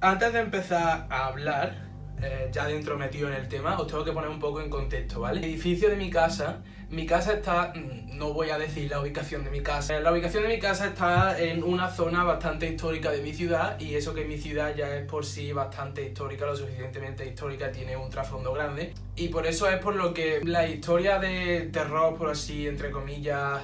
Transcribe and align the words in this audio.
Antes 0.00 0.30
de 0.34 0.40
empezar 0.40 1.06
a 1.08 1.26
hablar, 1.26 1.74
eh, 2.22 2.50
ya 2.52 2.66
dentro 2.66 2.98
metido 2.98 3.28
en 3.28 3.34
el 3.34 3.48
tema, 3.48 3.78
os 3.78 3.86
tengo 3.86 4.04
que 4.04 4.12
poner 4.12 4.28
un 4.28 4.38
poco 4.38 4.60
en 4.60 4.68
contexto, 4.68 5.20
¿vale? 5.20 5.38
El 5.38 5.44
edificio 5.44 5.88
de 5.88 5.96
mi 5.96 6.10
casa, 6.10 6.62
mi 6.90 7.06
casa 7.06 7.32
está, 7.32 7.72
mm, 7.74 8.18
no 8.18 8.34
voy 8.34 8.50
a 8.50 8.58
decir 8.58 8.90
la 8.90 9.00
ubicación 9.00 9.42
de 9.42 9.50
mi 9.50 9.62
casa, 9.62 9.98
la 10.00 10.12
ubicación 10.12 10.42
de 10.42 10.50
mi 10.50 10.58
casa 10.58 10.88
está 10.88 11.40
en 11.40 11.64
una 11.64 11.88
zona 11.88 12.24
bastante 12.24 12.68
histórica 12.68 13.10
de 13.10 13.22
mi 13.22 13.32
ciudad 13.32 13.80
y 13.80 13.94
eso 13.94 14.12
que 14.12 14.26
mi 14.26 14.36
ciudad 14.36 14.74
ya 14.76 14.94
es 14.96 15.06
por 15.06 15.24
sí 15.24 15.52
bastante 15.52 16.06
histórica, 16.06 16.44
lo 16.44 16.54
suficientemente 16.54 17.26
histórica, 17.26 17.72
tiene 17.72 17.96
un 17.96 18.10
trasfondo 18.10 18.52
grande 18.52 18.92
y 19.16 19.28
por 19.28 19.46
eso 19.46 19.66
es 19.70 19.78
por 19.78 19.96
lo 19.96 20.12
que 20.12 20.42
la 20.44 20.68
historia 20.68 21.18
de 21.18 21.70
terror, 21.72 22.16
por 22.18 22.28
así, 22.28 22.68
entre 22.68 22.90
comillas, 22.90 23.62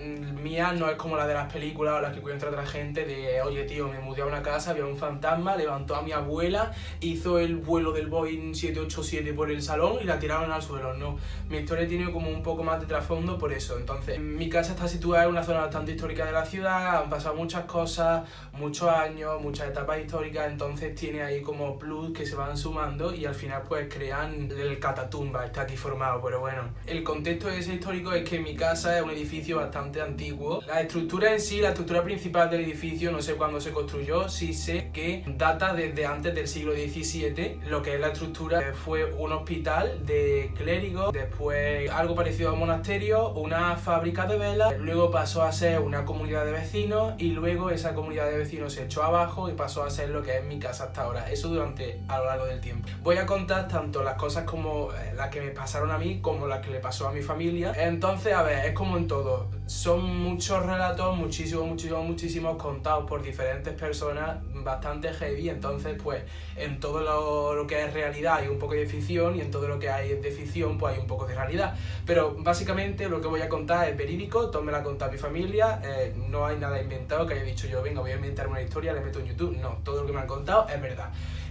mía 0.00 0.72
no 0.72 0.88
es 0.88 0.96
como 0.96 1.16
la 1.16 1.26
de 1.26 1.34
las 1.34 1.52
películas 1.52 1.94
o 1.98 2.00
las 2.00 2.14
que 2.14 2.20
cuenta 2.20 2.48
otra 2.48 2.66
gente 2.66 3.04
de, 3.04 3.42
oye 3.42 3.64
tío, 3.64 3.88
me 3.88 3.98
mudé 4.00 4.22
a 4.22 4.26
una 4.26 4.42
casa, 4.42 4.70
había 4.70 4.86
un 4.86 4.96
fantasma, 4.96 5.56
levantó 5.56 5.96
a 5.96 6.02
mi 6.02 6.12
abuela, 6.12 6.72
hizo 7.00 7.38
el 7.38 7.56
vuelo 7.56 7.92
del 7.92 8.06
Boeing 8.06 8.54
787 8.54 9.32
por 9.34 9.50
el 9.50 9.62
salón 9.62 9.98
y 10.00 10.04
la 10.04 10.18
tiraron 10.18 10.50
al 10.50 10.62
suelo. 10.62 10.94
No, 10.94 11.18
mi 11.48 11.58
historia 11.58 11.86
tiene 11.86 12.10
como 12.10 12.30
un 12.30 12.42
poco 12.42 12.62
más 12.62 12.80
de 12.80 12.86
trasfondo 12.86 13.38
por 13.38 13.52
eso. 13.52 13.78
Entonces, 13.78 14.18
mi 14.18 14.48
casa 14.48 14.72
está 14.72 14.88
situada 14.88 15.24
en 15.24 15.30
una 15.30 15.42
zona 15.42 15.60
bastante 15.60 15.92
histórica 15.92 16.24
de 16.24 16.32
la 16.32 16.44
ciudad, 16.44 17.02
han 17.02 17.10
pasado 17.10 17.34
muchas 17.34 17.64
cosas, 17.64 18.28
muchos 18.52 18.88
años, 18.88 19.40
muchas 19.40 19.68
etapas 19.68 20.00
históricas, 20.00 20.50
entonces 20.50 20.94
tiene 20.94 21.22
ahí 21.22 21.42
como 21.42 21.78
plus 21.78 22.12
que 22.12 22.26
se 22.26 22.36
van 22.36 22.56
sumando 22.56 23.14
y 23.14 23.24
al 23.24 23.34
final 23.34 23.62
pues 23.68 23.92
crean 23.92 24.50
el 24.50 24.78
catatumba, 24.78 25.44
está 25.44 25.62
aquí 25.62 25.76
formado, 25.76 26.20
pero 26.22 26.40
bueno. 26.40 26.62
El 26.86 27.02
contexto 27.02 27.48
de 27.48 27.58
ese 27.58 27.74
histórico 27.74 28.12
es 28.12 28.28
que 28.28 28.38
mi 28.38 28.54
casa 28.54 28.96
es 28.96 29.02
un 29.02 29.10
edificio 29.10 29.58
bastante 29.58 29.89
antiguo. 29.98 30.60
La 30.66 30.82
estructura 30.82 31.32
en 31.32 31.40
sí, 31.40 31.60
la 31.60 31.68
estructura 31.68 32.02
principal 32.02 32.50
del 32.50 32.60
edificio, 32.60 33.10
no 33.10 33.22
sé 33.22 33.34
cuándo 33.34 33.60
se 33.60 33.72
construyó, 33.72 34.28
sí 34.28 34.52
sé 34.52 34.90
que 34.92 35.24
data 35.26 35.72
desde 35.72 36.04
antes 36.06 36.34
del 36.34 36.46
siglo 36.46 36.72
XVII. 36.72 37.60
Lo 37.66 37.82
que 37.82 37.94
es 37.94 38.00
la 38.00 38.08
estructura 38.08 38.74
fue 38.84 39.04
un 39.04 39.32
hospital 39.32 40.04
de 40.04 40.52
clérigos, 40.56 41.12
después 41.12 41.90
algo 41.90 42.14
parecido 42.14 42.50
a 42.50 42.52
un 42.52 42.60
monasterio, 42.60 43.30
una 43.30 43.76
fábrica 43.76 44.26
de 44.26 44.36
velas, 44.36 44.78
luego 44.78 45.10
pasó 45.10 45.42
a 45.42 45.52
ser 45.52 45.80
una 45.80 46.04
comunidad 46.04 46.44
de 46.44 46.52
vecinos 46.52 47.14
y 47.18 47.32
luego 47.32 47.70
esa 47.70 47.94
comunidad 47.94 48.30
de 48.30 48.38
vecinos 48.38 48.74
se 48.74 48.84
echó 48.84 49.02
abajo 49.02 49.48
y 49.48 49.52
pasó 49.52 49.84
a 49.84 49.90
ser 49.90 50.10
lo 50.10 50.22
que 50.22 50.36
es 50.38 50.44
mi 50.44 50.58
casa 50.58 50.84
hasta 50.84 51.02
ahora. 51.02 51.30
Eso 51.30 51.48
durante 51.48 52.00
a 52.08 52.18
lo 52.18 52.26
largo 52.26 52.46
del 52.46 52.60
tiempo. 52.60 52.88
Voy 53.02 53.16
a 53.16 53.26
contar 53.26 53.68
tanto 53.68 54.02
las 54.02 54.14
cosas 54.14 54.44
como 54.44 54.92
eh, 54.92 55.12
las 55.16 55.30
que 55.30 55.40
me 55.40 55.50
pasaron 55.50 55.90
a 55.90 55.98
mí 55.98 56.20
como 56.20 56.46
las 56.46 56.64
que 56.64 56.70
le 56.70 56.80
pasó 56.80 57.08
a 57.08 57.12
mi 57.12 57.22
familia. 57.22 57.72
Entonces, 57.76 58.34
a 58.34 58.42
ver, 58.42 58.66
es 58.66 58.72
como 58.72 58.96
en 58.96 59.06
todo 59.06 59.48
son 59.70 60.18
muchos 60.18 60.66
relatos, 60.66 61.16
muchísimos, 61.16 61.64
muchísimos, 61.64 62.04
muchísimos 62.04 62.56
contados 62.60 63.08
por 63.08 63.22
diferentes 63.22 63.72
personas, 63.74 64.38
bastante 64.52 65.12
heavy, 65.12 65.48
entonces 65.48 65.96
pues 66.02 66.24
en 66.56 66.80
todo 66.80 67.54
lo, 67.54 67.66
que 67.68 67.84
es 67.84 67.94
realidad 67.94 68.38
hay 68.38 68.48
un 68.48 68.58
poco 68.58 68.74
de 68.74 68.84
ficción 68.84 69.36
y 69.36 69.40
en 69.42 69.52
todo 69.52 69.68
lo 69.68 69.78
que 69.78 69.88
hay 69.88 70.16
de 70.16 70.32
ficción 70.32 70.76
pues 70.76 70.94
hay 70.94 71.00
un 71.00 71.06
poco 71.06 71.24
de 71.24 71.36
realidad. 71.36 71.76
Pero 72.04 72.34
básicamente 72.36 73.08
lo 73.08 73.20
que 73.20 73.28
voy 73.28 73.42
a 73.42 73.48
contar 73.48 73.88
es 73.88 73.96
verídico, 73.96 74.50
todo 74.50 74.60
me 74.64 74.72
lo 74.72 74.78
ha 74.78 74.82
contado 74.82 75.12
mi 75.12 75.18
familia, 75.18 75.80
eh, 75.84 76.16
no 76.16 76.44
hay 76.44 76.56
nada 76.56 76.82
inventado 76.82 77.24
que 77.24 77.34
haya 77.34 77.44
dicho 77.44 77.68
yo, 77.68 77.80
venga, 77.80 78.00
voy 78.00 78.10
a 78.10 78.16
inventar 78.16 78.48
una 78.48 78.60
historia, 78.60 78.92
le 78.92 79.02
meto 79.02 79.20
en 79.20 79.26
YouTube, 79.26 79.56
no, 79.56 79.78
todo 79.84 80.00
lo 80.00 80.06
que 80.08 80.12
me 80.12 80.18
han 80.18 80.26
contado 80.26 80.66
es 80.68 80.82
verdad. 80.82 81.10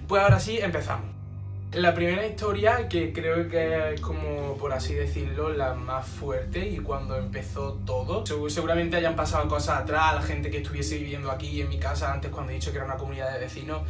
Pues 0.09 0.21
ahora 0.21 0.41
sí, 0.41 0.59
empezamos. 0.59 1.18
La 1.73 1.93
primera 1.93 2.25
historia, 2.25 2.89
que 2.89 3.13
creo 3.13 3.47
que 3.47 3.93
es 3.93 4.01
como, 4.01 4.57
por 4.57 4.73
así 4.73 4.95
decirlo, 4.95 5.53
la 5.53 5.75
más 5.75 6.07
fuerte 6.07 6.67
y 6.67 6.79
cuando 6.79 7.15
empezó 7.15 7.73
todo. 7.85 8.23
Seguramente 8.49 8.97
hayan 8.97 9.15
pasado 9.15 9.47
cosas 9.47 9.81
atrás, 9.81 10.15
la 10.15 10.21
gente 10.23 10.49
que 10.49 10.57
estuviese 10.57 10.97
viviendo 10.97 11.29
aquí 11.29 11.61
en 11.61 11.69
mi 11.69 11.77
casa 11.77 12.11
antes 12.11 12.31
cuando 12.31 12.51
he 12.51 12.55
dicho 12.55 12.71
que 12.71 12.77
era 12.77 12.85
una 12.85 12.97
comunidad 12.97 13.31
de 13.31 13.39
vecinos, 13.39 13.83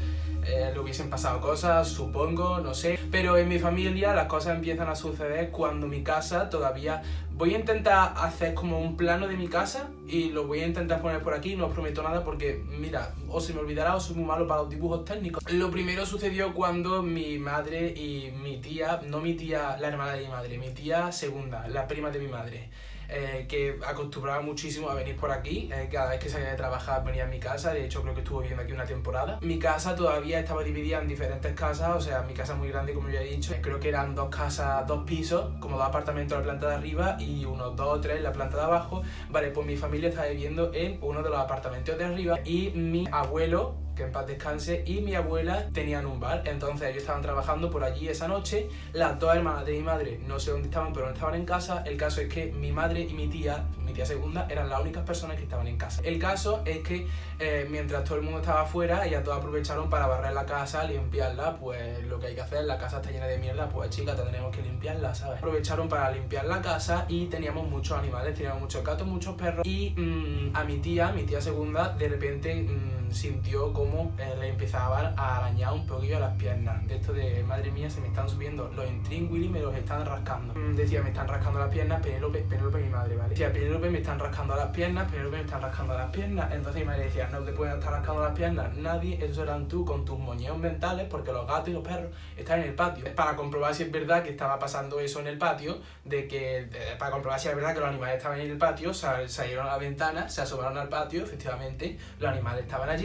eh, 0.45 0.71
le 0.73 0.79
hubiesen 0.79 1.09
pasado 1.09 1.39
cosas, 1.39 1.87
supongo, 1.87 2.59
no 2.59 2.73
sé. 2.73 2.99
Pero 3.11 3.37
en 3.37 3.47
mi 3.47 3.59
familia 3.59 4.13
las 4.13 4.27
cosas 4.27 4.55
empiezan 4.55 4.89
a 4.89 4.95
suceder 4.95 5.49
cuando 5.49 5.87
mi 5.87 6.03
casa 6.03 6.49
todavía... 6.49 7.01
Voy 7.39 7.55
a 7.55 7.57
intentar 7.57 8.15
hacer 8.17 8.53
como 8.53 8.81
un 8.81 8.97
plano 8.97 9.25
de 9.25 9.37
mi 9.37 9.47
casa 9.47 9.91
y 10.05 10.29
lo 10.31 10.45
voy 10.45 10.59
a 10.59 10.67
intentar 10.67 11.01
poner 11.01 11.21
por 11.21 11.33
aquí, 11.33 11.55
no 11.55 11.67
os 11.67 11.73
prometo 11.73 12.03
nada 12.03 12.21
porque, 12.21 12.61
mira, 12.67 13.15
o 13.29 13.39
se 13.39 13.53
me 13.53 13.61
olvidará 13.61 13.95
o 13.95 13.99
soy 14.01 14.17
muy 14.17 14.25
malo 14.25 14.45
para 14.45 14.63
los 14.63 14.69
dibujos 14.69 15.05
técnicos. 15.05 15.41
Lo 15.49 15.71
primero 15.71 16.05
sucedió 16.05 16.53
cuando 16.53 17.01
mi 17.01 17.37
madre 17.37 17.93
y 17.95 18.31
mi 18.43 18.57
tía, 18.57 18.99
no 19.07 19.21
mi 19.21 19.35
tía, 19.35 19.77
la 19.79 19.87
hermana 19.87 20.15
de 20.15 20.23
mi 20.23 20.27
madre, 20.27 20.57
mi 20.57 20.71
tía 20.71 21.13
segunda, 21.13 21.65
la 21.69 21.87
prima 21.87 22.11
de 22.11 22.19
mi 22.19 22.27
madre, 22.27 22.71
eh, 23.09 23.45
que 23.47 23.79
acostumbraba 23.85 24.41
muchísimo 24.41 24.89
a 24.89 24.93
venir 24.93 25.15
por 25.15 25.31
aquí. 25.31 25.69
Eh, 25.73 25.89
cada 25.91 26.11
vez 26.11 26.19
que 26.19 26.29
salía 26.29 26.51
de 26.51 26.57
trabajar 26.57 27.03
venía 27.03 27.23
a 27.23 27.27
mi 27.27 27.39
casa, 27.39 27.73
de 27.73 27.85
hecho 27.85 28.01
creo 28.01 28.13
que 28.13 28.21
estuvo 28.21 28.39
viviendo 28.39 28.63
aquí 28.63 28.73
una 28.73 28.85
temporada. 28.85 29.39
Mi 29.41 29.57
casa 29.59 29.95
todavía 29.95 30.39
estaba 30.39 30.63
dividida 30.63 31.01
en 31.01 31.07
diferentes 31.07 31.53
casas, 31.53 31.95
o 31.95 32.01
sea, 32.01 32.21
mi 32.21 32.33
casa 32.33 32.55
muy 32.55 32.69
grande 32.69 32.93
como 32.93 33.09
ya 33.09 33.21
he 33.21 33.25
dicho. 33.25 33.53
Creo 33.61 33.79
que 33.79 33.89
eran 33.89 34.15
dos 34.15 34.29
casas, 34.29 34.85
dos 34.87 35.03
pisos, 35.05 35.51
como 35.59 35.77
dos 35.77 35.87
apartamentos 35.87 36.37
en 36.37 36.39
la 36.39 36.43
planta 36.43 36.69
de 36.69 36.75
arriba 36.75 37.17
y 37.19 37.45
unos 37.45 37.75
dos 37.75 37.97
o 37.97 38.01
tres 38.01 38.17
en 38.17 38.23
la 38.23 38.31
planta 38.31 38.57
de 38.57 38.63
abajo. 38.63 39.01
Vale, 39.29 39.49
pues 39.49 39.65
mi 39.65 39.75
familia 39.75 40.09
estaba 40.09 40.27
viviendo 40.27 40.71
en 40.73 40.99
uno 41.01 41.23
de 41.23 41.29
los 41.29 41.39
apartamentos 41.39 41.97
de 41.97 42.05
arriba 42.05 42.39
y 42.45 42.69
mi 42.71 43.07
abuelo 43.11 43.75
que 43.99 44.05
en 44.05 44.11
paz 44.13 44.25
descanse, 44.25 44.83
y 44.87 45.01
mi 45.01 45.13
abuela 45.13 45.67
tenían 45.73 46.05
un 46.05 46.21
bar. 46.21 46.43
Entonces 46.45 46.87
ellos 46.89 47.01
estaban 47.01 47.21
trabajando 47.21 47.69
por 47.69 47.83
allí 47.83 48.07
esa 48.07 48.29
noche. 48.29 48.69
Las 48.93 49.19
dos 49.19 49.35
hermanas 49.35 49.65
de 49.65 49.73
mi 49.73 49.81
madre, 49.81 50.21
no 50.25 50.39
sé 50.39 50.51
dónde 50.51 50.69
estaban, 50.69 50.93
pero 50.93 51.07
no 51.07 51.11
estaban 51.11 51.35
en 51.35 51.45
casa. 51.45 51.83
El 51.85 51.97
caso 51.97 52.21
es 52.21 52.33
que 52.33 52.45
mi 52.45 52.71
madre 52.71 53.01
y 53.01 53.13
mi 53.13 53.27
tía, 53.27 53.65
mi 53.83 53.91
tía 53.91 54.05
segunda, 54.05 54.47
eran 54.49 54.69
las 54.69 54.79
únicas 54.79 55.03
personas 55.03 55.35
que 55.35 55.43
estaban 55.43 55.67
en 55.67 55.77
casa. 55.77 56.01
El 56.05 56.17
caso 56.17 56.61
es 56.65 56.79
que 56.79 57.07
eh, 57.39 57.67
mientras 57.69 58.05
todo 58.05 58.15
el 58.15 58.21
mundo 58.23 58.39
estaba 58.39 58.61
afuera, 58.61 59.05
ellas 59.05 59.21
todas 59.21 59.39
aprovecharon 59.39 59.89
para 59.89 60.07
barrer 60.07 60.31
la 60.31 60.45
casa, 60.45 60.85
limpiarla. 60.85 61.57
Pues 61.57 62.01
lo 62.07 62.19
que 62.19 62.27
hay 62.27 62.35
que 62.35 62.41
hacer, 62.41 62.63
la 62.63 62.77
casa 62.77 62.97
está 63.01 63.11
llena 63.11 63.27
de 63.27 63.37
mierda, 63.37 63.67
pues 63.67 63.89
chicas, 63.89 64.15
tendremos 64.15 64.55
que 64.55 64.61
limpiarla, 64.61 65.13
¿sabes? 65.13 65.39
Aprovecharon 65.39 65.89
para 65.89 66.09
limpiar 66.09 66.45
la 66.45 66.61
casa 66.61 67.05
y 67.09 67.25
teníamos 67.25 67.67
muchos 67.67 67.97
animales, 67.97 68.33
teníamos 68.33 68.61
muchos 68.61 68.81
gatos, 68.81 69.05
muchos 69.05 69.35
perros. 69.35 69.65
Y 69.65 69.89
mm, 69.89 70.55
a 70.55 70.63
mi 70.63 70.77
tía, 70.77 71.11
mi 71.11 71.23
tía 71.23 71.41
segunda, 71.41 71.89
de 71.89 72.07
repente... 72.07 72.55
Mm, 72.55 72.98
sintió 73.11 73.73
como 73.73 74.13
eh, 74.17 74.35
le 74.39 74.49
empezaban 74.49 75.13
a 75.17 75.37
arañar 75.37 75.73
un 75.73 75.85
poquillo 75.85 76.19
las 76.19 76.35
piernas. 76.35 76.85
De 76.87 76.95
esto 76.95 77.13
de, 77.13 77.43
madre 77.43 77.71
mía, 77.71 77.89
se 77.89 78.01
me 78.01 78.07
están 78.07 78.29
subiendo 78.29 78.69
los 78.75 78.87
intríngulis 78.87 79.49
me 79.49 79.59
los 79.59 79.75
están 79.75 80.05
rascando. 80.05 80.53
Mm, 80.53 80.75
decía, 80.75 81.01
me 81.01 81.09
están 81.09 81.27
rascando 81.27 81.59
las 81.59 81.69
piernas, 81.69 82.01
Penélope, 82.01 82.39
Penélope 82.39 82.79
mi 82.79 82.89
madre, 82.89 83.15
¿vale? 83.15 83.29
Decía, 83.29 83.51
Penélope, 83.51 83.89
me 83.89 83.99
están 83.99 84.19
rascando 84.19 84.55
las 84.55 84.67
piernas, 84.67 85.09
Penélope, 85.09 85.37
me 85.37 85.43
están 85.43 85.61
rascando 85.61 85.97
las 85.97 86.09
piernas. 86.11 86.51
Entonces 86.51 86.81
mi 86.81 86.87
madre 86.87 87.05
decía, 87.05 87.29
no 87.31 87.39
te 87.39 87.51
pueden 87.51 87.75
estar 87.75 87.91
rascando 87.91 88.23
las 88.23 88.33
piernas 88.33 88.75
nadie, 88.75 89.23
eso 89.23 89.43
eran 89.43 89.67
tú 89.67 89.85
con 89.85 90.05
tus 90.05 90.17
moñeos 90.17 90.57
mentales, 90.57 91.07
porque 91.09 91.31
los 91.31 91.47
gatos 91.47 91.69
y 91.69 91.73
los 91.73 91.83
perros 91.83 92.11
están 92.37 92.61
en 92.61 92.69
el 92.69 92.75
patio. 92.75 93.05
Para 93.15 93.35
comprobar 93.35 93.73
si 93.73 93.83
es 93.83 93.91
verdad 93.91 94.23
que 94.23 94.29
estaba 94.29 94.59
pasando 94.59 94.99
eso 94.99 95.19
en 95.19 95.27
el 95.27 95.37
patio, 95.37 95.79
de 96.05 96.27
que, 96.27 96.69
para 96.97 97.11
comprobar 97.11 97.39
si 97.39 97.47
es 97.47 97.55
verdad 97.55 97.73
que 97.73 97.79
los 97.79 97.89
animales 97.89 98.17
estaban 98.17 98.39
en 98.39 98.51
el 98.51 98.57
patio, 98.57 98.93
salieron 98.93 99.67
a 99.67 99.71
la 99.71 99.77
ventana, 99.77 100.29
se 100.29 100.41
asomaron 100.41 100.77
al 100.77 100.89
patio, 100.89 101.23
efectivamente, 101.23 101.97
los 102.19 102.29
animales 102.29 102.63
estaban 102.63 102.89
allí 102.89 102.98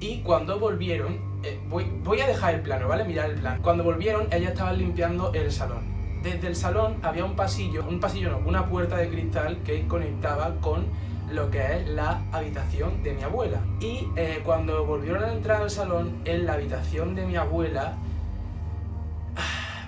y 0.00 0.18
cuando 0.18 0.58
volvieron, 0.58 1.18
eh, 1.42 1.58
voy, 1.68 2.20
a 2.20 2.26
dejar 2.26 2.54
el 2.54 2.60
plano, 2.60 2.88
¿vale? 2.88 3.04
Mirar 3.04 3.30
el 3.30 3.40
plan. 3.40 3.60
Cuando 3.62 3.84
volvieron, 3.84 4.26
ellas 4.32 4.52
estaban 4.52 4.78
limpiando 4.78 5.32
el 5.32 5.52
salón. 5.52 5.82
Desde 6.22 6.48
el 6.48 6.56
salón 6.56 6.96
había 7.02 7.24
un 7.24 7.36
pasillo, 7.36 7.84
un 7.86 8.00
pasillo 8.00 8.30
no, 8.30 8.38
una 8.46 8.66
puerta 8.66 8.96
de 8.96 9.08
cristal 9.08 9.58
que 9.64 9.86
conectaba 9.86 10.56
con 10.60 10.86
lo 11.30 11.50
que 11.50 11.76
es 11.76 11.88
la 11.88 12.22
habitación 12.32 13.02
de 13.02 13.14
mi 13.14 13.22
abuela. 13.22 13.60
Y 13.80 14.08
eh, 14.16 14.40
cuando 14.44 14.84
volvieron 14.84 15.22
a 15.24 15.32
entrar 15.32 15.62
al 15.62 15.70
salón, 15.70 16.20
en 16.24 16.46
la 16.46 16.54
habitación 16.54 17.14
de 17.14 17.26
mi 17.26 17.36
abuela, 17.36 17.96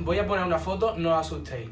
voy 0.00 0.18
a 0.18 0.26
poner 0.26 0.44
una 0.44 0.58
foto, 0.58 0.94
no 0.96 1.12
os 1.12 1.26
asustéis. 1.26 1.68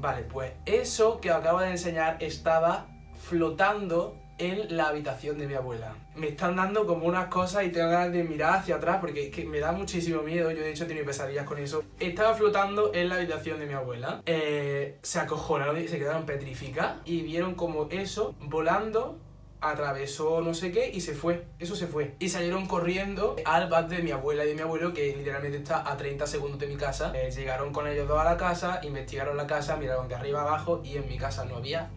Vale, 0.00 0.22
pues 0.22 0.52
eso 0.66 1.18
que 1.20 1.30
acabo 1.30 1.60
de 1.60 1.70
enseñar 1.70 2.18
estaba 2.20 2.86
flotando 3.14 4.16
en 4.38 4.76
la 4.76 4.88
habitación 4.88 5.38
de 5.38 5.46
mi 5.46 5.54
abuela. 5.54 5.94
Me 6.14 6.28
están 6.28 6.56
dando 6.56 6.86
como 6.86 7.06
unas 7.06 7.26
cosas 7.26 7.64
y 7.64 7.70
tengo 7.70 7.90
ganas 7.90 8.12
de 8.12 8.24
mirar 8.24 8.58
hacia 8.58 8.76
atrás 8.76 8.98
porque 9.00 9.26
es 9.26 9.30
que 9.34 9.44
me 9.44 9.60
da 9.60 9.72
muchísimo 9.72 10.22
miedo. 10.22 10.50
Yo 10.50 10.60
de 10.60 10.70
hecho 10.70 10.84
he 10.84 10.86
tenido 10.86 11.06
pesadillas 11.06 11.46
con 11.46 11.58
eso. 11.58 11.84
Estaba 12.00 12.34
flotando 12.34 12.92
en 12.94 13.08
la 13.08 13.16
habitación 13.16 13.58
de 13.58 13.66
mi 13.66 13.74
abuela. 13.74 14.22
Eh, 14.26 14.98
se 15.02 15.20
acojonaron 15.20 15.80
y 15.80 15.88
se 15.88 15.98
quedaron 15.98 16.26
petrificadas 16.26 16.98
y 17.04 17.22
vieron 17.22 17.54
como 17.54 17.88
eso 17.90 18.34
volando 18.40 19.18
atravesó 19.64 20.42
no 20.42 20.52
sé 20.54 20.70
qué 20.70 20.90
y 20.92 21.00
se 21.00 21.14
fue, 21.14 21.46
eso 21.58 21.74
se 21.74 21.86
fue. 21.86 22.14
Y 22.18 22.28
salieron 22.28 22.66
corriendo 22.66 23.36
al 23.44 23.68
bar 23.68 23.88
de 23.88 24.02
mi 24.02 24.10
abuela 24.10 24.44
y 24.44 24.48
de 24.48 24.54
mi 24.54 24.60
abuelo, 24.60 24.92
que 24.92 25.14
literalmente 25.16 25.58
está 25.58 25.90
a 25.90 25.96
30 25.96 26.26
segundos 26.26 26.60
de 26.60 26.66
mi 26.66 26.76
casa. 26.76 27.12
Eh, 27.14 27.30
llegaron 27.30 27.72
con 27.72 27.86
ellos 27.88 28.06
dos 28.06 28.20
a 28.20 28.24
la 28.24 28.36
casa, 28.36 28.80
investigaron 28.82 29.36
la 29.36 29.46
casa, 29.46 29.76
miraron 29.76 30.08
de 30.08 30.14
arriba 30.14 30.42
abajo 30.42 30.82
y 30.84 30.96
en 30.96 31.08
mi 31.08 31.18
casa 31.18 31.44
no 31.44 31.56
había 31.56 31.90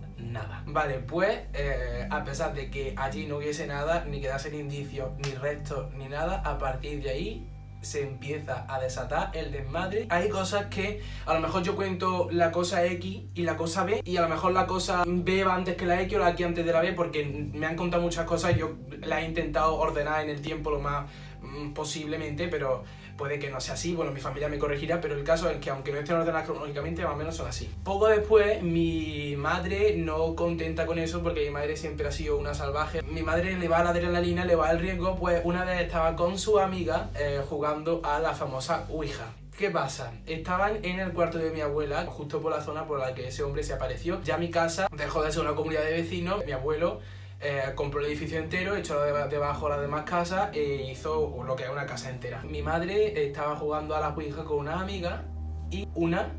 Vale, 0.65 0.99
pues 0.99 1.39
eh, 1.53 2.07
a 2.09 2.23
pesar 2.23 2.53
de 2.53 2.69
que 2.69 2.93
allí 2.97 3.25
no 3.25 3.37
hubiese 3.37 3.67
nada, 3.67 4.05
ni 4.05 4.21
quedasen 4.21 4.55
indicios, 4.55 5.11
ni 5.17 5.31
restos, 5.31 5.93
ni 5.93 6.07
nada, 6.07 6.41
a 6.45 6.57
partir 6.57 7.01
de 7.01 7.09
ahí 7.09 7.47
se 7.81 8.01
empieza 8.01 8.65
a 8.67 8.79
desatar 8.79 9.31
el 9.33 9.51
desmadre. 9.51 10.07
Hay 10.09 10.29
cosas 10.29 10.65
que 10.65 11.01
a 11.25 11.33
lo 11.33 11.39
mejor 11.39 11.63
yo 11.63 11.75
cuento 11.75 12.27
la 12.31 12.51
cosa 12.51 12.85
X 12.85 13.21
y 13.33 13.43
la 13.43 13.55
cosa 13.55 13.83
B 13.83 14.01
y 14.03 14.17
a 14.17 14.21
lo 14.21 14.29
mejor 14.29 14.51
la 14.51 14.67
cosa 14.67 15.03
B 15.05 15.43
va 15.43 15.55
antes 15.55 15.75
que 15.75 15.85
la 15.85 16.01
X 16.01 16.17
o 16.17 16.19
la 16.19 16.31
X 16.31 16.45
antes 16.45 16.65
de 16.65 16.73
la 16.73 16.81
B 16.81 16.93
porque 16.93 17.25
me 17.25 17.65
han 17.65 17.75
contado 17.75 18.03
muchas 18.03 18.25
cosas 18.25 18.55
y 18.55 18.59
yo 18.59 18.75
las 19.01 19.21
he 19.21 19.25
intentado 19.25 19.75
ordenar 19.75 20.21
en 20.21 20.29
el 20.29 20.41
tiempo 20.41 20.71
lo 20.71 20.79
más 20.79 21.09
mm, 21.41 21.73
posiblemente, 21.73 22.47
pero 22.47 22.83
puede 23.17 23.39
que 23.39 23.49
no 23.49 23.59
sea 23.59 23.73
así, 23.73 23.93
bueno, 23.93 24.11
mi 24.11 24.21
familia 24.21 24.47
me 24.47 24.57
corregirá, 24.57 25.01
pero 25.01 25.15
el 25.15 25.23
caso 25.23 25.49
es 25.49 25.57
que 25.57 25.69
aunque 25.69 25.91
no 25.91 25.99
estén 25.99 26.15
ordenadas 26.15 26.45
cronológicamente, 26.45 27.03
más 27.03 27.13
o 27.13 27.17
menos 27.17 27.35
son 27.35 27.47
así. 27.47 27.69
Poco 27.83 28.07
después, 28.07 28.61
mi 28.61 29.35
madre 29.37 29.95
no 29.97 30.35
contenta 30.35 30.85
con 30.85 30.99
eso, 30.99 31.23
porque 31.23 31.43
mi 31.45 31.49
madre 31.49 31.75
siempre 31.75 32.07
ha 32.07 32.11
sido 32.11 32.37
una 32.37 32.53
salvaje, 32.53 33.01
mi 33.01 33.23
madre 33.23 33.57
le 33.57 33.67
va 33.67 33.79
a 33.79 33.83
la 33.83 33.89
adrenalina, 33.89 34.45
le 34.45 34.55
va 34.55 34.69
al 34.69 34.79
riesgo, 34.79 35.15
pues 35.15 35.41
una 35.43 35.65
vez 35.65 35.81
estaba 35.81 36.15
con 36.15 36.37
su 36.37 36.59
amiga 36.59 37.09
eh, 37.19 37.41
jugando 37.47 38.01
a 38.03 38.19
la 38.19 38.33
famosa 38.33 38.85
Ouija. 38.89 39.33
¿Qué 39.57 39.71
pasa? 39.71 40.13
Estaban 40.27 40.85
en 40.85 40.99
el 40.99 41.13
cuarto 41.13 41.39
de 41.39 41.49
mi 41.49 41.61
abuela, 41.61 42.05
justo 42.05 42.39
por 42.43 42.51
la 42.51 42.61
zona 42.61 42.85
por 42.85 42.99
la 42.99 43.15
que 43.15 43.29
ese 43.29 43.41
hombre 43.41 43.63
se 43.63 43.73
apareció. 43.73 44.21
Ya 44.23 44.37
mi 44.37 44.51
casa 44.51 44.87
dejó 44.95 45.23
de 45.23 45.31
ser 45.31 45.41
una 45.41 45.55
comunidad 45.55 45.81
de 45.81 45.93
vecinos. 45.93 46.45
Mi 46.45 46.51
abuelo 46.51 46.99
eh, 47.39 47.71
compró 47.75 47.99
el 47.99 48.07
edificio 48.07 48.39
entero, 48.39 48.75
echó 48.75 48.99
debajo 48.99 49.69
las 49.69 49.79
demás 49.79 50.03
casas 50.03 50.49
e 50.53 50.89
hizo 50.91 51.43
lo 51.45 51.55
que 51.55 51.63
es 51.63 51.69
una 51.69 51.85
casa 51.85 52.09
entera. 52.09 52.41
Mi 52.43 52.61
madre 52.61 53.25
estaba 53.25 53.55
jugando 53.55 53.95
a 53.95 53.99
la 53.99 54.09
Ouija 54.09 54.43
con 54.43 54.57
una 54.57 54.79
amiga 54.81 55.23
y 55.69 55.87
una, 55.93 56.31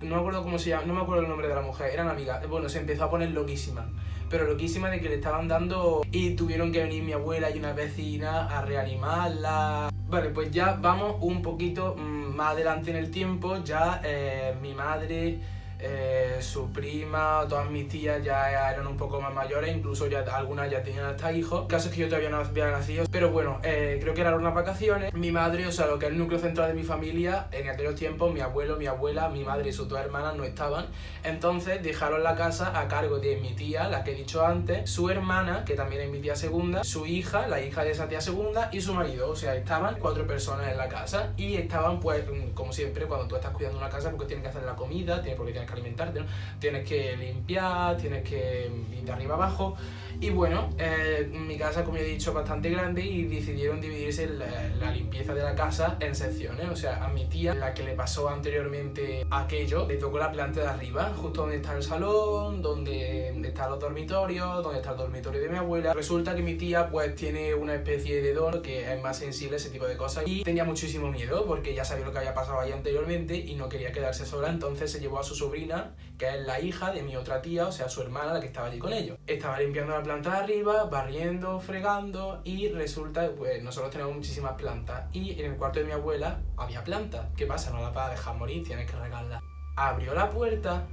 no 0.00 0.16
me 0.16 0.20
acuerdo 0.20 0.42
cómo 0.42 0.58
se 0.58 0.70
llama, 0.70 0.86
no 0.86 0.94
me 0.94 1.02
acuerdo 1.02 1.22
el 1.22 1.28
nombre 1.28 1.46
de 1.46 1.54
la 1.54 1.60
mujer, 1.60 1.90
eran 1.92 2.08
amigas. 2.08 2.46
Bueno, 2.48 2.68
se 2.68 2.80
empezó 2.80 3.04
a 3.04 3.10
poner 3.10 3.30
loquísima, 3.30 3.88
pero 4.28 4.46
loquísima 4.46 4.90
de 4.90 5.00
que 5.00 5.08
le 5.08 5.14
estaban 5.14 5.46
dando 5.46 6.02
y 6.10 6.30
tuvieron 6.30 6.72
que 6.72 6.82
venir 6.82 7.04
mi 7.04 7.12
abuela 7.12 7.48
y 7.50 7.58
una 7.58 7.72
vecina 7.72 8.46
a 8.46 8.62
reanimarla. 8.62 9.90
Vale, 10.08 10.30
pues 10.30 10.50
ya 10.50 10.76
vamos 10.80 11.16
un 11.20 11.40
poquito 11.40 11.94
mm, 11.96 12.34
más 12.34 12.52
adelante 12.52 12.90
en 12.90 12.96
el 12.96 13.12
tiempo, 13.12 13.62
ya 13.62 14.00
eh, 14.04 14.56
mi 14.60 14.74
madre 14.74 15.38
eh, 15.78 16.38
su 16.40 16.72
prima, 16.72 17.44
todas 17.48 17.68
mis 17.70 17.88
tías 17.88 18.22
ya 18.24 18.70
eran 18.70 18.86
un 18.86 18.96
poco 18.96 19.20
más 19.20 19.32
mayores, 19.32 19.76
incluso 19.76 20.06
ya 20.06 20.20
algunas 20.20 20.70
ya 20.70 20.82
tenían 20.82 21.06
hasta 21.06 21.32
hijos. 21.32 21.62
El 21.62 21.68
caso 21.68 21.88
es 21.88 21.94
que 21.94 22.00
yo 22.02 22.08
todavía 22.08 22.30
no 22.30 22.38
había 22.38 22.70
nacido, 22.70 23.04
pero 23.10 23.30
bueno, 23.30 23.60
eh, 23.62 23.98
creo 24.00 24.14
que 24.14 24.22
eran 24.22 24.34
unas 24.34 24.54
vacaciones. 24.54 25.12
Mi 25.12 25.30
madre, 25.30 25.66
o 25.66 25.72
sea, 25.72 25.86
lo 25.86 25.98
que 25.98 26.06
es 26.06 26.12
el 26.12 26.18
núcleo 26.18 26.38
central 26.38 26.68
de 26.68 26.74
mi 26.74 26.82
familia, 26.82 27.48
en 27.52 27.68
aquellos 27.68 27.94
tiempos 27.94 28.32
mi 28.32 28.40
abuelo, 28.40 28.76
mi 28.76 28.86
abuela, 28.86 29.28
mi 29.28 29.44
madre 29.44 29.70
y 29.70 29.72
sus 29.72 29.88
dos 29.88 29.98
hermanas 29.98 30.34
no 30.36 30.44
estaban. 30.44 30.86
Entonces 31.24 31.82
dejaron 31.82 32.22
la 32.22 32.36
casa 32.36 32.78
a 32.78 32.88
cargo 32.88 33.18
de 33.18 33.36
mi 33.36 33.54
tía, 33.54 33.88
la 33.88 34.04
que 34.04 34.12
he 34.12 34.14
dicho 34.14 34.46
antes, 34.46 34.88
su 34.88 35.10
hermana, 35.10 35.64
que 35.64 35.74
también 35.74 36.02
es 36.02 36.10
mi 36.10 36.20
tía 36.20 36.36
segunda, 36.36 36.84
su 36.84 37.06
hija, 37.06 37.46
la 37.48 37.60
hija 37.60 37.84
de 37.84 37.90
esa 37.90 38.08
tía 38.08 38.20
segunda, 38.20 38.70
y 38.72 38.80
su 38.80 38.94
marido. 38.94 39.30
O 39.30 39.36
sea, 39.36 39.54
estaban 39.54 39.96
cuatro 39.98 40.26
personas 40.26 40.68
en 40.68 40.78
la 40.78 40.88
casa 40.88 41.32
y 41.36 41.56
estaban, 41.56 42.00
pues, 42.00 42.24
como 42.54 42.72
siempre, 42.72 43.06
cuando 43.06 43.26
tú 43.26 43.36
estás 43.36 43.52
cuidando 43.52 43.78
una 43.78 43.88
casa, 43.88 44.10
porque 44.10 44.26
tienes 44.26 44.44
que 44.44 44.48
hacer 44.50 44.62
la 44.62 44.74
comida, 44.74 45.20
tienes, 45.20 45.36
porque 45.36 45.65
tienes 45.66 45.66
que 45.66 45.72
alimentarte. 45.72 46.22
Tienes 46.58 46.88
que 46.88 47.16
limpiar, 47.16 47.96
tienes 47.96 48.22
que 48.22 48.70
ir 48.92 49.04
de 49.04 49.12
arriba 49.12 49.34
abajo. 49.34 49.76
Y 50.20 50.30
bueno, 50.30 50.70
eh, 50.78 51.28
mi 51.30 51.58
casa, 51.58 51.84
como 51.84 51.98
he 51.98 52.04
dicho, 52.04 52.32
bastante 52.32 52.70
grande 52.70 53.04
y 53.04 53.24
decidieron 53.24 53.80
dividirse 53.80 54.26
la, 54.26 54.46
la, 54.78 54.90
limpieza 54.90 55.34
de 55.34 55.42
la 55.42 55.54
casa 55.54 55.98
en 56.00 56.14
secciones. 56.14 56.68
O 56.70 56.76
sea, 56.76 57.04
a 57.04 57.08
mi 57.08 57.26
tía, 57.26 57.54
la 57.54 57.74
que 57.74 57.82
le 57.82 57.92
pasó 57.92 58.28
anteriormente 58.28 59.26
aquello, 59.30 59.86
le 59.86 59.96
tocó 59.96 60.18
la 60.18 60.32
planta 60.32 60.60
de 60.60 60.66
arriba, 60.68 61.12
justo 61.16 61.42
donde 61.42 61.56
está 61.56 61.76
el 61.76 61.82
salón, 61.82 62.62
donde 62.62 63.28
están 63.46 63.70
los 63.70 63.80
dormitorios, 63.80 64.62
donde 64.62 64.78
está 64.78 64.92
el 64.92 64.96
dormitorio 64.96 65.40
de 65.40 65.48
mi 65.48 65.58
abuela. 65.58 65.92
Resulta 65.92 66.34
que 66.34 66.42
mi 66.42 66.54
tía 66.54 66.88
pues 66.88 67.14
tiene 67.14 67.54
una 67.54 67.74
especie 67.74 68.22
de 68.22 68.32
don 68.32 68.62
que 68.62 68.92
es 68.92 69.02
más 69.02 69.18
sensible 69.18 69.56
a 69.56 69.58
ese 69.58 69.70
tipo 69.70 69.86
de 69.86 69.96
cosas 69.96 70.24
y 70.26 70.42
tenía 70.44 70.64
muchísimo 70.64 71.10
miedo 71.10 71.44
porque 71.46 71.74
ya 71.74 71.84
sabía 71.84 72.06
lo 72.06 72.12
que 72.12 72.18
había 72.18 72.34
pasado 72.34 72.60
ahí 72.60 72.72
anteriormente 72.72 73.36
y 73.36 73.54
no 73.54 73.68
quería 73.68 73.92
quedarse 73.92 74.24
sola, 74.24 74.48
entonces 74.48 74.90
se 74.90 75.00
llevó 75.00 75.20
a 75.20 75.24
su 75.24 75.34
sobrina, 75.34 75.94
que 76.18 76.28
es 76.28 76.40
la 76.46 76.60
hija 76.60 76.92
de 76.92 77.02
mi 77.02 77.16
otra 77.16 77.42
tía, 77.42 77.66
o 77.66 77.72
sea, 77.72 77.88
su 77.88 78.02
hermana, 78.02 78.34
la 78.34 78.40
que 78.40 78.46
estaba 78.46 78.68
allí 78.68 78.78
con 78.78 78.92
ellos. 78.92 79.18
Estaba 79.26 79.58
limpiando 79.60 79.92
la 79.92 79.98
planta 80.06 80.30
de 80.30 80.36
arriba, 80.36 80.84
barriendo, 80.84 81.58
fregando 81.58 82.40
y 82.44 82.68
resulta, 82.68 83.28
pues 83.36 83.60
nosotros 83.64 83.90
tenemos 83.90 84.14
muchísimas 84.14 84.52
plantas 84.52 85.12
y 85.12 85.32
en 85.32 85.50
el 85.50 85.56
cuarto 85.56 85.80
de 85.80 85.84
mi 85.84 85.90
abuela 85.90 86.40
había 86.56 86.84
plantas. 86.84 87.26
¿Qué 87.36 87.44
pasa? 87.44 87.72
No 87.72 87.80
la 87.80 87.90
vas 87.90 88.06
a 88.06 88.10
dejar 88.12 88.36
morir, 88.36 88.62
tienes 88.64 88.88
que 88.88 88.96
regarla. 88.96 89.42
Abrió 89.74 90.14
la 90.14 90.30
puerta 90.30 90.86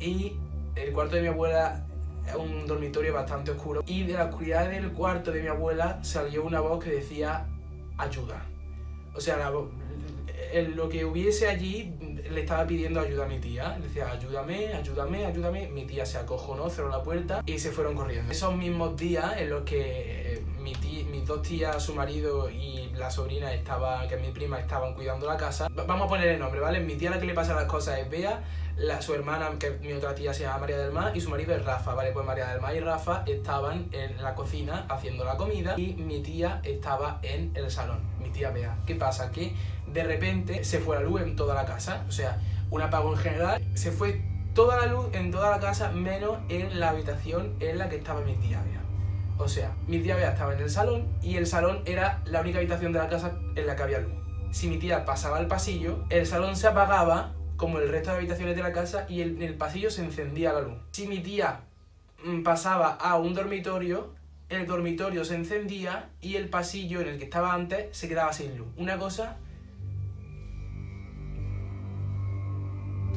y 0.00 0.36
el 0.74 0.92
cuarto 0.92 1.14
de 1.14 1.22
mi 1.22 1.28
abuela 1.28 1.86
es 2.26 2.34
un 2.34 2.66
dormitorio 2.66 3.14
bastante 3.14 3.52
oscuro 3.52 3.84
y 3.86 4.02
de 4.02 4.14
la 4.14 4.24
oscuridad 4.24 4.68
del 4.68 4.92
cuarto 4.92 5.30
de 5.30 5.40
mi 5.40 5.48
abuela 5.48 6.02
salió 6.02 6.42
una 6.42 6.58
voz 6.58 6.82
que 6.82 6.90
decía 6.90 7.46
ayuda. 7.98 8.42
O 9.14 9.20
sea, 9.20 9.36
la, 9.36 9.50
lo 9.50 10.88
que 10.88 11.04
hubiese 11.04 11.46
allí 11.46 11.96
le 12.30 12.40
estaba 12.40 12.66
pidiendo 12.66 13.00
ayuda 13.00 13.24
a 13.24 13.28
mi 13.28 13.38
tía. 13.38 13.76
Le 13.78 13.86
decía, 13.86 14.10
ayúdame, 14.10 14.72
ayúdame, 14.72 15.26
ayúdame. 15.26 15.68
Mi 15.68 15.84
tía 15.84 16.06
se 16.06 16.18
acojonó, 16.18 16.68
cerró 16.70 16.88
la 16.88 17.02
puerta 17.02 17.42
y 17.46 17.58
se 17.58 17.70
fueron 17.70 17.94
corriendo. 17.94 18.32
Esos 18.32 18.54
mismos 18.56 18.96
días 18.96 19.36
en 19.38 19.50
los 19.50 19.62
que 19.62 20.42
mi 20.60 20.72
tía, 20.72 21.04
mis 21.04 21.26
dos 21.26 21.42
tías, 21.42 21.82
su 21.82 21.94
marido 21.94 22.50
y 22.50 22.90
la 22.94 23.10
sobrina 23.10 23.52
estaba, 23.52 24.06
que 24.08 24.16
mi 24.16 24.30
prima, 24.30 24.58
estaban 24.58 24.94
cuidando 24.94 25.26
la 25.26 25.36
casa. 25.36 25.68
Vamos 25.70 26.06
a 26.06 26.08
poner 26.08 26.28
el 26.28 26.38
nombre, 26.38 26.60
¿vale? 26.60 26.80
Mi 26.80 26.94
tía 26.94 27.10
la 27.10 27.20
que 27.20 27.26
le 27.26 27.34
pasa 27.34 27.54
las 27.54 27.64
cosas 27.64 27.98
es 27.98 28.08
Bea, 28.08 28.42
la, 28.76 29.02
su 29.02 29.14
hermana, 29.14 29.50
que 29.58 29.70
mi 29.82 29.92
otra 29.92 30.14
tía 30.14 30.32
se 30.32 30.44
llama 30.44 30.58
María 30.58 30.78
del 30.78 30.92
Mar, 30.92 31.14
y 31.14 31.20
su 31.20 31.30
marido 31.30 31.54
es 31.54 31.64
Rafa, 31.64 31.94
¿vale? 31.94 32.12
Pues 32.12 32.24
María 32.24 32.48
del 32.48 32.60
Mar 32.60 32.74
y 32.74 32.80
Rafa 32.80 33.24
estaban 33.26 33.88
en 33.92 34.22
la 34.22 34.34
cocina 34.34 34.86
haciendo 34.88 35.24
la 35.24 35.36
comida 35.36 35.74
y 35.76 35.94
mi 35.94 36.20
tía 36.22 36.60
estaba 36.64 37.18
en 37.22 37.52
el 37.54 37.70
salón, 37.70 38.00
mi 38.22 38.30
tía 38.30 38.50
Bea. 38.50 38.78
¿Qué 38.86 38.94
pasa? 38.94 39.30
Que 39.30 39.54
de 39.94 40.02
repente 40.02 40.64
se 40.64 40.80
fue 40.80 40.96
la 40.96 41.02
luz 41.02 41.22
en 41.22 41.36
toda 41.36 41.54
la 41.54 41.64
casa, 41.64 42.04
o 42.08 42.12
sea, 42.12 42.38
un 42.70 42.82
apagón 42.82 43.16
general, 43.16 43.64
se 43.74 43.92
fue 43.92 44.20
toda 44.52 44.76
la 44.76 44.86
luz 44.86 45.06
en 45.12 45.30
toda 45.30 45.50
la 45.50 45.60
casa 45.60 45.92
menos 45.92 46.38
en 46.48 46.80
la 46.80 46.90
habitación 46.90 47.54
en 47.60 47.78
la 47.78 47.88
que 47.88 47.96
estaba 47.96 48.20
mi 48.20 48.34
tía 48.34 48.60
Bea. 48.62 48.82
O 49.38 49.48
sea, 49.48 49.72
mi 49.86 50.00
tía 50.00 50.16
Bea 50.16 50.32
estaba 50.32 50.54
en 50.54 50.60
el 50.60 50.70
salón 50.70 51.06
y 51.22 51.36
el 51.36 51.46
salón 51.46 51.82
era 51.86 52.22
la 52.26 52.40
única 52.40 52.58
habitación 52.58 52.92
de 52.92 52.98
la 52.98 53.08
casa 53.08 53.38
en 53.54 53.66
la 53.66 53.76
que 53.76 53.82
había 53.84 54.00
luz. 54.00 54.12
Si 54.50 54.68
mi 54.68 54.78
tía 54.78 55.04
pasaba 55.04 55.38
al 55.38 55.46
pasillo, 55.46 56.04
el 56.10 56.26
salón 56.26 56.56
se 56.56 56.66
apagaba 56.66 57.32
como 57.56 57.78
el 57.78 57.88
resto 57.88 58.10
de 58.10 58.16
habitaciones 58.16 58.56
de 58.56 58.62
la 58.62 58.72
casa 58.72 59.06
y 59.08 59.22
en 59.22 59.40
el 59.42 59.54
pasillo 59.54 59.90
se 59.90 60.04
encendía 60.04 60.52
la 60.52 60.60
luz. 60.60 60.74
Si 60.90 61.06
mi 61.06 61.20
tía 61.20 61.60
mm, 62.24 62.42
pasaba 62.42 62.94
a 62.94 63.16
un 63.16 63.34
dormitorio, 63.34 64.12
el 64.48 64.66
dormitorio 64.66 65.24
se 65.24 65.36
encendía 65.36 66.10
y 66.20 66.34
el 66.34 66.48
pasillo 66.48 67.00
en 67.00 67.08
el 67.08 67.18
que 67.18 67.24
estaba 67.24 67.54
antes 67.54 67.96
se 67.96 68.08
quedaba 68.08 68.32
sin 68.32 68.56
luz. 68.58 68.68
Una 68.76 68.98
cosa... 68.98 69.36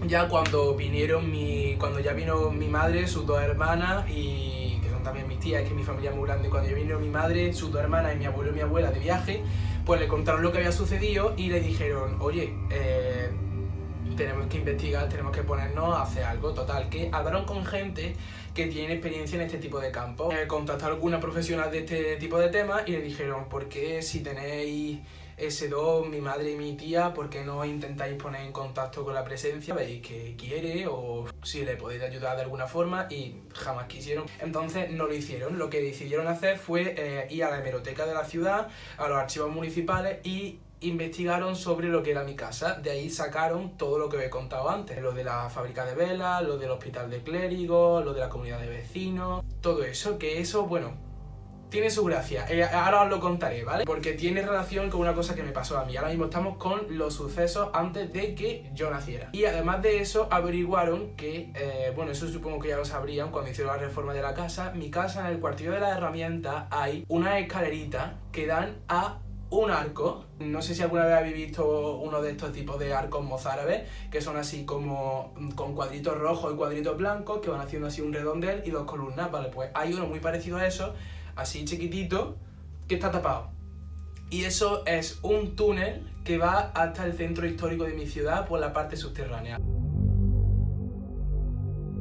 Ya 0.06 0.28
cuando 0.28 0.76
vinieron 0.76 1.30
mi... 1.30 1.76
cuando 1.80 2.00
ya 2.00 2.14
vino 2.14 2.52
mi 2.52 2.68
madre, 2.68 3.08
sus 3.08 3.26
dos 3.26 3.42
hermanas 3.42 4.06
y 4.10 4.80
que 4.82 4.90
son 4.90 5.04
también 5.04 5.28
mis 5.28 5.40
tías, 5.40 5.68
que 5.68 5.74
mi 5.74 5.84
familia 5.84 6.12
es 6.12 6.16
muy 6.16 6.28
grande, 6.28 6.50
cuando 6.50 6.70
ya 6.70 6.76
vino 6.76 7.00
mi 7.00 7.10
madre, 7.10 7.52
sus 7.54 7.72
dos 7.72 7.82
hermanas 7.82 8.14
y 8.16 8.18
mi 8.18 8.26
abuelo 8.26 8.52
y 8.52 8.54
mi 8.54 8.62
abuela 8.62 8.92
de 8.92 9.00
viaje, 9.00 9.42
pues 9.86 10.00
le 10.00 10.08
contaron 10.08 10.42
lo 10.42 10.52
que 10.52 10.60
había 10.60 10.72
sucedido 10.72 11.34
y 11.36 11.50
le 11.50 11.60
dijeron, 11.60 12.18
oye, 12.20 12.54
eh, 12.70 13.30
tenemos 14.18 14.48
que 14.48 14.58
investigar, 14.58 15.08
tenemos 15.08 15.32
que 15.32 15.44
ponernos 15.44 15.96
a 15.96 16.02
hacer 16.02 16.24
algo. 16.24 16.54
Total, 16.54 16.90
que 16.90 17.10
hablaron 17.12 17.46
con 17.46 17.66
gente 17.66 18.16
que 18.54 18.68
tiene 18.68 18.94
experiencia 18.94 19.36
en 19.38 19.46
este 19.46 19.60
tipo 19.60 19.80
de 19.80 19.92
campo. 19.92 20.32
Eh, 20.34 20.48
contactaron 20.48 20.94
a 20.94 20.96
alguna 20.96 21.20
profesional 21.20 21.72
de 21.72 21.80
este 21.80 22.18
tipo 22.18 22.38
de 22.38 22.50
temas 22.50 22.84
y 22.88 22.92
le 22.92 23.02
dijeron, 23.02 23.46
¿por 23.48 23.70
qué 23.70 24.02
si 24.02 24.22
tenéis 24.22 25.00
ese 25.38 25.70
dos, 25.70 26.08
mi 26.08 26.20
madre 26.20 26.52
y 26.52 26.56
mi 26.56 26.74
tía, 26.74 27.14
¿por 27.14 27.30
qué 27.30 27.44
no 27.44 27.64
intentáis 27.64 28.16
poner 28.16 28.42
en 28.42 28.52
contacto 28.52 29.06
con 29.06 29.14
la 29.14 29.24
presencia? 29.24 29.76
Veis 29.76 30.02
que 30.02 30.36
quiere 30.36 30.88
o 30.88 31.26
si 31.44 31.64
le 31.64 31.76
podéis 31.76 32.02
ayudar 32.02 32.36
de 32.36 32.42
alguna 32.42 32.66
forma 32.66 33.08
y 33.10 33.36
jamás 33.54 33.86
quisieron. 33.86 34.26
Entonces 34.40 34.90
no 34.90 35.06
lo 35.06 35.14
hicieron. 35.14 35.60
Lo 35.60 35.70
que 35.70 35.82
decidieron 35.82 36.28
hacer 36.28 36.58
fue 36.58 36.96
eh, 36.98 37.28
ir 37.30 37.44
a 37.44 37.52
la 37.52 37.60
hemeroteca 37.60 38.08
de 38.08 38.16
la 38.16 38.26
ciudad, 38.26 38.70
a 38.98 39.08
los 39.08 39.18
archivos 39.18 39.52
municipales 39.52 40.26
y 40.26 40.60
investigaron 40.82 41.56
sobre 41.56 41.90
lo 41.90 42.02
que 42.02 42.12
era 42.12 42.24
mi 42.24 42.36
casa. 42.36 42.74
De 42.74 42.90
ahí 42.90 43.10
sacaron 43.12 43.78
todo 43.78 44.00
lo 44.00 44.10
que 44.10 44.18
os 44.18 44.24
he 44.24 44.30
contado 44.32 44.70
antes. 44.70 45.00
Lo 45.02 45.12
de 45.12 45.24
la 45.24 45.50
fábrica 45.52 45.86
de 45.86 45.94
velas, 45.94 46.42
lo 46.44 46.58
del 46.58 46.72
hospital 46.72 47.12
de 47.12 47.22
clérigos, 47.22 48.04
lo 48.04 48.14
de 48.14 48.22
la 48.22 48.30
comunidad 48.30 48.60
de 48.60 48.70
vecinos, 48.70 49.44
todo 49.62 49.84
eso, 49.84 50.18
que 50.18 50.40
eso, 50.40 50.66
bueno, 50.66 51.07
tiene 51.70 51.90
su 51.90 52.04
gracia. 52.04 52.46
Eh, 52.50 52.64
ahora 52.64 53.04
os 53.04 53.10
lo 53.10 53.20
contaré, 53.20 53.64
¿vale? 53.64 53.86
Porque 53.86 54.14
tiene 54.14 54.42
relación 54.42 54.90
con 54.90 55.02
una 55.02 55.14
cosa 55.14 55.36
que 55.36 55.44
me 55.44 55.52
pasó 55.52 55.78
a 55.78 55.86
mí. 55.86 55.96
Ahora 55.98 56.10
mismo 56.10 56.26
estamos 56.26 56.58
con 56.58 56.98
los 56.98 57.14
sucesos 57.14 57.70
antes 57.74 58.12
de 58.14 58.36
que 58.36 58.70
yo 58.74 58.90
naciera. 58.90 59.30
Y 59.34 59.46
además 59.46 59.82
de 59.82 60.02
eso, 60.02 60.28
averiguaron 60.32 61.16
que, 61.16 61.52
eh, 61.56 61.92
bueno, 61.96 62.12
eso 62.12 62.28
supongo 62.28 62.60
que 62.60 62.70
ya 62.70 62.78
lo 62.78 62.86
sabrían 62.86 63.32
cuando 63.32 63.52
hicieron 63.52 63.76
la 63.76 63.82
reforma 63.82 64.14
de 64.14 64.22
la 64.22 64.34
casa. 64.34 64.72
Mi 64.74 64.90
casa, 64.90 65.28
en 65.28 65.36
el 65.36 65.40
cuartillo 65.40 65.72
de 65.72 65.80
la 65.80 65.98
herramienta, 65.98 66.68
hay 66.72 67.06
una 67.08 67.40
escalerita 67.40 68.20
que 68.32 68.48
dan 68.48 68.78
a 68.88 69.20
un 69.50 69.72
arco. 69.72 70.26
No 70.40 70.62
sé 70.62 70.76
si 70.76 70.82
alguna 70.82 71.06
vez 71.06 71.16
habéis 71.16 71.36
visto 71.36 71.98
uno 71.98 72.22
de 72.22 72.32
estos 72.32 72.52
tipos 72.52 72.78
de 72.80 72.94
arcos 72.94 73.24
mozárabes, 73.24 73.84
que 74.12 74.22
son 74.22 74.38
así 74.38 74.66
como 74.66 75.34
con 75.56 75.74
cuadritos 75.74 76.18
rojos 76.18 76.54
y 76.54 76.58
cuadritos 76.58 76.98
blancos, 76.98 77.40
que 77.40 77.50
van 77.50 77.62
haciendo 77.62 77.88
así 77.88 78.02
un 78.02 78.14
redondel 78.14 78.62
y 78.66 78.72
dos 78.72 78.84
columnas. 78.84 79.32
Vale, 79.32 79.50
pues 79.50 79.70
hay 79.74 79.94
uno 79.94 80.06
muy 80.06 80.20
parecido 80.20 80.58
a 80.58 80.68
eso, 80.68 80.94
así 81.38 81.64
chiquitito, 81.66 82.38
que 82.88 82.96
está 82.96 83.12
tapado. 83.12 83.52
Y 84.30 84.44
eso 84.44 84.84
es 84.86 85.20
un 85.22 85.56
túnel 85.56 86.06
que 86.26 86.38
va 86.38 86.72
hasta 86.76 87.06
el 87.06 87.14
centro 87.14 87.48
histórico 87.48 87.86
de 87.86 87.94
mi 87.94 88.06
ciudad 88.06 88.46
por 88.46 88.60
la 88.60 88.74
parte 88.74 88.98
subterránea. 88.98 89.60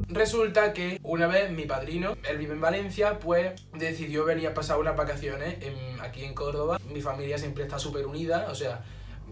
Resulta 0.09 0.73
que 0.73 0.99
una 1.03 1.27
vez 1.27 1.51
mi 1.51 1.65
padrino, 1.65 2.15
él 2.29 2.37
vive 2.37 2.53
en 2.53 2.61
Valencia, 2.61 3.19
pues 3.19 3.53
decidió 3.73 4.25
venir 4.25 4.47
a 4.47 4.53
pasar 4.53 4.79
unas 4.79 4.95
vacaciones 4.95 5.57
aquí 6.01 6.23
en 6.23 6.33
Córdoba. 6.33 6.79
Mi 6.93 7.01
familia 7.01 7.37
siempre 7.37 7.63
está 7.63 7.77
súper 7.77 8.07
unida, 8.07 8.47
o 8.49 8.55
sea, 8.55 8.83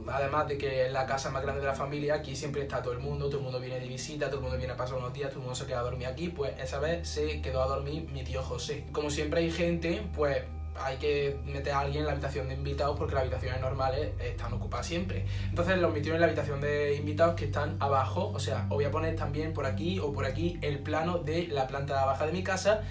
además 0.07 0.47
de 0.47 0.57
que 0.57 0.85
es 0.85 0.91
la 0.91 1.05
casa 1.05 1.31
más 1.31 1.43
grande 1.43 1.61
de 1.61 1.67
la 1.67 1.73
familia, 1.73 2.15
aquí 2.15 2.35
siempre 2.35 2.63
está 2.63 2.81
todo 2.81 2.93
el 2.93 2.99
mundo, 2.99 3.25
todo 3.27 3.37
el 3.37 3.43
mundo 3.43 3.59
viene 3.59 3.79
de 3.79 3.87
visita, 3.87 4.27
todo 4.27 4.37
el 4.37 4.41
mundo 4.43 4.57
viene 4.57 4.73
a 4.73 4.77
pasar 4.77 4.97
unos 4.97 5.13
días, 5.13 5.29
todo 5.29 5.39
el 5.39 5.45
mundo 5.45 5.55
se 5.55 5.65
queda 5.65 5.79
a 5.79 5.83
dormir 5.83 6.07
aquí, 6.07 6.29
pues 6.29 6.53
esa 6.59 6.79
vez 6.79 7.07
se 7.07 7.41
quedó 7.41 7.63
a 7.63 7.67
dormir 7.67 8.07
mi 8.11 8.23
tío 8.23 8.43
José. 8.43 8.85
Como 8.91 9.09
siempre 9.09 9.41
hay 9.41 9.51
gente, 9.51 10.03
pues 10.15 10.43
hay 10.77 10.97
que 10.97 11.37
meter 11.45 11.73
a 11.73 11.79
alguien 11.79 12.01
en 12.01 12.07
la 12.07 12.11
habitación 12.11 12.49
de 12.49 12.55
invitados 12.55 12.97
porque 12.97 13.13
las 13.13 13.21
habitaciones 13.21 13.61
normales 13.61 14.11
están 14.19 14.53
ocupadas 14.53 14.85
siempre. 14.85 15.25
Entonces 15.49 15.77
los 15.77 15.93
metieron 15.93 16.15
en 16.15 16.21
la 16.21 16.27
habitación 16.27 16.61
de 16.61 16.95
invitados 16.95 17.35
que 17.35 17.45
están 17.45 17.77
abajo, 17.79 18.31
o 18.33 18.39
sea, 18.39 18.63
os 18.63 18.75
voy 18.75 18.85
a 18.85 18.91
poner 18.91 19.15
también 19.15 19.53
por 19.53 19.65
aquí 19.65 19.99
o 19.99 20.11
por 20.11 20.25
aquí 20.25 20.59
el 20.61 20.79
plano 20.79 21.19
de 21.19 21.47
la 21.47 21.67
planta 21.67 22.03
baja 22.05 22.25
de 22.25 22.31
mi 22.31 22.43
casa 22.43 22.83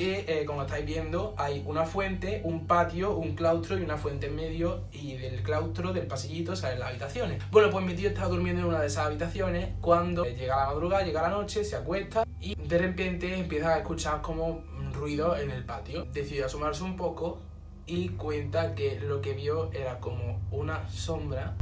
que 0.00 0.24
eh, 0.26 0.46
como 0.46 0.62
estáis 0.62 0.86
viendo 0.86 1.34
hay 1.36 1.62
una 1.66 1.84
fuente, 1.84 2.40
un 2.44 2.66
patio, 2.66 3.14
un 3.18 3.34
claustro 3.34 3.78
y 3.78 3.82
una 3.82 3.98
fuente 3.98 4.28
en 4.28 4.34
medio 4.34 4.84
y 4.92 5.18
del 5.18 5.42
claustro, 5.42 5.92
del 5.92 6.06
pasillito, 6.06 6.56
salen 6.56 6.78
las 6.78 6.88
habitaciones. 6.88 7.42
Bueno, 7.50 7.68
pues 7.68 7.84
mi 7.84 7.92
tío 7.92 8.08
estaba 8.08 8.28
durmiendo 8.28 8.62
en 8.62 8.68
una 8.68 8.80
de 8.80 8.86
esas 8.86 9.04
habitaciones 9.04 9.74
cuando 9.82 10.24
llega 10.24 10.56
la 10.56 10.66
madrugada, 10.68 11.04
llega 11.04 11.20
la 11.20 11.28
noche, 11.28 11.64
se 11.64 11.76
acuesta 11.76 12.24
y 12.40 12.54
de 12.54 12.78
repente 12.78 13.38
empieza 13.38 13.74
a 13.74 13.78
escuchar 13.80 14.22
como 14.22 14.64
ruido 14.94 15.36
en 15.36 15.50
el 15.50 15.66
patio. 15.66 16.06
Decidió 16.06 16.46
asomarse 16.46 16.82
un 16.82 16.96
poco 16.96 17.42
y 17.84 18.08
cuenta 18.08 18.74
que 18.74 18.98
lo 19.00 19.20
que 19.20 19.34
vio 19.34 19.70
era 19.70 20.00
como 20.00 20.40
una 20.50 20.88
sombra 20.88 21.56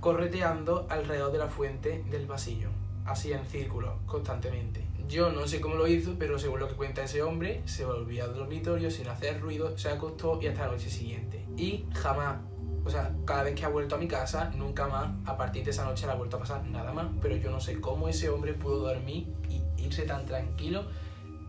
correteando 0.00 0.86
alrededor 0.88 1.30
de 1.30 1.38
la 1.38 1.48
fuente 1.48 2.02
del 2.08 2.22
pasillo, 2.22 2.70
así 3.04 3.34
en 3.34 3.44
círculo, 3.44 3.98
constantemente. 4.06 4.89
Yo 5.10 5.32
no 5.32 5.48
sé 5.48 5.60
cómo 5.60 5.74
lo 5.74 5.88
hizo, 5.88 6.14
pero 6.16 6.38
según 6.38 6.60
lo 6.60 6.68
que 6.68 6.76
cuenta 6.76 7.02
ese 7.02 7.20
hombre, 7.20 7.62
se 7.64 7.84
volvió 7.84 8.22
al 8.22 8.32
dormitorio 8.32 8.92
sin 8.92 9.08
hacer 9.08 9.40
ruido, 9.40 9.76
se 9.76 9.88
acostó 9.88 10.38
y 10.40 10.46
hasta 10.46 10.66
la 10.66 10.72
noche 10.72 10.88
siguiente. 10.88 11.44
Y 11.56 11.84
jamás, 11.92 12.38
o 12.84 12.88
sea, 12.88 13.12
cada 13.24 13.42
vez 13.42 13.56
que 13.56 13.64
ha 13.64 13.68
vuelto 13.68 13.96
a 13.96 13.98
mi 13.98 14.06
casa, 14.06 14.52
nunca 14.54 14.86
más, 14.86 15.10
a 15.26 15.36
partir 15.36 15.64
de 15.64 15.72
esa 15.72 15.84
noche 15.84 16.06
le 16.06 16.12
ha 16.12 16.14
vuelto 16.14 16.36
a 16.36 16.40
pasar 16.40 16.64
nada 16.64 16.92
más. 16.92 17.08
Pero 17.20 17.34
yo 17.34 17.50
no 17.50 17.58
sé 17.58 17.80
cómo 17.80 18.08
ese 18.08 18.30
hombre 18.30 18.54
pudo 18.54 18.86
dormir 18.86 19.26
y 19.48 19.60
irse 19.82 20.04
tan 20.04 20.24
tranquilo 20.26 20.84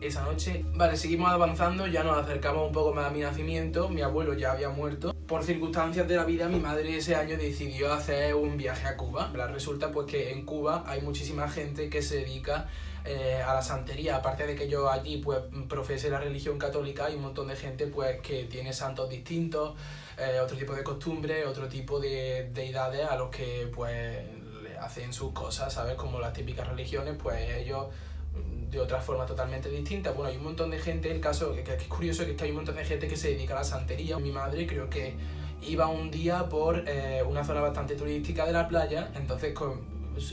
esa 0.01 0.23
noche. 0.23 0.65
Vale, 0.73 0.97
seguimos 0.97 1.29
avanzando, 1.29 1.85
ya 1.85 2.03
nos 2.03 2.17
acercamos 2.17 2.65
un 2.65 2.73
poco 2.73 2.95
más 2.95 3.05
a 3.05 3.09
mi 3.11 3.19
nacimiento, 3.19 3.89
mi 3.89 4.01
abuelo 4.01 4.33
ya 4.33 4.53
había 4.53 4.69
muerto. 4.69 5.13
Por 5.27 5.43
circunstancias 5.43 6.07
de 6.07 6.15
la 6.15 6.25
vida, 6.25 6.47
mi 6.49 6.59
madre 6.59 6.97
ese 6.97 7.15
año 7.15 7.37
decidió 7.37 7.93
hacer 7.93 8.33
un 8.33 8.57
viaje 8.57 8.87
a 8.87 8.97
Cuba. 8.97 9.31
Resulta 9.51 9.91
pues 9.91 10.07
que 10.07 10.31
en 10.31 10.47
Cuba 10.47 10.83
hay 10.87 11.01
muchísima 11.01 11.47
gente 11.47 11.91
que 11.91 12.01
se 12.01 12.17
dedica 12.17 12.67
eh, 13.05 13.41
a 13.45 13.53
la 13.53 13.61
santería, 13.61 14.17
aparte 14.17 14.45
de 14.45 14.55
que 14.55 14.67
yo 14.67 14.89
allí 14.89 15.17
pues 15.17 15.39
profese 15.67 16.09
la 16.09 16.19
religión 16.19 16.57
católica, 16.57 17.05
hay 17.05 17.15
un 17.15 17.23
montón 17.23 17.47
de 17.47 17.55
gente 17.55 17.87
pues 17.87 18.21
que 18.21 18.45
tiene 18.45 18.73
santos 18.73 19.09
distintos, 19.09 19.75
eh, 20.17 20.39
otro 20.39 20.57
tipo 20.57 20.73
de 20.73 20.83
costumbres, 20.83 21.45
otro 21.47 21.67
tipo 21.67 21.99
de 21.99 22.49
deidades 22.53 23.07
a 23.07 23.15
los 23.15 23.29
que 23.29 23.69
pues 23.73 24.19
hacen 24.79 25.13
sus 25.13 25.31
cosas, 25.33 25.73
¿sabes? 25.73 25.95
Como 25.95 26.19
las 26.19 26.33
típicas 26.33 26.67
religiones, 26.67 27.15
pues 27.21 27.57
ellos 27.57 27.87
de 28.69 28.79
otra 28.79 29.01
forma 29.01 29.25
totalmente 29.25 29.69
distinta. 29.69 30.11
Bueno, 30.11 30.29
hay 30.29 30.37
un 30.37 30.43
montón 30.43 30.71
de 30.71 30.79
gente, 30.79 31.11
el 31.11 31.19
caso 31.19 31.53
que, 31.53 31.73
es 31.73 31.83
curioso 31.83 32.25
que, 32.25 32.35
que 32.35 32.45
hay 32.45 32.51
un 32.51 32.57
montón 32.57 32.75
de 32.75 32.85
gente 32.85 33.07
que 33.07 33.17
se 33.17 33.29
dedica 33.29 33.53
a 33.53 33.57
la 33.57 33.63
santería. 33.63 34.17
Mi 34.17 34.31
madre 34.31 34.65
creo 34.65 34.89
que 34.89 35.15
iba 35.63 35.87
un 35.87 36.09
día 36.09 36.49
por 36.49 36.83
eh, 36.87 37.23
una 37.27 37.43
zona 37.43 37.61
bastante 37.61 37.95
turística 37.95 38.45
de 38.45 38.53
la 38.53 38.67
playa, 38.67 39.11
entonces 39.15 39.53
con, 39.53 39.81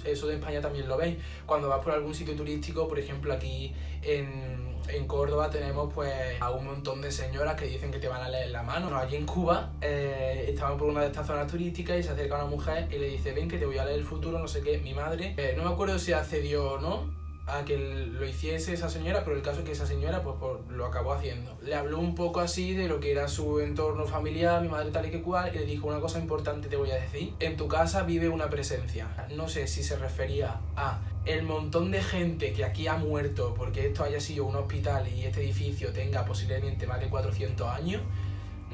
eso 0.04 0.26
de 0.26 0.34
España 0.34 0.60
también 0.60 0.88
lo 0.88 0.96
veis. 0.96 1.18
Cuando 1.46 1.68
vas 1.68 1.82
por 1.82 1.92
algún 1.92 2.14
sitio 2.14 2.34
turístico, 2.34 2.88
por 2.88 2.98
ejemplo 2.98 3.32
aquí 3.32 3.74
en, 4.02 4.76
en 4.88 5.06
Córdoba 5.06 5.50
tenemos 5.50 5.92
pues 5.92 6.12
a 6.40 6.50
un 6.50 6.66
montón 6.66 7.00
de 7.00 7.10
señoras 7.10 7.54
que 7.56 7.66
dicen 7.66 7.90
que 7.90 7.98
te 7.98 8.08
van 8.08 8.22
a 8.22 8.28
leer 8.28 8.50
la 8.50 8.62
mano. 8.62 8.96
allí 8.96 9.16
en 9.16 9.26
Cuba 9.26 9.72
eh, 9.80 10.46
estaban 10.48 10.76
por 10.78 10.88
una 10.88 11.00
de 11.02 11.08
estas 11.08 11.26
zonas 11.26 11.50
turísticas 11.50 11.98
y 11.98 12.02
se 12.02 12.10
acerca 12.10 12.36
una 12.36 12.46
mujer 12.46 12.88
y 12.90 12.98
le 12.98 13.08
dice 13.08 13.32
ven 13.32 13.48
que 13.48 13.58
te 13.58 13.66
voy 13.66 13.78
a 13.78 13.84
leer 13.84 13.98
el 13.98 14.04
futuro, 14.04 14.38
no 14.38 14.48
sé 14.48 14.62
qué. 14.62 14.78
Mi 14.78 14.94
madre, 14.94 15.34
eh, 15.36 15.54
no 15.56 15.64
me 15.64 15.70
acuerdo 15.70 15.98
si 15.98 16.12
accedió 16.12 16.72
o 16.72 16.80
no, 16.80 17.17
a 17.48 17.64
que 17.64 17.76
lo 17.78 18.24
hiciese 18.26 18.72
esa 18.72 18.88
señora, 18.88 19.24
pero 19.24 19.36
el 19.36 19.42
caso 19.42 19.60
es 19.60 19.64
que 19.64 19.72
esa 19.72 19.86
señora 19.86 20.22
pues, 20.22 20.36
lo 20.70 20.86
acabó 20.86 21.12
haciendo. 21.12 21.56
Le 21.62 21.74
habló 21.74 21.98
un 21.98 22.14
poco 22.14 22.40
así 22.40 22.74
de 22.74 22.88
lo 22.88 23.00
que 23.00 23.12
era 23.12 23.28
su 23.28 23.60
entorno 23.60 24.06
familiar, 24.06 24.60
mi 24.62 24.68
madre 24.68 24.90
tal 24.90 25.06
y 25.06 25.10
que 25.10 25.22
cual, 25.22 25.50
y 25.54 25.58
le 25.58 25.64
dijo 25.64 25.88
una 25.88 26.00
cosa 26.00 26.18
importante 26.18 26.68
te 26.68 26.76
voy 26.76 26.90
a 26.90 26.96
decir. 26.96 27.34
En 27.40 27.56
tu 27.56 27.68
casa 27.68 28.02
vive 28.02 28.28
una 28.28 28.50
presencia. 28.50 29.08
No 29.34 29.48
sé 29.48 29.66
si 29.66 29.82
se 29.82 29.96
refería 29.96 30.60
a 30.76 31.00
el 31.24 31.42
montón 31.42 31.90
de 31.90 32.02
gente 32.02 32.52
que 32.52 32.64
aquí 32.64 32.86
ha 32.86 32.96
muerto 32.96 33.54
porque 33.54 33.86
esto 33.86 34.02
haya 34.02 34.20
sido 34.20 34.46
un 34.46 34.56
hospital 34.56 35.06
y 35.08 35.24
este 35.24 35.42
edificio 35.42 35.92
tenga 35.92 36.24
posiblemente 36.24 36.86
más 36.86 37.00
de 37.00 37.08
400 37.08 37.68
años 37.68 38.02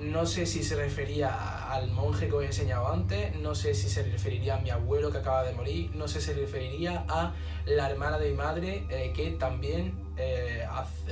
no 0.01 0.27
sé 0.27 0.47
si 0.47 0.63
se 0.63 0.77
refería 0.77 1.73
al 1.73 1.91
monje 1.91 2.29
que 2.29 2.35
os 2.35 2.43
he 2.43 2.47
enseñado 2.47 2.89
antes, 2.89 3.35
no 3.37 3.55
sé 3.55 3.75
si 3.75 3.89
se 3.89 4.03
referiría 4.03 4.57
a 4.57 4.61
mi 4.61 4.71
abuelo 4.71 5.11
que 5.11 5.19
acaba 5.19 5.45
de 5.45 5.53
morir, 5.53 5.91
no 5.95 6.09
sé 6.09 6.21
si 6.21 6.27
se 6.27 6.35
referiría 6.35 7.05
a 7.09 7.35
la 7.67 7.91
hermana 7.91 8.19
de 8.19 8.31
mi 8.31 8.37
madre 8.37 8.87
eh, 8.91 9.13
que 9.15 9.31
también 9.33 9.95
eh, 10.17 10.67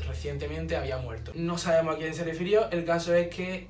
recientemente 0.06 0.76
había 0.76 0.98
muerto. 0.98 1.32
No 1.34 1.58
sabemos 1.58 1.94
a 1.94 1.98
quién 1.98 2.14
se 2.14 2.24
refirió, 2.24 2.70
el 2.70 2.84
caso 2.84 3.14
es 3.14 3.28
que 3.28 3.68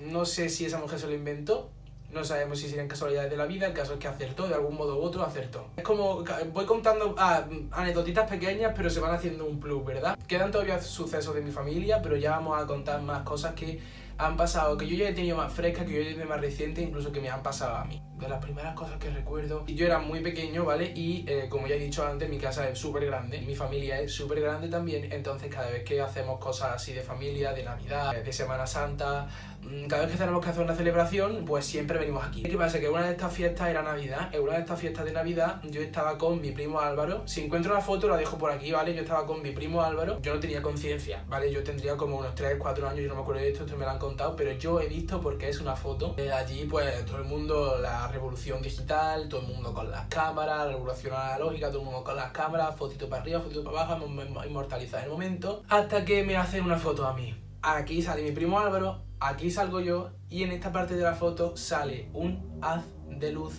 no 0.00 0.24
sé 0.24 0.48
si 0.48 0.64
esa 0.64 0.78
mujer 0.78 0.98
se 0.98 1.06
lo 1.06 1.14
inventó, 1.14 1.70
no 2.10 2.24
sabemos 2.24 2.58
si 2.58 2.68
serían 2.68 2.88
casualidades 2.88 3.30
de 3.30 3.36
la 3.36 3.44
vida, 3.44 3.66
el 3.66 3.74
caso 3.74 3.94
es 3.94 3.98
que 3.98 4.08
acertó, 4.08 4.48
de 4.48 4.54
algún 4.54 4.76
modo 4.76 4.98
u 4.98 5.02
otro 5.02 5.22
acertó. 5.22 5.66
Es 5.76 5.84
como, 5.84 6.24
voy 6.52 6.64
contando 6.64 7.14
ah, 7.18 7.44
anécdotitas 7.70 8.28
pequeñas, 8.28 8.72
pero 8.74 8.88
se 8.88 9.00
van 9.00 9.14
haciendo 9.14 9.44
un 9.44 9.60
plus, 9.60 9.84
¿verdad? 9.84 10.18
Quedan 10.26 10.50
todavía 10.50 10.80
sucesos 10.80 11.34
de 11.34 11.42
mi 11.42 11.50
familia, 11.50 12.00
pero 12.00 12.16
ya 12.16 12.30
vamos 12.30 12.60
a 12.60 12.66
contar 12.66 13.02
más 13.02 13.22
cosas 13.24 13.54
que 13.54 13.80
han 14.18 14.36
pasado, 14.36 14.76
que 14.76 14.86
yo 14.86 14.96
ya 14.96 15.08
he 15.08 15.14
tenido 15.14 15.36
más 15.36 15.52
fresca, 15.52 15.84
que 15.84 15.92
yo 15.92 16.00
he 16.00 16.04
tenido 16.04 16.28
más 16.28 16.40
reciente, 16.40 16.82
incluso 16.82 17.12
que 17.12 17.20
me 17.20 17.30
han 17.30 17.42
pasado 17.42 17.76
a 17.76 17.84
mí. 17.84 18.02
De 18.18 18.28
las 18.28 18.42
primeras 18.42 18.74
cosas 18.74 18.98
que 18.98 19.10
recuerdo, 19.10 19.64
yo 19.66 19.86
era 19.86 19.98
muy 19.98 20.20
pequeño, 20.20 20.64
¿vale? 20.64 20.92
Y 20.94 21.24
eh, 21.28 21.46
como 21.48 21.68
ya 21.68 21.76
he 21.76 21.78
dicho 21.78 22.04
antes, 22.04 22.28
mi 22.28 22.38
casa 22.38 22.68
es 22.68 22.78
súper 22.78 23.06
grande, 23.06 23.40
mi 23.42 23.54
familia 23.54 24.00
es 24.00 24.12
súper 24.12 24.40
grande 24.40 24.68
también, 24.68 25.12
entonces 25.12 25.54
cada 25.54 25.70
vez 25.70 25.84
que 25.84 26.00
hacemos 26.00 26.40
cosas 26.40 26.74
así 26.74 26.92
de 26.92 27.02
familia, 27.02 27.52
de 27.52 27.62
Navidad, 27.62 28.16
de 28.16 28.32
Semana 28.32 28.66
Santa, 28.66 29.28
mm, 29.62 29.86
cada 29.86 30.02
vez 30.02 30.12
que 30.12 30.18
tenemos 30.18 30.44
que 30.44 30.50
hacer 30.50 30.64
una 30.64 30.74
celebración, 30.74 31.44
pues 31.44 31.64
siempre 31.64 31.98
venimos 31.98 32.24
aquí. 32.24 32.42
¿Qué 32.42 32.56
pasa? 32.56 32.80
Que 32.80 32.88
una 32.88 33.04
de 33.04 33.12
estas 33.12 33.32
fiestas 33.32 33.68
era 33.68 33.82
Navidad, 33.82 34.34
en 34.34 34.42
una 34.42 34.54
de 34.54 34.60
estas 34.60 34.80
fiestas 34.80 35.04
de 35.04 35.12
Navidad 35.12 35.60
yo 35.62 35.80
estaba 35.80 36.18
con 36.18 36.40
mi 36.40 36.50
primo 36.50 36.80
Álvaro, 36.80 37.22
si 37.26 37.44
encuentro 37.44 37.72
la 37.72 37.80
foto 37.80 38.08
la 38.08 38.16
dejo 38.16 38.36
por 38.36 38.50
aquí, 38.50 38.72
¿vale? 38.72 38.94
Yo 38.94 39.02
estaba 39.02 39.26
con 39.26 39.42
mi 39.42 39.52
primo 39.52 39.82
Álvaro, 39.82 40.20
yo 40.20 40.34
no 40.34 40.40
tenía 40.40 40.60
conciencia, 40.60 41.24
¿vale? 41.28 41.52
Yo 41.52 41.62
tendría 41.62 41.96
como 41.96 42.18
unos 42.18 42.34
3, 42.34 42.56
4 42.58 42.88
años, 42.88 43.00
yo 43.00 43.08
no 43.08 43.14
me 43.14 43.22
acuerdo 43.22 43.42
de 43.42 43.50
esto, 43.50 43.64
esto 43.64 43.76
me 43.76 43.84
lo 43.84 43.92
han 43.92 43.98
contado, 43.98 44.34
pero 44.34 44.52
yo 44.52 44.80
he 44.80 44.88
visto 44.88 45.20
porque 45.20 45.48
es 45.48 45.60
una 45.60 45.76
foto. 45.76 46.14
Eh, 46.16 46.32
allí, 46.32 46.64
pues, 46.64 47.04
todo 47.06 47.18
el 47.18 47.24
mundo, 47.24 47.78
la 47.80 48.07
revolución 48.08 48.62
digital, 48.62 49.28
todo 49.28 49.40
el 49.42 49.48
mundo 49.48 49.72
con 49.72 49.90
las 49.90 50.06
cámaras, 50.06 50.66
la 50.66 50.72
revolución 50.72 51.14
analógica, 51.14 51.68
todo 51.68 51.80
el 51.80 51.84
mundo 51.86 52.04
con 52.04 52.16
las 52.16 52.32
cámaras, 52.32 52.76
fotito 52.76 53.08
para 53.08 53.22
arriba, 53.22 53.40
fotito 53.40 53.64
para 53.64 53.82
abajo, 53.82 54.04
hemos 54.04 54.46
inmortalizado 54.46 55.04
el 55.04 55.10
momento. 55.10 55.62
Hasta 55.68 56.04
que 56.04 56.22
me 56.24 56.36
hacen 56.36 56.64
una 56.64 56.78
foto 56.78 57.06
a 57.06 57.14
mí. 57.14 57.34
Aquí 57.62 58.02
sale 58.02 58.22
mi 58.22 58.32
primo 58.32 58.58
Álvaro, 58.58 59.02
aquí 59.20 59.50
salgo 59.50 59.80
yo, 59.80 60.10
y 60.28 60.42
en 60.42 60.52
esta 60.52 60.72
parte 60.72 60.94
de 60.94 61.02
la 61.02 61.14
foto 61.14 61.56
sale 61.56 62.08
un 62.12 62.58
haz 62.62 62.84
de 63.08 63.32
luz 63.32 63.54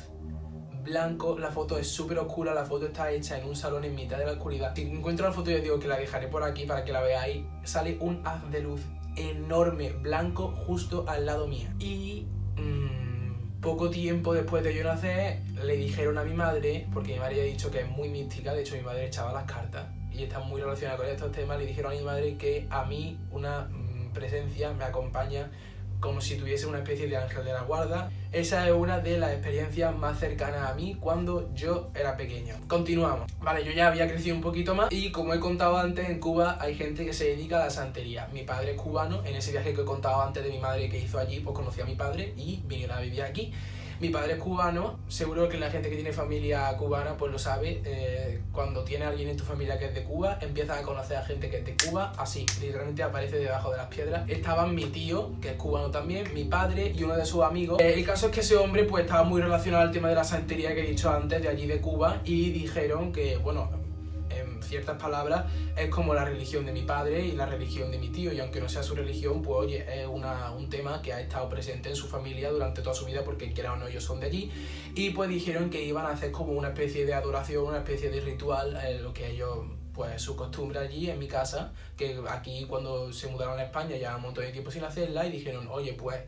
blanco, 0.83 1.37
la 1.37 1.51
foto 1.51 1.77
es 1.77 1.87
súper 1.87 2.17
oscura, 2.19 2.53
la 2.53 2.65
foto 2.65 2.87
está 2.87 3.11
hecha 3.11 3.37
en 3.37 3.47
un 3.47 3.55
salón 3.55 3.83
en 3.83 3.95
mitad 3.95 4.17
de 4.17 4.25
la 4.25 4.33
oscuridad. 4.33 4.73
Si 4.75 4.81
encuentro 4.81 5.27
la 5.27 5.33
foto 5.33 5.51
yo 5.51 5.59
digo 5.59 5.79
que 5.79 5.87
la 5.87 5.97
dejaré 5.97 6.27
por 6.27 6.43
aquí 6.43 6.65
para 6.65 6.83
que 6.83 6.91
la 6.91 7.01
veáis, 7.01 7.45
sale 7.63 7.97
un 7.99 8.25
haz 8.25 8.49
de 8.49 8.61
luz 8.61 8.81
enorme, 9.15 9.91
blanco, 9.91 10.53
justo 10.65 11.05
al 11.07 11.25
lado 11.25 11.47
mío. 11.47 11.69
Y 11.79 12.27
mm, 12.57 12.98
poco 13.61 13.89
tiempo 13.89 14.33
después 14.33 14.63
de 14.63 14.73
yo 14.73 14.83
nacer, 14.83 15.41
le 15.63 15.75
dijeron 15.75 16.17
a 16.17 16.23
mi 16.23 16.33
madre, 16.33 16.87
porque 16.93 17.13
mi 17.13 17.19
madre 17.19 17.41
ha 17.41 17.43
dicho 17.43 17.69
que 17.69 17.81
es 17.81 17.89
muy 17.89 18.09
mística, 18.09 18.53
de 18.53 18.61
hecho 18.61 18.75
mi 18.75 18.81
madre 18.81 19.07
echaba 19.07 19.33
las 19.33 19.43
cartas 19.43 19.87
y 20.11 20.23
está 20.23 20.39
muy 20.39 20.61
relacionada 20.61 20.97
con 20.97 21.07
estos 21.07 21.31
temas, 21.31 21.59
le 21.59 21.65
dijeron 21.65 21.91
a 21.91 21.95
mi 21.95 22.01
madre 22.01 22.37
que 22.37 22.67
a 22.69 22.85
mí 22.85 23.19
una 23.31 23.69
mm, 23.69 24.13
presencia 24.13 24.71
me 24.73 24.83
acompaña 24.85 25.51
como 25.99 26.21
si 26.21 26.35
tuviese 26.35 26.65
una 26.65 26.79
especie 26.79 27.07
de 27.07 27.17
ángel 27.17 27.45
de 27.45 27.53
la 27.53 27.61
guarda. 27.61 28.11
Esa 28.31 28.67
es 28.67 28.73
una 28.73 28.99
de 28.99 29.17
las 29.17 29.31
experiencias 29.31 29.95
más 29.95 30.19
cercanas 30.19 30.69
a 30.69 30.73
mí 30.75 30.97
cuando 30.99 31.53
yo 31.53 31.89
era 31.95 32.15
pequeño. 32.15 32.55
Continuamos. 32.67 33.31
Vale, 33.41 33.63
yo 33.63 33.71
ya 33.71 33.87
había 33.87 34.07
crecido 34.07 34.35
un 34.35 34.41
poquito 34.41 34.75
más 34.75 34.91
y 34.91 35.11
como 35.11 35.33
he 35.33 35.39
contado 35.39 35.77
antes, 35.77 36.09
en 36.09 36.19
Cuba 36.19 36.57
hay 36.59 36.75
gente 36.75 37.05
que 37.05 37.13
se 37.13 37.25
dedica 37.25 37.57
a 37.57 37.65
la 37.65 37.69
santería. 37.69 38.27
Mi 38.31 38.43
padre 38.43 38.71
es 38.71 38.81
cubano, 38.81 39.23
en 39.25 39.35
ese 39.35 39.51
viaje 39.51 39.73
que 39.73 39.81
he 39.81 39.85
contado 39.85 40.21
antes 40.21 40.43
de 40.43 40.49
mi 40.49 40.59
madre 40.59 40.89
que 40.89 40.99
hizo 40.99 41.19
allí, 41.19 41.39
pues 41.39 41.55
conocí 41.55 41.81
a 41.81 41.85
mi 41.85 41.95
padre 41.95 42.33
y 42.37 42.61
vinieron 42.65 42.97
a 42.97 43.01
vivir 43.01 43.23
aquí. 43.23 43.51
Mi 43.99 44.07
padre 44.09 44.33
es 44.33 44.39
cubano, 44.39 44.97
seguro 45.09 45.49
que 45.49 45.57
la 45.57 45.69
gente 45.69 45.89
que 45.89 45.95
tiene 45.95 46.13
familia 46.13 46.75
cubana 46.77 47.17
pues 47.17 47.33
lo 47.33 47.37
sabe. 47.37 47.81
Eh, 47.83 48.39
cuando 48.53 48.85
tiene 48.85 49.03
alguien 49.03 49.27
en 49.27 49.35
tu 49.35 49.43
familia 49.43 49.77
que 49.77 49.87
es 49.87 49.93
de 49.93 50.03
Cuba, 50.03 50.37
empiezas 50.41 50.79
a 50.79 50.83
conocer 50.83 51.17
a 51.17 51.25
gente 51.25 51.49
que 51.49 51.57
es 51.57 51.65
de 51.65 51.75
Cuba, 51.75 52.13
así, 52.17 52.45
literalmente 52.61 53.03
aparece 53.03 53.37
debajo 53.37 53.71
de 53.71 53.77
las 53.77 53.87
piedras. 53.87 54.23
Estaban 54.29 54.73
mi 54.73 54.85
tío, 54.85 55.31
que 55.41 55.49
es 55.49 55.55
cubano 55.55 55.91
también, 55.91 56.33
mi 56.33 56.45
padre 56.45 56.93
y 56.95 57.03
uno 57.03 57.17
de 57.17 57.25
sus 57.25 57.43
amigos. 57.43 57.81
Eh, 57.81 57.93
el 57.93 58.05
caso 58.05 58.27
es 58.27 58.31
que 58.31 58.39
ese 58.39 58.55
hombre 58.55 58.85
pues 58.85 59.03
estaba 59.03 59.23
muy 59.23 59.41
relacionado 59.41 59.83
al 59.83 59.91
tema 59.91 60.07
de 60.07 60.15
la 60.15 60.23
santería 60.23 60.73
que 60.73 60.81
he 60.81 60.87
dicho 60.87 61.09
antes, 61.09 61.41
de 61.41 61.49
allí 61.49 61.67
de 61.67 61.81
Cuba, 61.81 62.21
y 62.23 62.51
dijeron 62.51 63.11
que, 63.11 63.35
bueno, 63.35 63.69
ciertas 64.61 65.01
palabras, 65.01 65.45
es 65.75 65.89
como 65.89 66.13
la 66.13 66.25
religión 66.25 66.65
de 66.65 66.71
mi 66.71 66.83
padre 66.83 67.25
y 67.25 67.31
la 67.33 67.45
religión 67.45 67.91
de 67.91 67.97
mi 67.97 68.09
tío. 68.09 68.31
Y 68.31 68.39
aunque 68.39 68.59
no 68.59 68.69
sea 68.69 68.83
su 68.83 68.95
religión, 68.95 69.41
pues 69.41 69.57
oye, 69.57 70.01
es 70.01 70.07
una, 70.07 70.51
un 70.51 70.69
tema 70.69 71.01
que 71.01 71.13
ha 71.13 71.21
estado 71.21 71.49
presente 71.49 71.89
en 71.89 71.95
su 71.95 72.07
familia 72.07 72.51
durante 72.51 72.81
toda 72.81 72.95
su 72.95 73.05
vida, 73.05 73.23
porque 73.23 73.51
quiera 73.53 73.73
o 73.73 73.75
no, 73.75 73.87
ellos 73.87 74.03
son 74.03 74.19
de 74.19 74.27
allí. 74.27 74.51
Y 74.95 75.11
pues 75.11 75.29
dijeron 75.29 75.69
que 75.69 75.83
iban 75.83 76.05
a 76.05 76.11
hacer 76.11 76.31
como 76.31 76.53
una 76.53 76.69
especie 76.69 77.05
de 77.05 77.13
adoración, 77.13 77.65
una 77.65 77.79
especie 77.79 78.09
de 78.09 78.21
ritual, 78.21 78.77
en 78.85 79.03
lo 79.03 79.13
que 79.13 79.31
ellos 79.31 79.65
pues 79.93 80.21
su 80.21 80.35
costumbre 80.37 80.79
allí 80.79 81.09
en 81.09 81.19
mi 81.19 81.27
casa, 81.27 81.73
que 81.97 82.17
aquí 82.29 82.65
cuando 82.69 83.11
se 83.11 83.27
mudaron 83.27 83.59
a 83.59 83.63
España 83.63 83.97
ya 83.97 84.15
un 84.15 84.21
montón 84.21 84.45
de 84.45 84.51
tiempo 84.51 84.71
sin 84.71 84.83
hacerla 84.85 85.25
y 85.25 85.31
dijeron, 85.31 85.67
oye, 85.69 85.91
pues 85.91 86.21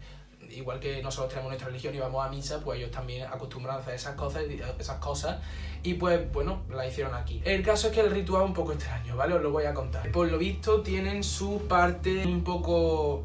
igual 0.56 0.80
que 0.80 1.02
nosotros 1.02 1.30
tenemos 1.30 1.50
nuestra 1.50 1.68
religión 1.68 1.96
y 1.96 2.00
vamos 2.00 2.26
a 2.26 2.30
misa, 2.30 2.60
pues 2.64 2.80
ellos 2.80 2.92
también 2.92 3.26
acostumbran 3.26 3.78
a 3.78 3.80
hacer 3.80 3.96
esas 3.96 4.16
cosas, 4.16 4.44
esas 4.80 4.98
cosas 4.98 5.40
y 5.84 5.96
pues 5.96 6.32
bueno, 6.32 6.62
la 6.70 6.88
hicieron 6.88 7.14
aquí. 7.14 7.42
El 7.44 7.64
caso 7.64 7.88
es 7.88 7.94
que 7.94 8.02
el 8.02 8.12
ritual 8.12 8.44
es 8.44 8.50
un 8.50 8.54
poco 8.54 8.74
extraño, 8.74 9.16
¿vale? 9.16 9.34
Os 9.34 9.42
lo 9.42 9.52
voy 9.52 9.66
a 9.66 9.74
contar. 9.74 10.12
Por 10.12 10.30
lo 10.30 10.38
visto 10.38 10.82
tienen 10.82 11.24
su 11.24 11.68
parte 11.68 12.26
un 12.26 12.44
poco 12.44 13.24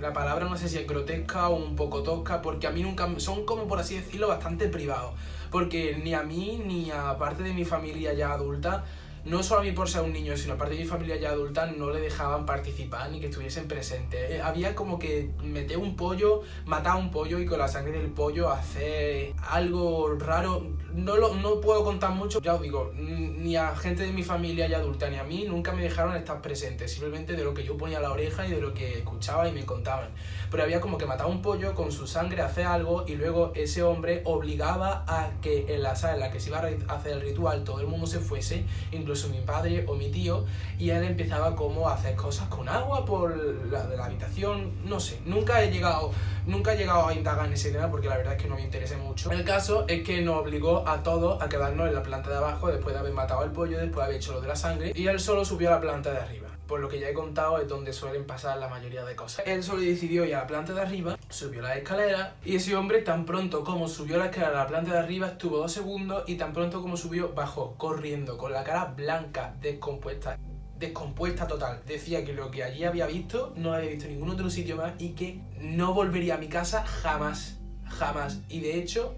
la 0.00 0.12
palabra 0.12 0.46
no 0.46 0.56
sé 0.56 0.68
si 0.68 0.78
es 0.78 0.86
grotesca 0.86 1.48
o 1.48 1.56
un 1.56 1.76
poco 1.76 2.02
tosca, 2.02 2.42
porque 2.42 2.66
a 2.66 2.70
mí 2.70 2.82
nunca, 2.82 3.08
son 3.18 3.44
como 3.44 3.68
por 3.68 3.78
así 3.78 3.96
decirlo, 3.96 4.28
bastante 4.28 4.68
privados, 4.68 5.14
porque 5.50 6.00
ni 6.02 6.14
a 6.14 6.22
mí 6.22 6.60
ni 6.64 6.90
a 6.90 7.16
parte 7.18 7.42
de 7.42 7.52
mi 7.52 7.64
familia 7.64 8.12
ya 8.12 8.32
adulta 8.32 8.84
no 9.24 9.42
solo 9.42 9.60
a 9.60 9.64
mí 9.64 9.72
por 9.72 9.88
ser 9.88 10.02
un 10.02 10.12
niño, 10.12 10.36
sino 10.36 10.54
aparte 10.54 10.74
de 10.74 10.82
mi 10.82 10.86
familia 10.86 11.16
ya 11.16 11.30
adulta, 11.30 11.66
no 11.66 11.90
le 11.90 12.00
dejaban 12.00 12.44
participar 12.44 13.10
ni 13.10 13.20
que 13.20 13.26
estuviesen 13.26 13.68
presentes. 13.68 14.30
Eh, 14.30 14.42
había 14.42 14.74
como 14.74 14.98
que 14.98 15.30
meter 15.42 15.78
un 15.78 15.96
pollo, 15.96 16.42
matar 16.66 16.96
un 16.96 17.10
pollo 17.10 17.38
y 17.38 17.46
con 17.46 17.58
la 17.58 17.68
sangre 17.68 17.98
del 17.98 18.10
pollo 18.10 18.50
hacer 18.50 19.32
algo 19.50 20.14
raro. 20.18 20.66
No, 20.92 21.16
lo, 21.16 21.34
no 21.34 21.60
puedo 21.60 21.84
contar 21.84 22.12
mucho, 22.12 22.40
ya 22.40 22.54
os 22.54 22.62
digo, 22.62 22.92
ni 22.94 23.56
a 23.56 23.74
gente 23.76 24.02
de 24.02 24.12
mi 24.12 24.22
familia 24.22 24.66
ya 24.68 24.78
adulta 24.78 25.08
ni 25.08 25.16
a 25.16 25.24
mí 25.24 25.44
nunca 25.48 25.72
me 25.72 25.82
dejaron 25.82 26.14
estar 26.16 26.42
presentes, 26.42 26.92
simplemente 26.92 27.34
de 27.34 27.44
lo 27.44 27.54
que 27.54 27.64
yo 27.64 27.76
ponía 27.76 27.98
a 27.98 28.02
la 28.02 28.12
oreja 28.12 28.46
y 28.46 28.50
de 28.50 28.60
lo 28.60 28.74
que 28.74 28.98
escuchaba 28.98 29.48
y 29.48 29.52
me 29.52 29.64
contaban. 29.64 30.10
Pero 30.52 30.64
había 30.64 30.80
como 30.80 30.98
que 30.98 31.06
matar 31.06 31.26
un 31.26 31.42
pollo 31.42 31.74
con 31.74 31.90
su 31.90 32.06
sangre, 32.06 32.42
hacer 32.42 32.66
algo 32.66 33.04
y 33.06 33.16
luego 33.16 33.52
ese 33.54 33.82
hombre 33.82 34.22
obligaba 34.24 35.04
a 35.08 35.30
que 35.40 35.74
en 35.74 35.82
la 35.82 35.96
sala 35.96 36.14
en 36.14 36.20
la 36.20 36.30
que 36.30 36.38
se 36.38 36.50
iba 36.50 36.58
a 36.58 36.94
hacer 36.94 37.12
el 37.12 37.20
ritual 37.22 37.64
todo 37.64 37.80
el 37.80 37.86
mundo 37.86 38.06
se 38.06 38.20
fuese, 38.20 38.64
incluso 38.90 39.12
incluso 39.12 39.28
mi 39.28 39.40
padre 39.42 39.84
o 39.86 39.94
mi 39.94 40.10
tío, 40.10 40.46
y 40.78 40.88
él 40.88 41.04
empezaba 41.04 41.54
como 41.54 41.88
a 41.88 41.94
hacer 41.94 42.14
cosas 42.16 42.48
con 42.48 42.66
agua 42.68 43.04
por 43.04 43.36
la, 43.70 43.86
de 43.86 43.96
la 43.96 44.06
habitación, 44.06 44.72
no 44.84 45.00
sé, 45.00 45.20
nunca 45.26 45.62
he 45.62 45.70
llegado, 45.70 46.12
nunca 46.46 46.72
he 46.72 46.78
llegado 46.78 47.08
a 47.08 47.14
indagar 47.14 47.46
en 47.46 47.52
ese 47.52 47.70
tema 47.70 47.90
porque 47.90 48.08
la 48.08 48.16
verdad 48.16 48.34
es 48.34 48.42
que 48.42 48.48
no 48.48 48.54
me 48.54 48.62
interesa 48.62 48.96
mucho. 48.96 49.30
El 49.30 49.44
caso 49.44 49.84
es 49.86 50.02
que 50.02 50.22
nos 50.22 50.38
obligó 50.38 50.88
a 50.88 51.02
todos 51.02 51.42
a 51.42 51.48
quedarnos 51.48 51.88
en 51.88 51.94
la 51.94 52.02
planta 52.02 52.30
de 52.30 52.36
abajo 52.36 52.68
después 52.68 52.94
de 52.94 53.00
haber 53.00 53.12
matado 53.12 53.40
al 53.40 53.52
pollo, 53.52 53.78
después 53.78 53.96
de 53.96 54.02
haber 54.04 54.16
hecho 54.16 54.32
lo 54.32 54.40
de 54.40 54.48
la 54.48 54.56
sangre, 54.56 54.92
y 54.94 55.06
él 55.06 55.20
solo 55.20 55.44
subió 55.44 55.68
a 55.68 55.72
la 55.72 55.80
planta 55.80 56.10
de 56.10 56.18
arriba 56.18 56.51
por 56.72 56.80
lo 56.80 56.88
que 56.88 56.98
ya 56.98 57.10
he 57.10 57.12
contado, 57.12 57.58
es 57.58 57.68
donde 57.68 57.92
suelen 57.92 58.24
pasar 58.24 58.56
la 58.56 58.66
mayoría 58.66 59.04
de 59.04 59.14
cosas. 59.14 59.46
Él 59.46 59.62
solo 59.62 59.82
decidió 59.82 60.24
ir 60.24 60.34
a 60.34 60.38
la 60.38 60.46
planta 60.46 60.72
de 60.72 60.80
arriba, 60.80 61.18
subió 61.28 61.60
la 61.60 61.76
escalera 61.76 62.36
y 62.46 62.56
ese 62.56 62.74
hombre 62.74 63.02
tan 63.02 63.26
pronto 63.26 63.62
como 63.62 63.88
subió 63.88 64.16
la 64.16 64.24
escalera 64.24 64.52
a 64.52 64.62
la 64.62 64.68
planta 64.68 64.94
de 64.94 64.98
arriba 64.98 65.26
estuvo 65.26 65.58
dos 65.58 65.70
segundos 65.70 66.24
y 66.26 66.36
tan 66.36 66.54
pronto 66.54 66.80
como 66.80 66.96
subió 66.96 67.34
bajó 67.34 67.74
corriendo 67.76 68.38
con 68.38 68.52
la 68.52 68.64
cara 68.64 68.86
blanca, 68.86 69.54
descompuesta 69.60 70.38
descompuesta 70.78 71.46
total. 71.46 71.82
Decía 71.86 72.24
que 72.24 72.32
lo 72.32 72.50
que 72.50 72.64
allí 72.64 72.84
había 72.84 73.04
visto 73.04 73.52
no 73.54 73.74
había 73.74 73.90
visto 73.90 74.06
en 74.06 74.12
ningún 74.12 74.30
otro 74.30 74.48
sitio 74.48 74.76
más 74.76 74.94
y 74.98 75.10
que 75.10 75.42
no 75.60 75.92
volvería 75.92 76.36
a 76.36 76.38
mi 76.38 76.48
casa 76.48 76.86
jamás, 76.86 77.58
jamás. 77.84 78.40
Y 78.48 78.60
de 78.60 78.78
hecho, 78.78 79.14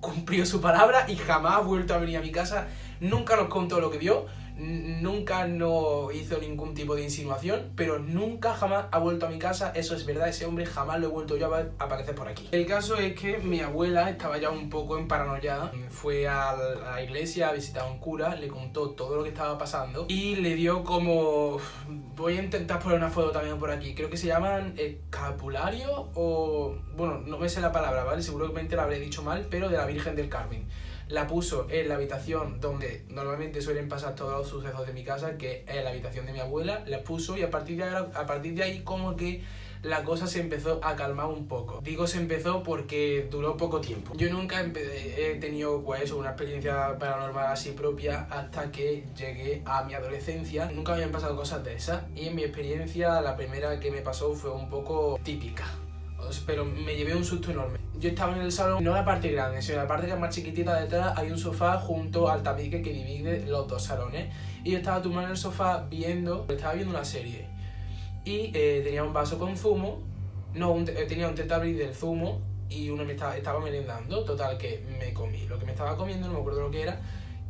cumplió 0.00 0.44
su 0.44 0.60
palabra 0.60 1.04
y 1.08 1.14
jamás 1.14 1.54
ha 1.54 1.60
vuelto 1.60 1.94
a 1.94 1.98
venir 1.98 2.16
a 2.16 2.20
mi 2.20 2.32
casa. 2.32 2.66
Nunca 2.98 3.36
nos 3.36 3.46
contó 3.46 3.80
lo 3.80 3.92
que 3.92 3.98
vio, 3.98 4.26
nunca 4.56 5.46
no 5.46 6.10
hizo 6.12 6.38
ningún 6.38 6.74
tipo 6.74 6.94
de 6.94 7.02
insinuación, 7.02 7.72
pero 7.76 7.98
nunca 7.98 8.54
jamás 8.54 8.86
ha 8.90 8.98
vuelto 8.98 9.26
a 9.26 9.28
mi 9.28 9.38
casa, 9.38 9.72
eso 9.74 9.94
es 9.94 10.06
verdad, 10.06 10.28
ese 10.28 10.46
hombre 10.46 10.66
jamás 10.66 11.00
lo 11.00 11.08
he 11.08 11.10
vuelto 11.10 11.36
yo 11.36 11.54
a 11.54 11.66
aparecer 11.78 12.14
por 12.14 12.28
aquí. 12.28 12.48
El 12.52 12.66
caso 12.66 12.96
es 12.96 13.14
que 13.14 13.38
mi 13.38 13.60
abuela 13.60 14.08
estaba 14.08 14.38
ya 14.38 14.50
un 14.50 14.70
poco 14.70 14.98
en 14.98 15.08
paranoia, 15.08 15.70
fue 15.90 16.26
a 16.26 16.54
la 16.56 17.02
iglesia 17.02 17.48
a 17.48 17.52
visitar 17.52 17.84
a 17.84 17.90
un 17.90 17.98
cura, 17.98 18.34
le 18.36 18.48
contó 18.48 18.90
todo 18.90 19.16
lo 19.16 19.22
que 19.22 19.30
estaba 19.30 19.58
pasando 19.58 20.06
y 20.08 20.36
le 20.36 20.54
dio 20.54 20.84
como... 20.84 21.58
Voy 22.16 22.38
a 22.38 22.42
intentar 22.42 22.80
poner 22.80 22.96
una 22.96 23.10
foto 23.10 23.30
también 23.30 23.58
por 23.58 23.70
aquí, 23.70 23.94
creo 23.94 24.08
que 24.08 24.16
se 24.16 24.26
llaman 24.26 24.74
escapulario 24.76 26.08
o... 26.14 26.74
Bueno, 26.96 27.18
no 27.18 27.36
me 27.36 27.48
sé 27.48 27.60
la 27.60 27.72
palabra, 27.72 28.04
¿vale? 28.04 28.22
Seguramente 28.22 28.74
la 28.74 28.84
habré 28.84 28.98
dicho 28.98 29.22
mal, 29.22 29.46
pero 29.50 29.68
de 29.68 29.76
la 29.76 29.84
Virgen 29.84 30.16
del 30.16 30.30
Carmen 30.30 30.66
la 31.08 31.26
puso 31.26 31.66
en 31.70 31.88
la 31.88 31.94
habitación 31.94 32.60
donde 32.60 33.04
normalmente 33.08 33.62
suelen 33.62 33.88
pasar 33.88 34.14
todos 34.14 34.32
los 34.32 34.48
sucesos 34.48 34.86
de 34.86 34.92
mi 34.92 35.04
casa, 35.04 35.38
que 35.38 35.64
es 35.68 35.84
la 35.84 35.90
habitación 35.90 36.26
de 36.26 36.32
mi 36.32 36.40
abuela, 36.40 36.82
la 36.86 37.02
puso 37.02 37.36
y 37.36 37.42
a 37.42 37.50
partir 37.50 37.76
de 37.78 37.84
ahí, 37.84 37.94
a 38.14 38.26
partir 38.26 38.54
de 38.54 38.62
ahí 38.62 38.80
como 38.80 39.16
que 39.16 39.42
la 39.82 40.02
cosa 40.02 40.26
se 40.26 40.40
empezó 40.40 40.80
a 40.82 40.96
calmar 40.96 41.26
un 41.26 41.46
poco. 41.46 41.80
Digo 41.82 42.06
se 42.06 42.18
empezó 42.18 42.62
porque 42.62 43.28
duró 43.30 43.56
poco 43.56 43.80
tiempo. 43.80 44.14
Yo 44.16 44.30
nunca 44.30 44.60
he 44.60 45.36
tenido 45.40 45.82
pues 45.82 46.10
una 46.10 46.30
experiencia 46.30 46.98
paranormal 46.98 47.46
así 47.46 47.70
propia 47.70 48.26
hasta 48.30 48.72
que 48.72 49.04
llegué 49.16 49.62
a 49.64 49.84
mi 49.84 49.94
adolescencia. 49.94 50.70
Nunca 50.72 50.94
habían 50.94 51.12
pasado 51.12 51.36
cosas 51.36 51.62
de 51.62 51.74
esas 51.74 52.02
y 52.16 52.26
en 52.26 52.34
mi 52.34 52.42
experiencia 52.42 53.20
la 53.20 53.36
primera 53.36 53.78
que 53.78 53.90
me 53.90 54.00
pasó 54.00 54.34
fue 54.34 54.50
un 54.50 54.68
poco 54.68 55.20
típica 55.22 55.66
pero 56.44 56.64
me 56.64 56.94
llevé 56.96 57.14
un 57.14 57.24
susto 57.24 57.50
enorme. 57.50 57.78
Yo 57.98 58.10
estaba 58.10 58.36
en 58.36 58.42
el 58.42 58.52
salón, 58.52 58.82
no 58.82 58.92
la 58.92 59.04
parte 59.04 59.30
grande, 59.30 59.62
sino 59.62 59.78
la 59.78 59.86
parte 59.86 60.06
que 60.06 60.12
es 60.12 60.18
más 60.18 60.34
chiquitita 60.34 60.78
detrás, 60.80 61.16
hay 61.16 61.30
un 61.30 61.38
sofá 61.38 61.78
junto 61.78 62.28
al 62.28 62.42
tabique 62.42 62.82
que 62.82 62.92
divide 62.92 63.46
los 63.46 63.68
dos 63.68 63.82
salones. 63.82 64.32
Y 64.64 64.72
yo 64.72 64.78
estaba 64.78 65.00
tumbado 65.00 65.26
en 65.26 65.30
el 65.32 65.36
sofá 65.36 65.86
viendo, 65.88 66.46
estaba 66.48 66.74
viendo 66.74 66.92
una 66.92 67.04
serie. 67.04 67.46
Y 68.24 68.50
eh, 68.54 68.80
tenía 68.84 69.04
un 69.04 69.12
vaso 69.12 69.38
con 69.38 69.56
zumo, 69.56 70.02
no, 70.54 70.76
eh, 70.80 71.06
tenía 71.08 71.28
un 71.28 71.34
tetablis 71.34 71.78
del 71.78 71.94
zumo 71.94 72.40
y 72.68 72.90
uno 72.90 73.04
me 73.04 73.12
estaba, 73.12 73.36
estaba 73.36 73.60
merendando. 73.60 74.24
Total, 74.24 74.58
que 74.58 74.84
me 74.98 75.12
comí 75.12 75.46
lo 75.46 75.58
que 75.58 75.64
me 75.64 75.72
estaba 75.72 75.96
comiendo, 75.96 76.26
no 76.26 76.34
me 76.34 76.40
acuerdo 76.40 76.62
lo 76.62 76.70
que 76.70 76.82
era, 76.82 77.00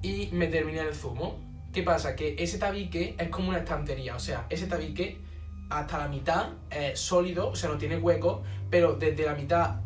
y 0.02 0.29
me 0.33 0.48
terminé 0.48 0.81
el 0.81 0.94
zumo. 0.94 1.38
¿Qué 1.72 1.83
pasa? 1.83 2.14
Que 2.14 2.37
ese 2.38 2.59
tabique 2.59 3.16
es 3.18 3.29
como 3.29 3.50
una 3.50 3.59
estantería, 3.59 4.16
o 4.16 4.20
sea, 4.20 4.46
ese 4.48 4.66
tabique 4.66 5.18
hasta 5.68 5.98
la 5.98 6.09
mitad 6.09 6.50
es 6.70 6.98
sólido, 6.98 7.48
o 7.50 7.57
sea, 7.57 7.70
no 7.70 7.79
tiene 7.79 7.98
hueco, 7.98 8.42
pero 8.70 8.94
desde 8.94 9.24
la 9.24 9.35
mitad, 9.35 9.76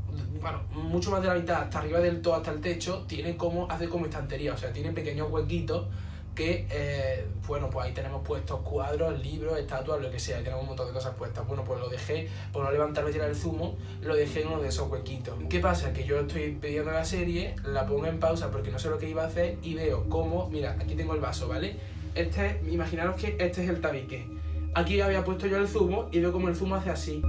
bueno, 0.41 0.63
mucho 0.73 1.11
más 1.11 1.23
de 1.23 1.29
la 1.29 1.35
mitad 1.35 1.63
hasta 1.63 1.79
arriba 1.79 2.01
del 2.01 2.21
todo, 2.21 2.35
hasta 2.35 2.51
el 2.51 2.61
techo, 2.61 3.05
tiene 3.07 3.37
como, 3.37 3.71
hace 3.71 3.89
como 3.89 4.07
estantería, 4.07 4.53
o 4.53 4.57
sea, 4.57 4.73
tiene 4.73 4.93
pequeños 4.93 5.31
huequitos 5.31 5.87
que, 6.35 6.67
eh, 6.71 7.27
bueno, 7.47 7.69
pues 7.69 7.87
ahí 7.87 7.93
tenemos 7.93 8.27
puestos 8.27 8.61
cuadros, 8.61 9.19
libros, 9.21 9.59
estatuas, 9.59 10.01
lo 10.01 10.11
que 10.11 10.19
sea, 10.19 10.39
tenemos 10.39 10.63
un 10.63 10.69
montón 10.69 10.87
de 10.87 10.93
cosas 10.93 11.15
puestas. 11.17 11.47
Bueno, 11.47 11.65
pues 11.65 11.81
lo 11.81 11.89
dejé, 11.89 12.29
por 12.53 12.65
no 12.65 12.71
levantarme 12.71 13.11
y 13.11 13.13
tirar 13.13 13.29
el 13.29 13.37
zumo, 13.37 13.77
lo 14.01 14.15
dejé 14.15 14.43
en 14.43 14.49
uno 14.49 14.63
de 14.63 14.69
esos 14.69 14.89
huequitos. 14.89 15.35
¿Qué 15.51 15.59
pasa? 15.61 15.93
Que 15.93 16.05
yo 16.05 16.21
estoy 16.21 16.53
pidiendo 16.53 16.93
la 16.93 17.05
serie, 17.05 17.57
la 17.65 17.85
pongo 17.85 18.07
en 18.07 18.21
pausa 18.21 18.51
porque 18.51 18.71
no 18.71 18.79
sé 18.79 18.89
lo 18.89 18.99
que 18.99 19.11
iba 19.11 19.25
a 19.25 19.27
hacer 19.27 19.59
y 19.63 19.75
veo 19.75 20.09
cómo, 20.09 20.49
mira, 20.49 20.77
aquí 20.81 20.95
tengo 20.95 21.15
el 21.15 21.21
vaso, 21.21 21.49
¿vale? 21.49 21.77
Este, 22.15 22.61
imaginaros 22.71 23.17
que 23.17 23.37
este 23.39 23.65
es 23.65 23.69
el 23.69 23.81
tabique 23.81 24.40
Aquí 24.75 25.01
había 25.01 25.25
puesto 25.25 25.47
yo 25.47 25.57
el 25.57 25.67
zumo 25.67 26.09
y 26.13 26.21
veo 26.21 26.33
como 26.33 26.49
el 26.49 26.55
zumo 26.55 26.77
hace 26.77 26.91
así. 26.91 27.21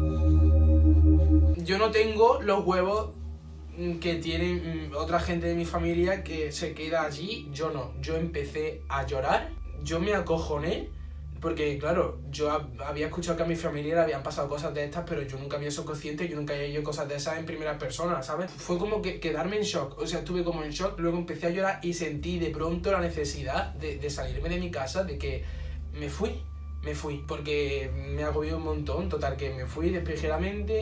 Yo 1.57 1.77
no 1.77 1.91
tengo 1.91 2.41
los 2.41 2.65
huevos 2.65 3.11
mm, 3.77 3.97
que 3.97 4.15
tienen 4.15 4.89
mm, 4.89 4.95
otra 4.95 5.19
gente 5.19 5.47
de 5.47 5.55
mi 5.55 5.65
familia 5.65 6.23
que 6.23 6.51
se 6.51 6.73
queda 6.73 7.03
allí, 7.03 7.49
yo 7.51 7.71
no. 7.71 7.93
Yo 7.99 8.15
empecé 8.15 8.83
a 8.89 9.05
llorar, 9.05 9.49
yo 9.83 9.99
me 9.99 10.13
acojoné, 10.13 10.89
porque 11.39 11.79
claro, 11.79 12.19
yo 12.29 12.51
había 12.85 13.07
escuchado 13.07 13.37
que 13.37 13.43
a 13.43 13.47
mi 13.47 13.55
familia 13.55 13.95
le 13.95 14.01
habían 14.01 14.21
pasado 14.21 14.47
cosas 14.47 14.73
de 14.75 14.85
estas, 14.85 15.03
pero 15.09 15.23
yo 15.23 15.39
nunca 15.39 15.57
había 15.57 15.71
sido 15.71 15.85
consciente, 15.85 16.29
yo 16.29 16.35
nunca 16.35 16.53
había 16.53 16.67
hecho 16.67 16.83
cosas 16.83 17.09
de 17.09 17.15
esas 17.15 17.39
en 17.39 17.45
primera 17.47 17.79
persona, 17.79 18.21
¿sabes? 18.21 18.51
Fue 18.51 18.77
como 18.77 19.01
que 19.01 19.19
quedarme 19.19 19.57
en 19.57 19.63
shock, 19.63 19.97
o 19.97 20.05
sea, 20.05 20.19
estuve 20.19 20.43
como 20.43 20.63
en 20.63 20.69
shock, 20.69 20.99
luego 20.99 21.17
empecé 21.17 21.47
a 21.47 21.49
llorar 21.49 21.79
y 21.81 21.93
sentí 21.95 22.37
de 22.37 22.51
pronto 22.51 22.91
la 22.91 22.99
necesidad 22.99 23.73
de, 23.73 23.97
de 23.97 24.09
salirme 24.11 24.49
de 24.49 24.59
mi 24.59 24.69
casa, 24.69 25.03
de 25.03 25.17
que 25.17 25.43
me 25.99 26.09
fui, 26.09 26.43
me 26.83 26.95
fui, 26.95 27.23
porque 27.27 27.91
me 28.15 28.23
agobió 28.23 28.57
un 28.57 28.63
montón, 28.63 29.09
total, 29.09 29.37
que 29.37 29.53
me 29.53 29.65
fui, 29.65 29.89
despejé 29.89 30.29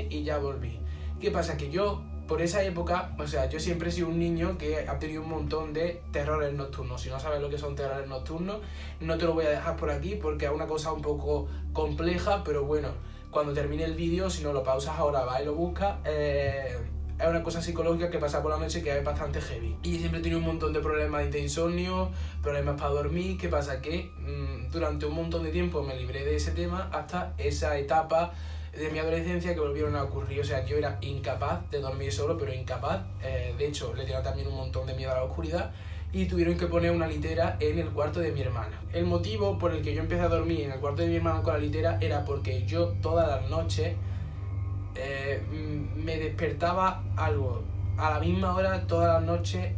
y 0.09 0.23
ya 0.23 0.37
volví. 0.37 0.79
¿Qué 1.19 1.31
pasa? 1.31 1.57
Que 1.57 1.69
yo, 1.69 2.03
por 2.27 2.41
esa 2.41 2.63
época, 2.63 3.15
o 3.19 3.27
sea, 3.27 3.49
yo 3.49 3.59
siempre 3.59 3.89
he 3.89 3.91
sido 3.91 4.07
un 4.07 4.19
niño 4.19 4.57
que 4.57 4.87
ha 4.87 4.97
tenido 4.99 5.21
un 5.21 5.29
montón 5.29 5.73
de 5.73 6.01
terrores 6.11 6.53
nocturnos. 6.53 7.01
Si 7.01 7.09
no 7.09 7.19
sabes 7.19 7.41
lo 7.41 7.49
que 7.49 7.57
son 7.57 7.75
terrores 7.75 8.07
nocturnos, 8.07 8.59
no 9.01 9.17
te 9.17 9.25
lo 9.25 9.33
voy 9.33 9.45
a 9.45 9.49
dejar 9.49 9.75
por 9.75 9.89
aquí 9.89 10.15
porque 10.15 10.45
es 10.45 10.51
una 10.51 10.67
cosa 10.67 10.93
un 10.93 11.01
poco 11.01 11.47
compleja, 11.73 12.43
pero 12.45 12.63
bueno, 12.63 12.89
cuando 13.31 13.53
termine 13.53 13.83
el 13.83 13.95
vídeo, 13.95 14.29
si 14.29 14.43
no 14.43 14.53
lo 14.53 14.63
pausas 14.63 14.97
ahora, 14.97 15.25
va 15.25 15.41
y 15.41 15.45
lo 15.45 15.53
buscas. 15.53 15.97
Eh, 16.05 16.77
es 17.19 17.27
una 17.27 17.43
cosa 17.43 17.61
psicológica 17.61 18.09
que 18.09 18.17
pasa 18.17 18.41
por 18.41 18.51
la 18.51 18.57
noche 18.57 18.81
que 18.81 18.97
es 18.97 19.03
bastante 19.03 19.41
heavy. 19.41 19.75
Y 19.83 19.97
siempre 19.97 20.21
tenido 20.21 20.39
un 20.39 20.45
montón 20.45 20.71
de 20.71 20.79
problemas 20.79 21.29
de 21.29 21.39
insomnio, 21.39 22.09
problemas 22.41 22.79
para 22.79 22.91
dormir. 22.91 23.37
¿Qué 23.37 23.49
pasa? 23.49 23.81
Que 23.81 24.11
mm, 24.19 24.71
durante 24.71 25.05
un 25.05 25.15
montón 25.15 25.43
de 25.43 25.51
tiempo 25.51 25.83
me 25.83 25.95
libré 25.95 26.23
de 26.23 26.37
ese 26.37 26.51
tema 26.51 26.89
hasta 26.93 27.33
esa 27.37 27.77
etapa 27.77 28.33
de 28.71 28.89
mi 28.91 28.99
adolescencia 28.99 29.53
que 29.53 29.59
volvieron 29.59 29.95
a 29.97 30.03
ocurrir. 30.03 30.39
O 30.39 30.43
sea, 30.45 30.65
yo 30.65 30.77
era 30.77 30.97
incapaz 31.01 31.69
de 31.69 31.81
dormir 31.81 32.13
solo, 32.13 32.37
pero 32.37 32.53
incapaz. 32.53 33.01
Eh, 33.21 33.53
de 33.57 33.67
hecho, 33.67 33.93
le 33.93 34.03
tenía 34.03 34.23
también 34.23 34.47
un 34.47 34.55
montón 34.55 34.87
de 34.87 34.93
miedo 34.93 35.11
a 35.11 35.15
la 35.15 35.23
oscuridad 35.23 35.71
y 36.11 36.25
tuvieron 36.25 36.57
que 36.57 36.67
poner 36.67 36.91
una 36.91 37.05
litera 37.05 37.57
en 37.59 37.79
el 37.79 37.89
cuarto 37.89 38.19
de 38.19 38.31
mi 38.31 38.41
hermana. 38.41 38.79
El 38.93 39.05
motivo 39.05 39.59
por 39.59 39.73
el 39.73 39.81
que 39.81 39.93
yo 39.93 40.01
empecé 40.01 40.21
a 40.21 40.29
dormir 40.29 40.61
en 40.61 40.71
el 40.71 40.79
cuarto 40.79 41.01
de 41.01 41.09
mi 41.09 41.17
hermana 41.17 41.43
con 41.43 41.53
la 41.53 41.59
litera 41.59 41.97
era 42.01 42.25
porque 42.25 42.65
yo 42.65 42.93
todas 43.01 43.27
las 43.27 43.49
noches 43.49 43.95
eh, 44.99 45.41
me 45.95 46.17
despertaba 46.17 47.03
algo 47.15 47.63
a 47.97 48.11
la 48.11 48.19
misma 48.19 48.55
hora 48.55 48.85
todas 48.87 49.13
las 49.13 49.23
noches 49.23 49.73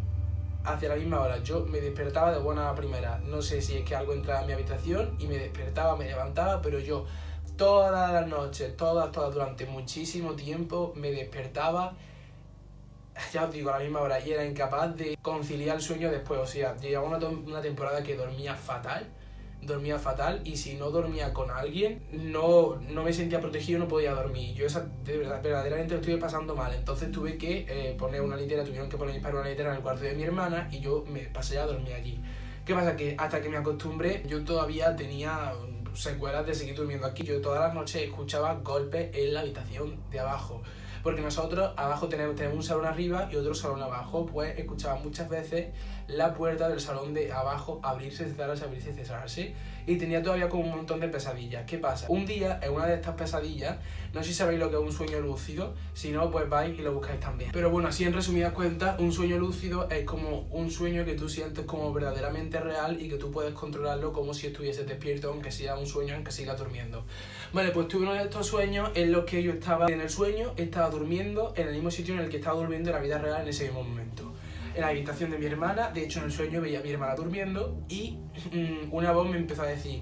hacia 0.64 0.90
la 0.90 0.96
misma 0.96 1.22
hora. 1.22 1.38
Yo 1.44 1.66
me 1.66 1.80
despertaba 1.80 2.32
de 2.32 2.40
buena 2.40 2.74
primera. 2.76 3.20
No 3.26 3.42
sé 3.42 3.62
si 3.62 3.78
es 3.78 3.86
que 3.86 3.96
algo 3.96 4.14
entraba 4.14 4.42
en 4.42 4.48
mi 4.48 4.54
habitación 4.54 5.16
y 5.20 5.28
me 5.28 5.38
despertaba, 5.38 5.96
me 5.96 6.06
levantaba, 6.06 6.62
pero 6.62 6.80
yo 6.80 7.06
todas 7.58 8.12
las 8.12 8.28
noches, 8.28 8.76
todas, 8.78 9.12
todas, 9.12 9.34
durante 9.34 9.66
muchísimo 9.66 10.34
tiempo 10.34 10.94
me 10.96 11.12
despertaba, 11.12 11.94
ya 13.34 13.46
os 13.46 13.54
digo, 13.54 13.70
a 13.70 13.78
la 13.78 13.84
misma 13.84 14.02
hora 14.02 14.20
y 14.20 14.32
era 14.32 14.46
incapaz 14.46 14.96
de 14.96 15.18
conciliar 15.22 15.76
el 15.76 15.82
sueño 15.82 16.10
después. 16.12 16.40
O 16.40 16.48
sea, 16.48 16.76
llegaba 16.78 17.08
una, 17.08 17.28
una 17.28 17.62
temporada 17.62 18.04
que 18.04 18.16
dormía 18.16 18.56
fatal 18.56 19.08
dormía 19.62 20.00
fatal 20.00 20.42
y 20.44 20.58
si 20.58 20.76
no 20.76 20.90
dormía 20.90 21.34
con 21.34 21.52
alguien 21.52 22.04
no, 22.12 22.80
no 22.90 23.04
me 23.04 23.14
sentía 23.14 23.40
protegido, 23.40 23.80
no 23.80 23.88
podía 23.88 24.14
dormir. 24.14 24.56
Yo 24.56 24.66
esa, 24.66 24.88
de 25.04 25.18
verdad, 25.18 25.42
verdaderamente 25.42 25.94
lo 25.94 26.00
estuve 26.00 26.18
pasando 26.18 26.56
mal. 26.56 26.74
Entonces 26.74 27.12
tuve 27.12 27.38
que 27.38 27.66
eh, 27.70 27.96
poner 27.98 28.22
una 28.22 28.36
litera, 28.36 28.64
tuvieron 28.64 28.90
que 28.90 28.98
poner 28.98 29.22
para 29.22 29.40
una 29.40 29.50
litera 29.50 29.70
en 29.70 29.78
el 29.78 29.82
cuarto 29.82 30.04
de 30.04 30.14
mi 30.14 30.24
hermana 30.24 30.68
y 30.72 30.80
yo 30.80 31.04
me 31.08 31.22
pasé 31.22 31.60
a 31.60 31.66
dormir 31.66 31.94
allí. 31.94 32.20
¿Qué 32.66 32.74
pasa? 32.74 32.96
Que 32.96 33.16
hasta 33.18 33.42
que 33.42 33.50
me 33.50 33.58
acostumbré 33.58 34.24
yo 34.28 34.44
todavía 34.44 34.96
tenía 34.96 35.54
secuelas 35.94 36.46
de 36.46 36.54
seguir 36.54 36.76
durmiendo 36.76 37.08
aquí. 37.08 37.24
Yo 37.24 37.42
todas 37.42 37.60
las 37.60 37.74
noches 37.74 38.02
escuchaba 38.04 38.56
golpes 38.56 39.10
en 39.16 39.34
la 39.34 39.42
habitación 39.42 40.00
de 40.10 40.20
abajo 40.20 40.62
porque 41.04 41.22
nosotros 41.22 41.74
abajo 41.78 42.08
tenemos, 42.08 42.36
tenemos 42.36 42.58
un 42.58 42.64
salón 42.64 42.86
arriba 42.86 43.30
y 43.32 43.36
otro 43.36 43.54
salón 43.54 43.82
abajo, 43.82 44.26
pues 44.26 44.58
escuchaba 44.58 44.96
muchas 44.96 45.30
veces 45.30 45.70
la 46.08 46.34
puerta 46.34 46.70
del 46.70 46.80
salón 46.80 47.14
de 47.14 47.32
abajo 47.32 47.80
abrirse, 47.84 48.32
cerrarse, 48.34 48.66
abrirse, 48.66 48.94
cerrarse 48.94 49.56
y 49.88 49.96
tenía 49.96 50.22
todavía 50.22 50.50
como 50.50 50.64
un 50.64 50.72
montón 50.72 51.00
de 51.00 51.08
pesadillas. 51.08 51.66
¿Qué 51.66 51.78
pasa? 51.78 52.06
Un 52.10 52.26
día, 52.26 52.60
en 52.62 52.74
una 52.74 52.86
de 52.86 52.96
estas 52.96 53.16
pesadillas, 53.16 53.78
no 54.14 54.22
sé 54.22 54.30
si 54.30 54.34
sabéis 54.36 54.60
lo 54.60 54.70
que 54.70 54.76
es 54.76 54.82
un 54.82 54.92
sueño 54.92 55.20
lúcido, 55.20 55.74
si 55.94 56.12
no, 56.12 56.30
pues 56.30 56.50
vais 56.50 56.78
y 56.78 56.82
lo 56.82 56.94
buscáis 56.94 57.20
también. 57.20 57.52
Pero 57.54 57.70
bueno, 57.70 57.88
así 57.88 58.04
en 58.04 58.14
resumidas 58.14 58.54
cuentas, 58.54 59.00
un 59.00 59.12
sueño 59.12 59.38
lúcido 59.38 59.90
es 59.90 60.06
como 60.06 60.48
un 60.52 60.70
sueño 60.70 61.06
que 61.06 61.14
tú 61.14 61.30
sientes 61.30 61.66
como 61.66 61.94
verdaderamente 61.94 62.60
real 62.60 63.02
y 63.02 63.10
que 63.10 63.18
tú 63.18 63.32
puedes 63.32 63.54
controlarlo 63.54 64.12
como 64.14 64.34
si 64.34 64.48
estuvieses 64.48 64.88
despierto, 64.88 65.30
aunque 65.30 65.52
sea 65.52 65.78
un 65.78 65.88
sueño 65.88 66.16
en 66.16 66.24
que 66.24 66.32
sigas 66.32 66.58
durmiendo. 66.58 67.04
Vale, 67.54 67.72
pues 67.72 67.88
tuve 67.88 68.04
uno 68.04 68.14
de 68.14 68.24
estos 68.24 68.48
sueños 68.48 68.90
en 68.96 69.12
los 69.12 69.26
que 69.26 69.44
yo 69.44 69.52
estaba 69.52 69.88
en 69.88 70.02
el 70.02 70.10
sueño, 70.10 70.54
estaba 70.58 70.90
durmiendo 70.90 71.54
en 71.56 71.68
el 71.68 71.74
mismo 71.74 71.92
sitio 71.92 72.14
en 72.14 72.22
el 72.22 72.30
que 72.30 72.38
estaba 72.38 72.58
durmiendo 72.58 72.90
en 72.90 72.96
la 72.96 73.02
vida 73.02 73.18
real 73.18 73.42
en 73.42 73.48
ese 73.48 73.66
mismo 73.66 73.84
momento. 73.84 74.34
En 74.74 74.82
la 74.82 74.88
habitación 74.88 75.32
de 75.32 75.38
mi 75.38 75.46
hermana, 75.46 75.92
de 75.92 76.04
hecho 76.04 76.20
en 76.20 76.26
el 76.26 76.32
sueño 76.32 76.62
veía 76.62 76.80
a 76.80 76.84
mi 76.84 76.92
hermana 76.92 77.16
durmiendo 77.16 77.84
y 77.90 78.20
mm, 78.52 78.94
una 78.94 79.12
voz 79.12 79.30
me 79.30 79.38
empezó 79.38 79.64
a 79.64 79.68
decir, 79.68 80.02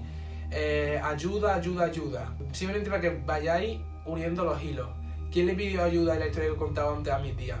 eh, 0.50 1.00
ayuda, 1.02 1.56
ayuda, 1.56 1.86
ayuda. 1.86 2.36
Simplemente 2.52 2.90
para 2.90 3.02
que 3.02 3.22
vayáis 3.26 3.80
uniendo 4.06 4.44
los 4.44 4.62
hilos. 4.62 4.88
¿Quién 5.30 5.46
le 5.46 5.54
pidió 5.54 5.84
ayuda 5.84 6.14
en 6.14 6.20
la 6.20 6.26
historia 6.26 6.50
que 6.50 6.56
contaba 6.56 6.96
antes 6.96 7.12
a 7.12 7.18
mis 7.18 7.36
días? 7.36 7.58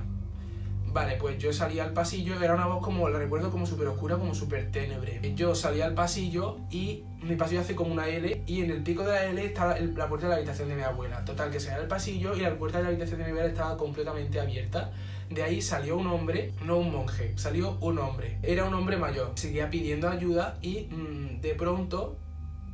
Vale, 0.92 1.16
pues 1.16 1.38
yo 1.38 1.52
salía 1.52 1.84
al 1.84 1.92
pasillo, 1.92 2.42
era 2.42 2.54
una 2.54 2.66
voz 2.66 2.82
como, 2.82 3.08
la 3.08 3.20
recuerdo 3.20 3.52
como 3.52 3.64
súper 3.64 3.86
oscura, 3.86 4.16
como 4.16 4.34
súper 4.34 4.72
tenebre. 4.72 5.20
Yo 5.36 5.54
salía 5.54 5.86
al 5.86 5.94
pasillo 5.94 6.58
y 6.68 7.04
mi 7.22 7.36
pasillo 7.36 7.60
hace 7.60 7.76
como 7.76 7.92
una 7.92 8.08
L 8.08 8.42
y 8.44 8.62
en 8.62 8.70
el 8.72 8.82
pico 8.82 9.04
de 9.04 9.12
la 9.12 9.24
L 9.26 9.44
estaba 9.44 9.78
la 9.78 10.08
puerta 10.08 10.26
de 10.26 10.30
la 10.30 10.36
habitación 10.38 10.68
de 10.68 10.74
mi 10.74 10.82
abuela. 10.82 11.24
Total, 11.24 11.48
que 11.48 11.60
salía 11.60 11.78
al 11.78 11.86
pasillo 11.86 12.34
y 12.34 12.40
la 12.40 12.58
puerta 12.58 12.78
de 12.78 12.84
la 12.84 12.90
habitación 12.90 13.18
de 13.18 13.26
mi 13.26 13.30
abuela 13.30 13.48
estaba 13.48 13.76
completamente 13.76 14.40
abierta. 14.40 14.90
De 15.30 15.44
ahí 15.44 15.62
salió 15.62 15.96
un 15.96 16.08
hombre, 16.08 16.52
no 16.64 16.78
un 16.78 16.90
monje, 16.90 17.32
salió 17.36 17.78
un 17.80 17.98
hombre. 17.98 18.38
Era 18.42 18.64
un 18.64 18.74
hombre 18.74 18.96
mayor. 18.96 19.32
Seguía 19.36 19.70
pidiendo 19.70 20.08
ayuda 20.08 20.58
y 20.60 20.88
mm, 20.90 21.40
de 21.40 21.54
pronto 21.54 22.18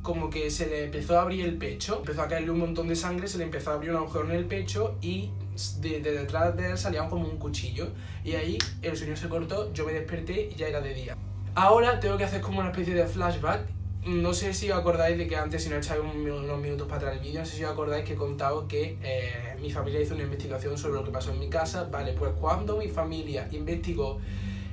como 0.01 0.29
que 0.29 0.49
se 0.49 0.67
le 0.67 0.85
empezó 0.85 1.19
a 1.19 1.21
abrir 1.21 1.45
el 1.45 1.57
pecho, 1.57 1.97
empezó 1.97 2.21
a 2.21 2.27
caerle 2.27 2.51
un 2.51 2.59
montón 2.59 2.87
de 2.87 2.95
sangre, 2.95 3.27
se 3.27 3.37
le 3.37 3.43
empezó 3.43 3.71
a 3.71 3.73
abrir 3.73 3.91
un 3.91 3.97
agujero 3.97 4.25
en 4.25 4.31
el 4.31 4.45
pecho 4.45 4.97
y 5.01 5.31
de, 5.79 6.01
detrás 6.01 6.55
de 6.55 6.71
él 6.71 6.77
salía 6.77 7.07
como 7.07 7.27
un 7.27 7.37
cuchillo. 7.37 7.89
Y 8.23 8.33
ahí 8.33 8.57
el 8.81 8.97
sueño 8.97 9.15
se 9.15 9.29
cortó, 9.29 9.71
yo 9.73 9.85
me 9.85 9.93
desperté 9.93 10.49
y 10.51 10.55
ya 10.55 10.67
era 10.67 10.81
de 10.81 10.93
día. 10.93 11.17
Ahora 11.55 11.99
tengo 11.99 12.17
que 12.17 12.23
hacer 12.23 12.41
como 12.41 12.59
una 12.59 12.69
especie 12.69 12.93
de 12.93 13.05
flashback. 13.05 13.67
No 14.05 14.33
sé 14.33 14.53
si 14.53 14.71
os 14.71 14.77
acordáis 14.77 15.17
de 15.17 15.27
que 15.27 15.35
antes, 15.35 15.63
si 15.63 15.69
no 15.69 15.75
echáis 15.75 15.99
unos 15.99 16.59
minutos 16.59 16.87
para 16.87 16.97
atrás 16.97 17.13
el 17.15 17.19
vídeo, 17.19 17.41
no 17.41 17.45
sé 17.45 17.57
si 17.57 17.63
os 17.63 17.71
acordáis 17.71 18.05
que 18.05 18.13
he 18.13 18.15
contado 18.15 18.67
que 18.67 18.97
eh, 19.03 19.55
mi 19.59 19.69
familia 19.69 19.99
hizo 19.99 20.13
una 20.15 20.23
investigación 20.23 20.77
sobre 20.77 20.95
lo 20.95 21.03
que 21.03 21.11
pasó 21.11 21.31
en 21.31 21.39
mi 21.39 21.49
casa. 21.49 21.83
Vale, 21.91 22.13
pues 22.13 22.31
cuando 22.39 22.77
mi 22.77 22.87
familia 22.87 23.49
investigó 23.51 24.19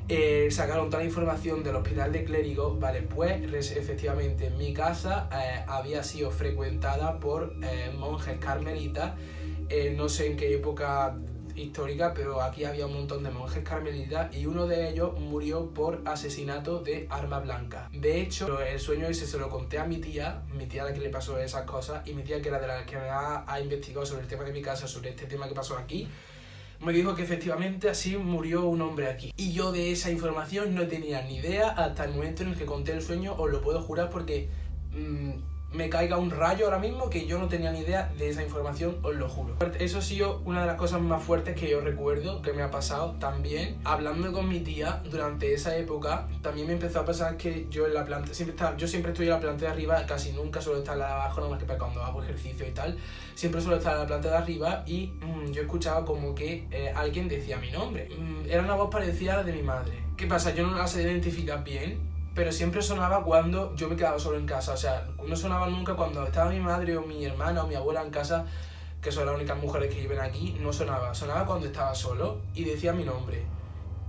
eh, 0.06 0.48
sacaron 0.50 0.90
toda 0.90 1.02
la 1.02 1.08
información 1.08 1.62
del 1.62 1.76
hospital 1.76 2.12
de 2.12 2.24
clérigo, 2.24 2.76
vale, 2.78 3.00
pues 3.00 3.70
efectivamente 3.70 4.50
mi 4.50 4.74
casa 4.74 5.30
eh, 5.32 5.64
había 5.66 6.02
sido 6.02 6.30
frecuentada 6.30 7.18
por 7.18 7.54
eh, 7.62 7.90
monjes 7.96 8.36
carmelitas, 8.38 9.14
no 9.96 10.10
sé 10.10 10.26
en 10.26 10.36
qué 10.36 10.54
época 10.54 11.16
histórica, 11.56 12.12
pero 12.14 12.42
aquí 12.42 12.64
había 12.64 12.86
un 12.86 12.94
montón 12.94 13.22
de 13.22 13.30
monjes 13.30 13.62
carmelitas 13.64 14.34
y 14.34 14.46
uno 14.46 14.66
de 14.66 14.88
ellos 14.88 15.18
murió 15.18 15.70
por 15.70 16.02
asesinato 16.04 16.80
de 16.80 17.06
arma 17.10 17.40
blanca. 17.40 17.88
De 17.92 18.20
hecho, 18.20 18.60
el 18.60 18.80
sueño 18.80 19.06
ese 19.06 19.26
se 19.26 19.38
lo 19.38 19.48
conté 19.48 19.78
a 19.78 19.84
mi 19.84 19.98
tía, 19.98 20.42
mi 20.56 20.66
tía 20.66 20.84
la 20.84 20.92
que 20.92 21.00
le 21.00 21.10
pasó 21.10 21.38
esas 21.38 21.64
cosas, 21.64 22.06
y 22.06 22.12
mi 22.14 22.22
tía 22.22 22.40
que 22.40 22.48
era 22.48 22.58
de 22.58 22.66
la 22.66 22.84
que 22.84 22.96
me 22.96 23.08
ha 23.08 23.60
investigado 23.60 24.04
sobre 24.06 24.22
el 24.22 24.28
tema 24.28 24.44
de 24.44 24.52
mi 24.52 24.62
casa, 24.62 24.86
sobre 24.88 25.10
este 25.10 25.26
tema 25.26 25.48
que 25.48 25.54
pasó 25.54 25.76
aquí, 25.76 26.08
me 26.80 26.92
dijo 26.92 27.14
que 27.14 27.22
efectivamente 27.22 27.88
así 27.88 28.16
murió 28.16 28.66
un 28.66 28.82
hombre 28.82 29.08
aquí. 29.08 29.32
Y 29.36 29.52
yo 29.52 29.72
de 29.72 29.90
esa 29.92 30.10
información 30.10 30.74
no 30.74 30.86
tenía 30.86 31.22
ni 31.22 31.36
idea 31.36 31.70
hasta 31.70 32.04
el 32.04 32.12
momento 32.12 32.42
en 32.42 32.50
el 32.50 32.56
que 32.56 32.66
conté 32.66 32.92
el 32.92 33.02
sueño, 33.02 33.34
os 33.38 33.50
lo 33.50 33.62
puedo 33.62 33.80
jurar 33.80 34.10
porque 34.10 34.48
mm, 34.92 35.53
me 35.74 35.88
caiga 35.88 36.16
un 36.16 36.30
rayo 36.30 36.66
ahora 36.66 36.78
mismo 36.78 37.10
que 37.10 37.26
yo 37.26 37.38
no 37.38 37.48
tenía 37.48 37.72
ni 37.72 37.80
idea 37.80 38.12
de 38.16 38.30
esa 38.30 38.42
información, 38.42 38.96
os 39.02 39.14
lo 39.14 39.28
juro. 39.28 39.56
Eso 39.78 39.98
ha 39.98 40.02
sido 40.02 40.40
una 40.44 40.60
de 40.60 40.66
las 40.66 40.76
cosas 40.76 41.00
más 41.00 41.22
fuertes 41.22 41.58
que 41.58 41.68
yo 41.68 41.80
recuerdo 41.80 42.42
que 42.42 42.52
me 42.52 42.62
ha 42.62 42.70
pasado 42.70 43.16
también. 43.18 43.78
Hablando 43.84 44.32
con 44.32 44.48
mi 44.48 44.60
tía 44.60 45.02
durante 45.10 45.52
esa 45.52 45.76
época, 45.76 46.28
también 46.42 46.68
me 46.68 46.74
empezó 46.74 47.00
a 47.00 47.04
pasar 47.04 47.36
que 47.36 47.66
yo 47.70 47.86
en 47.86 47.94
la 47.94 48.04
planta, 48.04 48.32
siempre 48.32 48.54
estaba, 48.54 48.76
yo 48.76 48.86
siempre 48.86 49.12
estoy 49.12 49.26
en 49.26 49.32
la 49.32 49.40
planta 49.40 49.66
de 49.66 49.72
arriba, 49.72 50.06
casi 50.06 50.32
nunca 50.32 50.60
suelo 50.60 50.78
estar 50.78 50.94
en 50.94 51.00
la 51.00 51.06
de 51.08 51.12
abajo, 51.12 51.40
nada 51.40 51.50
más 51.50 51.62
que 51.62 51.66
cuando 51.76 52.02
hago 52.02 52.22
ejercicio 52.22 52.66
y 52.66 52.70
tal. 52.70 52.96
Siempre 53.34 53.60
suelo 53.60 53.76
estar 53.76 53.94
en 53.94 54.00
la 54.00 54.06
planta 54.06 54.30
de 54.30 54.36
arriba 54.36 54.84
y 54.86 55.12
mm, 55.20 55.50
yo 55.50 55.62
escuchaba 55.62 56.04
como 56.04 56.34
que 56.34 56.66
eh, 56.70 56.92
alguien 56.94 57.28
decía 57.28 57.56
mi 57.56 57.70
nombre. 57.70 58.08
Mm, 58.16 58.48
era 58.48 58.62
una 58.62 58.74
voz 58.74 58.90
parecida 58.90 59.34
a 59.34 59.36
la 59.38 59.42
de 59.42 59.52
mi 59.52 59.62
madre. 59.62 60.04
¿Qué 60.16 60.26
pasa? 60.26 60.54
Yo 60.54 60.64
no 60.64 60.76
la 60.76 60.86
sé 60.86 61.02
identificar 61.02 61.64
bien, 61.64 61.98
pero 62.34 62.50
siempre 62.50 62.82
sonaba 62.82 63.22
cuando 63.22 63.74
yo 63.76 63.88
me 63.88 63.96
quedaba 63.96 64.18
solo 64.18 64.38
en 64.38 64.46
casa. 64.46 64.72
O 64.72 64.76
sea, 64.76 65.06
no 65.26 65.36
sonaba 65.36 65.68
nunca 65.68 65.94
cuando 65.94 66.24
estaba 66.24 66.50
mi 66.50 66.60
madre 66.60 66.96
o 66.96 67.02
mi 67.02 67.24
hermana 67.24 67.62
o 67.62 67.66
mi 67.66 67.74
abuela 67.74 68.02
en 68.02 68.10
casa, 68.10 68.44
que 69.00 69.12
son 69.12 69.26
las 69.26 69.34
únicas 69.36 69.56
mujeres 69.56 69.94
que 69.94 70.00
viven 70.00 70.20
aquí, 70.20 70.56
no 70.60 70.72
sonaba. 70.72 71.14
Sonaba 71.14 71.46
cuando 71.46 71.66
estaba 71.66 71.94
solo 71.94 72.40
y 72.54 72.64
decía 72.64 72.92
mi 72.92 73.04
nombre. 73.04 73.44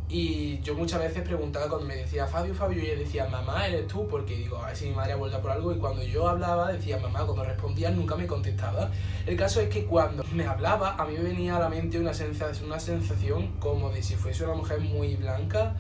Y 0.08 0.60
yo 0.62 0.76
muchas 0.76 1.00
veces 1.00 1.24
preguntaba 1.24 1.68
cuando 1.68 1.88
me 1.88 1.96
decía 1.96 2.28
Fabio, 2.28 2.54
Fabio, 2.54 2.82
y 2.82 2.88
ella 2.88 3.00
decía, 3.00 3.28
mamá, 3.28 3.68
¿eres 3.68 3.88
tú? 3.88 4.08
Porque 4.08 4.36
digo, 4.36 4.58
a 4.58 4.68
ver 4.68 4.76
si 4.76 4.86
mi 4.86 4.96
madre 4.96 5.14
ha 5.14 5.16
vuelto 5.16 5.42
por 5.42 5.52
algo. 5.52 5.74
Y 5.74 5.78
cuando 5.78 6.04
yo 6.04 6.28
hablaba, 6.28 6.72
decía, 6.72 7.00
mamá, 7.00 7.26
cuando 7.26 7.44
respondía 7.44 7.90
nunca 7.90 8.16
me 8.16 8.28
contestaba. 8.28 8.92
El 9.26 9.36
caso 9.36 9.62
es 9.62 9.70
que 9.70 9.86
cuando 9.86 10.24
me 10.32 10.46
hablaba, 10.46 10.96
a 10.96 11.06
mí 11.06 11.16
me 11.18 11.24
venía 11.24 11.58
a 11.58 11.60
la 11.60 11.70
mente 11.70 12.00
una 12.00 12.14
sensación, 12.14 12.68
una 12.70 12.80
sensación 12.80 13.54
como 13.60 13.90
de 13.90 14.04
si 14.04 14.16
fuese 14.16 14.46
una 14.46 14.54
mujer 14.54 14.80
muy 14.80 15.16
blanca, 15.16 15.76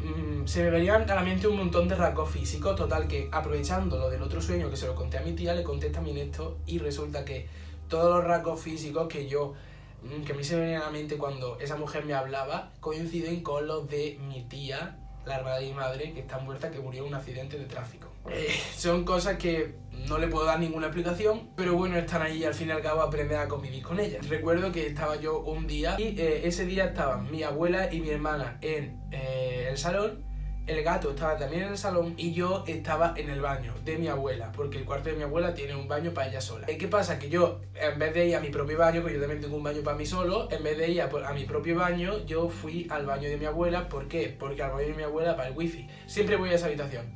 Mm, 0.00 0.46
se 0.46 0.62
me 0.62 0.70
venían 0.70 1.10
a 1.10 1.14
la 1.14 1.22
mente 1.22 1.48
un 1.48 1.56
montón 1.56 1.88
de 1.88 1.96
rasgos 1.96 2.30
físicos, 2.30 2.76
total 2.76 3.08
que 3.08 3.28
aprovechando 3.32 3.98
lo 3.98 4.08
del 4.08 4.22
otro 4.22 4.40
sueño 4.40 4.70
que 4.70 4.76
se 4.76 4.86
lo 4.86 4.94
conté 4.94 5.18
a 5.18 5.22
mi 5.22 5.32
tía, 5.32 5.54
le 5.54 5.64
conté 5.64 5.90
también 5.90 6.18
esto 6.18 6.58
y 6.66 6.78
resulta 6.78 7.24
que 7.24 7.48
todos 7.88 8.14
los 8.14 8.24
rasgos 8.24 8.60
físicos 8.60 9.08
que 9.08 9.26
yo, 9.26 9.54
mm, 10.02 10.22
que 10.22 10.32
a 10.32 10.36
mí 10.36 10.44
se 10.44 10.54
me 10.54 10.62
venían 10.62 10.82
a 10.82 10.86
la 10.86 10.90
mente 10.92 11.16
cuando 11.16 11.58
esa 11.58 11.76
mujer 11.76 12.04
me 12.04 12.14
hablaba, 12.14 12.70
coinciden 12.80 13.42
con 13.42 13.66
los 13.66 13.88
de 13.88 14.18
mi 14.20 14.44
tía, 14.44 14.98
la 15.26 15.38
hermana 15.38 15.56
de 15.56 15.66
mi 15.66 15.72
madre, 15.74 16.12
que 16.12 16.20
está 16.20 16.38
muerta, 16.38 16.70
que 16.70 16.78
murió 16.78 17.02
en 17.02 17.08
un 17.08 17.14
accidente 17.14 17.58
de 17.58 17.64
tráfico. 17.64 18.07
Eh, 18.30 18.48
son 18.76 19.04
cosas 19.04 19.36
que 19.36 19.74
no 20.08 20.18
le 20.18 20.28
puedo 20.28 20.46
dar 20.46 20.58
ninguna 20.58 20.86
explicación, 20.86 21.50
pero 21.56 21.74
bueno, 21.74 21.96
están 21.96 22.22
ahí 22.22 22.38
y 22.38 22.44
al 22.44 22.54
fin 22.54 22.68
y 22.68 22.70
al 22.70 22.82
cabo 22.82 23.02
aprender 23.02 23.38
a 23.38 23.48
convivir 23.48 23.82
con 23.82 24.00
ellas. 24.00 24.26
Recuerdo 24.28 24.72
que 24.72 24.86
estaba 24.86 25.16
yo 25.16 25.40
un 25.40 25.66
día 25.66 25.96
y 25.98 26.18
eh, 26.18 26.46
ese 26.46 26.64
día 26.66 26.86
estaban 26.86 27.30
mi 27.30 27.42
abuela 27.42 27.92
y 27.92 28.00
mi 28.00 28.10
hermana 28.10 28.58
en 28.62 29.00
eh, 29.10 29.66
el 29.70 29.76
salón 29.76 30.28
el 30.68 30.84
gato 30.84 31.10
estaba 31.10 31.36
también 31.36 31.62
en 31.62 31.68
el 31.70 31.78
salón 31.78 32.14
y 32.18 32.32
yo 32.34 32.62
estaba 32.66 33.14
en 33.16 33.30
el 33.30 33.40
baño 33.40 33.72
de 33.86 33.96
mi 33.96 34.08
abuela, 34.08 34.52
porque 34.52 34.76
el 34.76 34.84
cuarto 34.84 35.08
de 35.08 35.16
mi 35.16 35.22
abuela 35.22 35.54
tiene 35.54 35.74
un 35.74 35.88
baño 35.88 36.12
para 36.12 36.28
ella 36.28 36.42
sola. 36.42 36.66
¿Qué 36.66 36.88
pasa? 36.88 37.18
Que 37.18 37.30
yo, 37.30 37.62
en 37.74 37.98
vez 37.98 38.12
de 38.12 38.26
ir 38.26 38.36
a 38.36 38.40
mi 38.40 38.50
propio 38.50 38.76
baño, 38.76 39.02
que 39.02 39.14
yo 39.14 39.18
también 39.18 39.40
tengo 39.40 39.56
un 39.56 39.62
baño 39.62 39.82
para 39.82 39.96
mí 39.96 40.04
solo, 40.04 40.46
en 40.50 40.62
vez 40.62 40.76
de 40.76 40.90
ir 40.90 41.00
a, 41.00 41.32
mi 41.32 41.44
propio 41.44 41.74
baño, 41.74 42.24
yo 42.26 42.50
fui 42.50 42.86
al 42.90 43.06
baño 43.06 43.30
de 43.30 43.38
mi 43.38 43.46
abuela. 43.46 43.88
¿Por 43.88 44.08
qué? 44.08 44.36
Porque 44.38 44.62
al 44.62 44.72
baño 44.72 44.88
de 44.88 44.94
mi 44.94 45.02
abuela 45.04 45.36
para 45.36 45.48
el 45.48 45.56
wifi. 45.56 45.88
Siempre 46.06 46.36
voy 46.36 46.50
a 46.50 46.56
esa 46.56 46.66
habitación. 46.66 47.06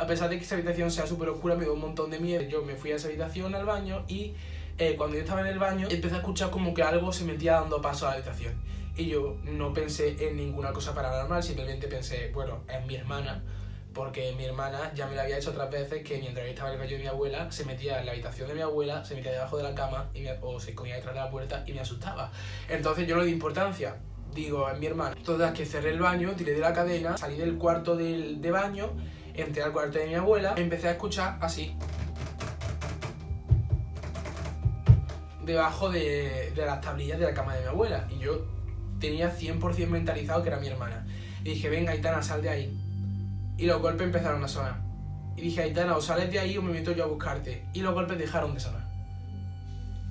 A 0.00 0.06
pesar 0.06 0.30
de 0.30 0.38
que 0.38 0.44
esa 0.44 0.54
habitación 0.54 0.90
sea 0.90 1.06
súper 1.06 1.28
oscura, 1.28 1.54
me 1.54 1.64
dio 1.64 1.74
un 1.74 1.80
montón 1.80 2.10
de 2.10 2.18
miedo. 2.18 2.42
Yo 2.42 2.62
me 2.62 2.74
fui 2.74 2.92
a 2.92 2.96
esa 2.96 3.08
habitación 3.08 3.54
al 3.54 3.66
baño 3.66 4.02
y 4.08 4.32
eh, 4.78 4.94
cuando 4.96 5.16
yo 5.16 5.22
estaba 5.22 5.42
en 5.42 5.48
el 5.48 5.58
baño 5.58 5.88
empecé 5.90 6.14
a 6.14 6.18
escuchar 6.18 6.50
como 6.50 6.72
que 6.72 6.82
algo 6.82 7.12
se 7.12 7.24
metía 7.24 7.60
dando 7.60 7.82
paso 7.82 8.06
a 8.06 8.10
la 8.10 8.14
habitación. 8.16 8.54
Y 8.96 9.08
yo 9.08 9.36
no 9.44 9.74
pensé 9.74 10.16
en 10.26 10.36
ninguna 10.36 10.72
cosa 10.72 10.94
paranormal, 10.94 11.42
simplemente 11.42 11.86
pensé, 11.86 12.30
bueno, 12.32 12.62
es 12.66 12.84
mi 12.86 12.94
hermana 12.94 13.42
porque 13.92 14.32
mi 14.36 14.44
hermana 14.44 14.92
ya 14.94 15.06
me 15.06 15.14
lo 15.14 15.22
había 15.22 15.38
hecho 15.38 15.50
otras 15.50 15.70
veces 15.70 16.02
que 16.04 16.18
mientras 16.18 16.46
yo 16.46 16.50
estaba 16.50 16.68
en 16.70 16.74
el 16.74 16.80
baño 16.80 16.96
de 16.96 17.02
mi 17.02 17.08
abuela, 17.08 17.50
se 17.50 17.64
metía 17.64 18.00
en 18.00 18.06
la 18.06 18.12
habitación 18.12 18.48
de 18.48 18.54
mi 18.54 18.60
abuela, 18.60 19.04
se 19.04 19.14
metía 19.14 19.32
debajo 19.32 19.56
de 19.56 19.64
la 19.64 19.74
cama 19.74 20.08
y 20.14 20.26
o 20.40 20.60
se 20.60 20.70
escondía 20.70 20.96
detrás 20.96 21.14
de 21.14 21.20
la 21.20 21.30
puerta 21.30 21.64
y 21.66 21.72
me 21.72 21.80
asustaba. 21.80 22.30
Entonces 22.68 23.06
yo 23.06 23.16
no 23.16 23.22
le 23.22 23.26
di 23.26 23.32
importancia. 23.32 23.96
Digo, 24.34 24.66
a 24.66 24.74
mi 24.74 24.86
hermana, 24.86 25.16
todas 25.24 25.52
que 25.52 25.66
cerré 25.66 25.90
el 25.90 25.98
baño, 25.98 26.34
tiré 26.36 26.52
de 26.52 26.60
la 26.60 26.72
cadena, 26.72 27.16
salí 27.16 27.36
del 27.36 27.58
cuarto 27.58 27.96
del, 27.96 28.40
de 28.40 28.50
baño, 28.52 28.90
entré 29.40 29.62
al 29.62 29.72
cuarto 29.72 29.98
de 29.98 30.06
mi 30.06 30.14
abuela, 30.14 30.54
empecé 30.56 30.88
a 30.88 30.92
escuchar 30.92 31.38
así. 31.40 31.76
Debajo 35.44 35.90
de, 35.90 36.52
de 36.54 36.66
las 36.66 36.80
tablillas 36.80 37.18
de 37.18 37.26
la 37.26 37.34
cama 37.34 37.54
de 37.54 37.62
mi 37.62 37.68
abuela. 37.68 38.06
Y 38.10 38.18
yo 38.18 38.46
tenía 39.00 39.34
100% 39.34 39.88
mentalizado 39.88 40.42
que 40.42 40.48
era 40.48 40.58
mi 40.58 40.68
hermana. 40.68 41.06
Y 41.42 41.50
dije, 41.50 41.68
venga, 41.68 41.92
Aitana, 41.92 42.22
sal 42.22 42.42
de 42.42 42.50
ahí 42.50 42.80
y 43.60 43.66
los 43.66 43.82
golpes 43.82 44.06
empezaron 44.06 44.42
a 44.42 44.48
sonar. 44.48 44.80
Y 45.36 45.42
dije, 45.42 45.60
Aitana, 45.60 45.94
o 45.94 46.00
sales 46.00 46.32
de 46.32 46.38
ahí 46.38 46.56
o 46.56 46.62
me 46.62 46.72
meto 46.72 46.92
yo 46.92 47.04
a 47.04 47.06
buscarte. 47.06 47.66
Y 47.74 47.82
los 47.82 47.92
golpes 47.92 48.18
dejaron 48.18 48.54
de 48.54 48.60
sonar. 48.60 48.88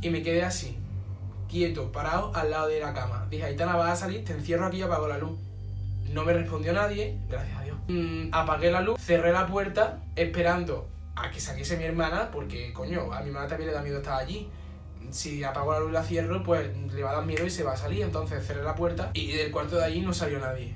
Y 0.02 0.12
me 0.12 0.22
quedé 0.22 0.44
así, 0.44 0.78
quieto, 1.50 1.92
parado 1.92 2.32
al 2.36 2.52
lado 2.52 2.68
de 2.68 2.80
la 2.80 2.94
cama. 2.94 3.26
Dije, 3.32 3.46
Aitana, 3.46 3.76
vas 3.76 3.92
a 3.92 3.96
salir, 3.96 4.24
te 4.24 4.34
encierro 4.34 4.68
aquí 4.68 4.78
y 4.78 4.82
apago 4.84 5.08
la 5.08 5.18
luz. 5.18 5.40
No 6.14 6.26
me 6.26 6.34
respondió 6.34 6.74
nadie, 6.74 7.18
gracias 7.30 7.58
a 7.58 7.64
Dios. 7.64 7.78
Mm, 7.88 8.30
apagué 8.32 8.72
la 8.72 8.82
luz, 8.82 9.00
cerré 9.00 9.32
la 9.32 9.46
puerta, 9.46 10.02
esperando 10.16 10.88
a 11.16 11.30
que 11.30 11.40
saliese 11.40 11.78
mi 11.78 11.84
hermana, 11.84 12.32
porque, 12.32 12.74
coño, 12.74 13.14
a 13.14 13.22
mi 13.22 13.28
hermana 13.28 13.48
también 13.48 13.70
le 13.70 13.76
da 13.76 13.82
miedo 13.82 13.98
estar 13.98 14.20
allí. 14.20 14.50
Si 15.12 15.44
apago 15.44 15.74
la 15.74 15.80
luz 15.80 15.90
y 15.90 15.94
la 15.94 16.04
cierro, 16.04 16.44
pues 16.44 16.68
le 16.94 17.04
va 17.04 17.12
a 17.12 17.16
dar 17.16 17.26
miedo 17.26 17.46
y 17.46 17.50
se 17.50 17.64
va 17.64 17.74
a 17.74 17.78
salir. 17.78 18.02
Entonces 18.02 18.46
cerré 18.46 18.64
la 18.64 18.76
puerta 18.76 19.12
y 19.14 19.32
del 19.34 19.52
cuarto 19.52 19.76
de 19.76 19.86
allí 19.86 20.02
no 20.02 20.14
salió 20.14 20.40
nadie. 20.40 20.76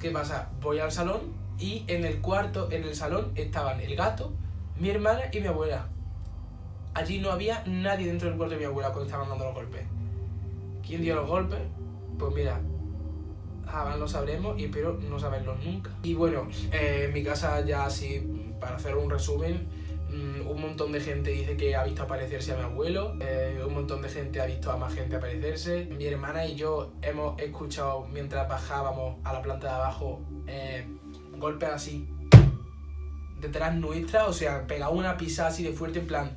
¿Qué 0.00 0.10
pasa? 0.10 0.50
Voy 0.60 0.80
al 0.80 0.90
salón, 0.90 1.20
y 1.58 1.84
en 1.86 2.04
el 2.04 2.20
cuarto, 2.20 2.68
en 2.70 2.84
el 2.84 2.96
salón, 2.96 3.32
estaban 3.36 3.80
el 3.80 3.94
gato, 3.94 4.32
mi 4.78 4.90
hermana 4.90 5.22
y 5.32 5.40
mi 5.40 5.46
abuela. 5.46 5.86
Allí 6.94 7.18
no 7.20 7.30
había 7.30 7.62
nadie 7.66 8.06
dentro 8.06 8.28
del 8.28 8.36
cuarto 8.36 8.54
de 8.54 8.60
mi 8.60 8.66
abuela 8.66 8.90
cuando 8.90 9.06
estaban 9.06 9.28
dando 9.28 9.44
los 9.44 9.54
golpes. 9.54 9.82
¿Quién 10.86 11.02
dio 11.02 11.14
los 11.14 11.28
golpes? 11.28 11.60
Pues 12.18 12.34
mira, 12.34 12.60
jamás 13.74 13.98
lo 13.98 14.08
sabremos 14.08 14.58
y 14.58 14.64
espero 14.64 14.98
no 15.08 15.18
saberlo 15.18 15.56
nunca. 15.56 15.90
Y 16.02 16.14
bueno, 16.14 16.48
eh, 16.72 17.04
en 17.06 17.12
mi 17.12 17.22
casa 17.22 17.60
ya 17.64 17.84
así, 17.84 18.22
para 18.60 18.76
hacer 18.76 18.96
un 18.96 19.10
resumen, 19.10 19.66
mm, 20.10 20.46
un 20.46 20.60
montón 20.60 20.92
de 20.92 21.00
gente 21.00 21.30
dice 21.30 21.56
que 21.56 21.74
ha 21.74 21.84
visto 21.84 22.02
aparecerse 22.02 22.52
a 22.52 22.56
mi 22.56 22.62
abuelo, 22.62 23.16
eh, 23.20 23.60
un 23.66 23.74
montón 23.74 24.02
de 24.02 24.08
gente 24.08 24.40
ha 24.40 24.46
visto 24.46 24.70
a 24.70 24.76
más 24.76 24.94
gente 24.94 25.16
aparecerse. 25.16 25.86
Mi 25.86 26.06
hermana 26.06 26.46
y 26.46 26.54
yo 26.54 26.92
hemos 27.02 27.40
escuchado 27.40 28.06
mientras 28.12 28.48
bajábamos 28.48 29.18
a 29.24 29.32
la 29.32 29.42
planta 29.42 29.66
de 29.66 29.74
abajo 29.74 30.20
eh, 30.46 30.86
golpes 31.38 31.68
así 31.68 32.08
detrás 33.40 33.74
nuestra, 33.74 34.26
o 34.26 34.32
sea, 34.32 34.66
pegado 34.66 34.92
una 34.92 35.16
pisa 35.16 35.48
así 35.48 35.64
de 35.64 35.72
fuerte 35.72 35.98
en 35.98 36.06
plan. 36.06 36.36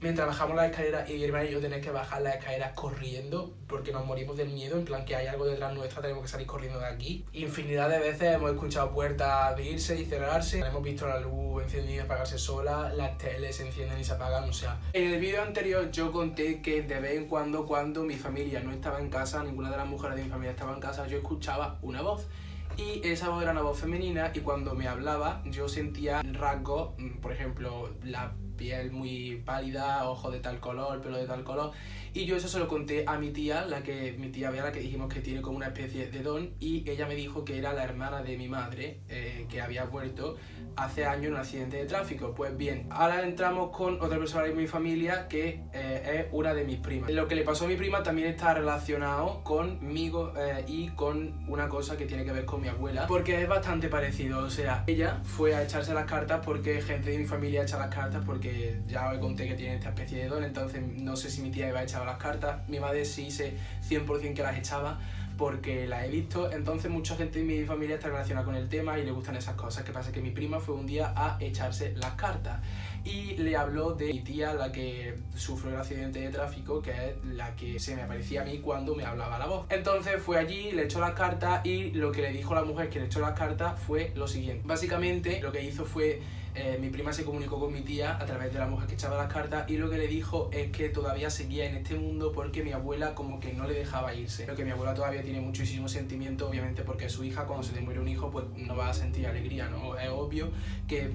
Mientras 0.00 0.28
bajamos 0.28 0.54
la 0.54 0.66
escalera 0.66 1.04
y 1.10 1.14
mi 1.14 1.24
hermana 1.24 1.44
y 1.46 1.50
yo 1.50 1.60
tenemos 1.60 1.84
que 1.84 1.90
bajar 1.90 2.22
las 2.22 2.36
escaleras 2.36 2.72
corriendo 2.74 3.52
porque 3.66 3.90
nos 3.90 4.06
morimos 4.06 4.36
del 4.36 4.48
miedo, 4.50 4.78
en 4.78 4.84
plan 4.84 5.04
que 5.04 5.16
hay 5.16 5.26
algo 5.26 5.44
detrás 5.44 5.74
nuestra, 5.74 6.00
tenemos 6.00 6.22
que 6.22 6.28
salir 6.28 6.46
corriendo 6.46 6.78
de 6.78 6.86
aquí. 6.86 7.24
Infinidad 7.32 7.90
de 7.90 7.98
veces 7.98 8.36
hemos 8.36 8.52
escuchado 8.52 8.92
puertas 8.92 9.28
abrirse 9.28 10.00
y 10.00 10.04
cerrarse, 10.04 10.60
hemos 10.60 10.84
visto 10.84 11.08
la 11.08 11.18
luz 11.18 11.64
encendida 11.64 11.96
y 11.96 11.98
apagarse 11.98 12.38
sola, 12.38 12.92
las 12.94 13.18
teles 13.18 13.56
se 13.56 13.66
encienden 13.66 13.98
y 13.98 14.04
se 14.04 14.12
apagan, 14.12 14.48
o 14.48 14.52
sea. 14.52 14.78
En 14.92 15.12
el 15.12 15.20
vídeo 15.20 15.42
anterior 15.42 15.90
yo 15.90 16.12
conté 16.12 16.62
que 16.62 16.82
de 16.82 17.00
vez 17.00 17.16
en 17.16 17.26
cuando, 17.26 17.66
cuando 17.66 18.04
mi 18.04 18.14
familia 18.14 18.60
no 18.60 18.70
estaba 18.70 19.00
en 19.00 19.10
casa, 19.10 19.42
ninguna 19.42 19.68
de 19.68 19.78
las 19.78 19.86
mujeres 19.88 20.16
de 20.16 20.22
mi 20.22 20.30
familia 20.30 20.52
estaba 20.52 20.74
en 20.74 20.80
casa, 20.80 21.08
yo 21.08 21.16
escuchaba 21.16 21.78
una 21.82 22.02
voz 22.02 22.28
y 22.76 23.04
esa 23.04 23.30
voz 23.30 23.42
era 23.42 23.50
una 23.50 23.62
voz 23.62 23.80
femenina 23.80 24.30
y 24.32 24.40
cuando 24.40 24.74
me 24.74 24.86
hablaba 24.86 25.42
yo 25.44 25.68
sentía 25.68 26.22
rasgos, 26.22 26.92
mm, 26.98 27.18
por 27.20 27.32
ejemplo, 27.32 27.90
la 28.04 28.32
piel 28.58 28.90
muy 28.90 29.40
pálida, 29.46 30.06
ojos 30.10 30.30
de 30.32 30.40
tal 30.40 30.60
color, 30.60 31.00
pelo 31.00 31.16
de 31.16 31.26
tal 31.26 31.44
color. 31.44 31.72
Y 32.12 32.26
yo 32.26 32.36
eso 32.36 32.48
se 32.48 32.58
lo 32.58 32.68
conté 32.68 33.04
a 33.06 33.16
mi 33.18 33.30
tía, 33.30 33.64
la 33.64 33.82
que 33.82 34.14
mi 34.18 34.28
tía 34.28 34.50
Bea, 34.50 34.64
la 34.64 34.72
que 34.72 34.80
dijimos 34.80 35.12
que 35.12 35.20
tiene 35.20 35.40
como 35.40 35.56
una 35.56 35.68
especie 35.68 36.10
de 36.10 36.22
don, 36.22 36.50
y 36.60 36.88
ella 36.90 37.06
me 37.06 37.14
dijo 37.14 37.44
que 37.44 37.56
era 37.56 37.72
la 37.72 37.84
hermana 37.84 38.22
de 38.22 38.36
mi 38.36 38.48
madre, 38.48 38.98
eh, 39.08 39.46
que 39.48 39.62
había 39.62 39.86
muerto 39.86 40.36
hace 40.78 41.04
años 41.04 41.26
en 41.26 41.32
un 41.32 41.40
accidente 41.40 41.76
de 41.76 41.84
tráfico. 41.86 42.32
Pues 42.34 42.56
bien, 42.56 42.86
ahora 42.90 43.22
entramos 43.22 43.70
con 43.76 44.00
otra 44.00 44.18
persona 44.18 44.44
de 44.44 44.54
mi 44.54 44.66
familia 44.66 45.28
que 45.28 45.60
eh, 45.72 46.26
es 46.26 46.26
una 46.32 46.54
de 46.54 46.64
mis 46.64 46.78
primas. 46.78 47.10
Lo 47.10 47.26
que 47.26 47.34
le 47.34 47.42
pasó 47.42 47.64
a 47.64 47.68
mi 47.68 47.76
prima 47.76 48.02
también 48.02 48.28
está 48.28 48.54
relacionado 48.54 49.42
conmigo 49.42 50.32
eh, 50.36 50.64
y 50.66 50.88
con 50.90 51.44
una 51.48 51.68
cosa 51.68 51.96
que 51.96 52.06
tiene 52.06 52.24
que 52.24 52.32
ver 52.32 52.44
con 52.44 52.60
mi 52.60 52.68
abuela, 52.68 53.06
porque 53.06 53.42
es 53.42 53.48
bastante 53.48 53.88
parecido. 53.88 54.40
O 54.40 54.50
sea, 54.50 54.84
ella 54.86 55.20
fue 55.24 55.54
a 55.54 55.62
echarse 55.62 55.92
las 55.92 56.06
cartas 56.06 56.40
porque 56.44 56.80
gente 56.80 57.10
de 57.10 57.18
mi 57.18 57.26
familia 57.26 57.62
echa 57.62 57.78
las 57.78 57.92
cartas 57.92 58.22
porque 58.24 58.80
ya 58.86 59.10
os 59.10 59.18
conté 59.18 59.48
que 59.48 59.54
tiene 59.54 59.76
esta 59.76 59.88
especie 59.88 60.18
de 60.18 60.28
don, 60.28 60.44
entonces 60.44 60.82
no 60.82 61.16
sé 61.16 61.30
si 61.30 61.42
mi 61.42 61.50
tía 61.50 61.68
iba 61.68 61.80
a 61.80 61.82
echar 61.82 62.06
las 62.06 62.18
cartas. 62.18 62.68
Mi 62.68 62.78
madre 62.78 63.04
sí 63.04 63.30
sé 63.30 63.54
100% 63.88 64.34
que 64.34 64.42
las 64.42 64.56
echaba 64.56 65.00
porque 65.38 65.86
la 65.86 66.04
he 66.04 66.10
visto, 66.10 66.50
entonces 66.52 66.90
mucha 66.90 67.16
gente 67.16 67.38
de 67.38 67.44
mi 67.44 67.64
familia 67.64 67.94
está 67.94 68.08
relacionada 68.08 68.44
con 68.44 68.56
el 68.56 68.68
tema 68.68 68.98
y 68.98 69.04
le 69.04 69.12
gustan 69.12 69.36
esas 69.36 69.54
cosas. 69.54 69.84
Que 69.84 69.92
pasa 69.92 70.10
que 70.10 70.20
mi 70.20 70.30
prima 70.30 70.58
fue 70.58 70.74
un 70.74 70.84
día 70.84 71.14
a 71.16 71.38
echarse 71.40 71.94
las 71.96 72.14
cartas 72.14 72.60
y 73.04 73.36
le 73.36 73.56
habló 73.56 73.92
de 73.92 74.12
mi 74.12 74.20
tía, 74.20 74.52
la 74.54 74.72
que 74.72 75.16
sufrió 75.34 75.72
el 75.72 75.78
accidente 75.78 76.20
de 76.20 76.30
tráfico, 76.30 76.82
que 76.82 76.90
es 76.90 77.24
la 77.24 77.54
que 77.54 77.78
se 77.78 77.94
me 77.94 78.02
aparecía 78.02 78.42
a 78.42 78.44
mí 78.44 78.58
cuando 78.58 78.96
me 78.96 79.04
hablaba 79.04 79.38
la 79.38 79.46
voz. 79.46 79.66
Entonces 79.70 80.20
fue 80.20 80.38
allí, 80.38 80.72
le 80.72 80.84
echó 80.84 81.00
las 81.00 81.12
cartas 81.12 81.64
y 81.64 81.92
lo 81.92 82.10
que 82.10 82.22
le 82.22 82.32
dijo 82.32 82.54
la 82.54 82.64
mujer 82.64 82.90
que 82.90 82.98
le 82.98 83.06
echó 83.06 83.20
las 83.20 83.38
cartas 83.38 83.80
fue 83.80 84.12
lo 84.16 84.26
siguiente. 84.26 84.64
Básicamente 84.66 85.40
lo 85.40 85.52
que 85.52 85.62
hizo 85.62 85.84
fue 85.84 86.20
eh, 86.54 86.78
mi 86.80 86.88
prima 86.88 87.12
se 87.12 87.24
comunicó 87.24 87.58
con 87.58 87.72
mi 87.72 87.82
tía 87.82 88.16
a 88.16 88.26
través 88.26 88.52
de 88.52 88.58
la 88.58 88.66
mujer 88.66 88.88
que 88.88 88.94
echaba 88.94 89.16
las 89.16 89.32
cartas 89.32 89.68
y 89.70 89.76
lo 89.76 89.88
que 89.90 89.98
le 89.98 90.06
dijo 90.06 90.50
es 90.52 90.70
que 90.70 90.88
todavía 90.88 91.30
seguía 91.30 91.66
en 91.66 91.76
este 91.76 91.94
mundo 91.94 92.32
porque 92.32 92.62
mi 92.62 92.72
abuela 92.72 93.14
como 93.14 93.40
que 93.40 93.52
no 93.52 93.66
le 93.66 93.74
dejaba 93.74 94.14
irse. 94.14 94.44
Pero 94.44 94.56
que 94.56 94.64
mi 94.64 94.70
abuela 94.70 94.94
todavía 94.94 95.22
tiene 95.22 95.40
muchísimo 95.40 95.88
sentimiento, 95.88 96.48
obviamente 96.48 96.82
porque 96.82 97.08
su 97.08 97.24
hija 97.24 97.44
cuando 97.44 97.64
se 97.64 97.72
te 97.72 97.80
muere 97.80 98.00
un 98.00 98.08
hijo 98.08 98.30
pues 98.30 98.46
no 98.56 98.76
va 98.76 98.88
a 98.88 98.94
sentir 98.94 99.26
alegría, 99.26 99.68
¿no? 99.68 99.98
Es 99.98 100.08
obvio 100.08 100.50
que 100.86 101.10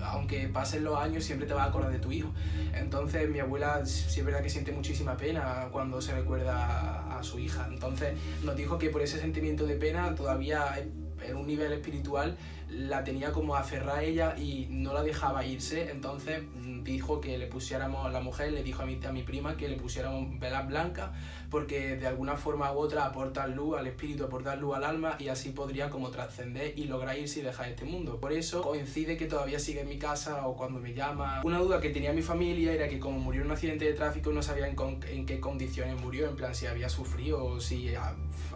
aunque 0.00 0.48
pasen 0.48 0.84
los 0.84 0.98
años, 0.98 1.24
siempre 1.24 1.46
te 1.46 1.54
vas 1.54 1.66
a 1.66 1.68
acordar 1.70 1.92
de 1.92 1.98
tu 1.98 2.12
hijo. 2.12 2.32
Entonces, 2.74 3.28
mi 3.28 3.40
abuela 3.40 3.84
sí 3.86 4.20
es 4.20 4.26
verdad 4.26 4.42
que 4.42 4.50
siente 4.50 4.72
muchísima 4.72 5.16
pena 5.16 5.68
cuando 5.72 6.00
se 6.00 6.14
recuerda 6.14 7.18
a, 7.18 7.22
su 7.22 7.38
hija. 7.38 7.66
Entonces, 7.70 8.14
nos 8.44 8.56
dijo 8.56 8.78
que 8.78 8.90
por 8.90 9.02
ese 9.02 9.18
sentimiento 9.18 9.66
de 9.66 9.76
pena, 9.76 10.14
todavía 10.14 10.78
en 11.22 11.36
un 11.36 11.46
nivel 11.46 11.72
espiritual, 11.72 12.36
la 12.68 13.04
tenía 13.04 13.32
como 13.32 13.54
aferrada 13.54 13.98
a 13.98 14.02
ella 14.02 14.34
y 14.36 14.66
no 14.70 14.92
la 14.92 15.02
dejaba 15.02 15.44
irse, 15.44 15.90
entonces 15.90 16.42
mm, 16.42 16.82
dijo 16.82 17.20
que 17.20 17.38
le 17.38 17.46
pusiéramos, 17.46 18.12
la 18.12 18.20
mujer 18.20 18.52
le 18.52 18.62
dijo 18.62 18.82
a 18.82 18.86
mi, 18.86 18.98
a 19.04 19.12
mi 19.12 19.22
prima 19.22 19.56
que 19.56 19.68
le 19.68 19.76
pusiéramos 19.76 20.38
velas 20.38 20.66
blancas 20.66 21.10
porque 21.50 21.96
de 21.96 22.06
alguna 22.06 22.36
forma 22.36 22.72
u 22.72 22.78
otra 22.78 23.06
aportan 23.06 23.54
luz 23.54 23.78
al 23.78 23.86
espíritu, 23.86 24.24
aportan 24.24 24.60
luz 24.60 24.76
al 24.76 24.84
alma 24.84 25.16
y 25.18 25.28
así 25.28 25.50
podría 25.50 25.90
como 25.90 26.10
trascender 26.10 26.76
y 26.76 26.84
lograr 26.84 27.16
irse 27.18 27.40
y 27.40 27.42
dejar 27.42 27.68
este 27.68 27.84
mundo. 27.84 28.18
Por 28.20 28.32
eso 28.32 28.62
coincide 28.62 29.16
que 29.16 29.26
todavía 29.26 29.58
sigue 29.58 29.80
en 29.80 29.88
mi 29.88 29.98
casa 29.98 30.46
o 30.46 30.56
cuando 30.56 30.80
me 30.80 30.94
llama. 30.94 31.42
Una 31.44 31.58
duda 31.58 31.80
que 31.80 31.90
tenía 31.90 32.12
mi 32.12 32.22
familia 32.22 32.72
era 32.72 32.88
que 32.88 32.98
como 32.98 33.18
murió 33.18 33.42
en 33.42 33.46
un 33.46 33.52
accidente 33.52 33.84
de 33.84 33.92
tráfico 33.92 34.32
no 34.32 34.42
sabía 34.42 34.66
en, 34.66 35.26
qué 35.26 35.40
condiciones 35.40 36.00
murió, 36.00 36.28
en 36.28 36.36
plan 36.36 36.54
si 36.54 36.66
había 36.66 36.88
sufrido 36.88 37.44
o 37.44 37.60
si 37.60 37.94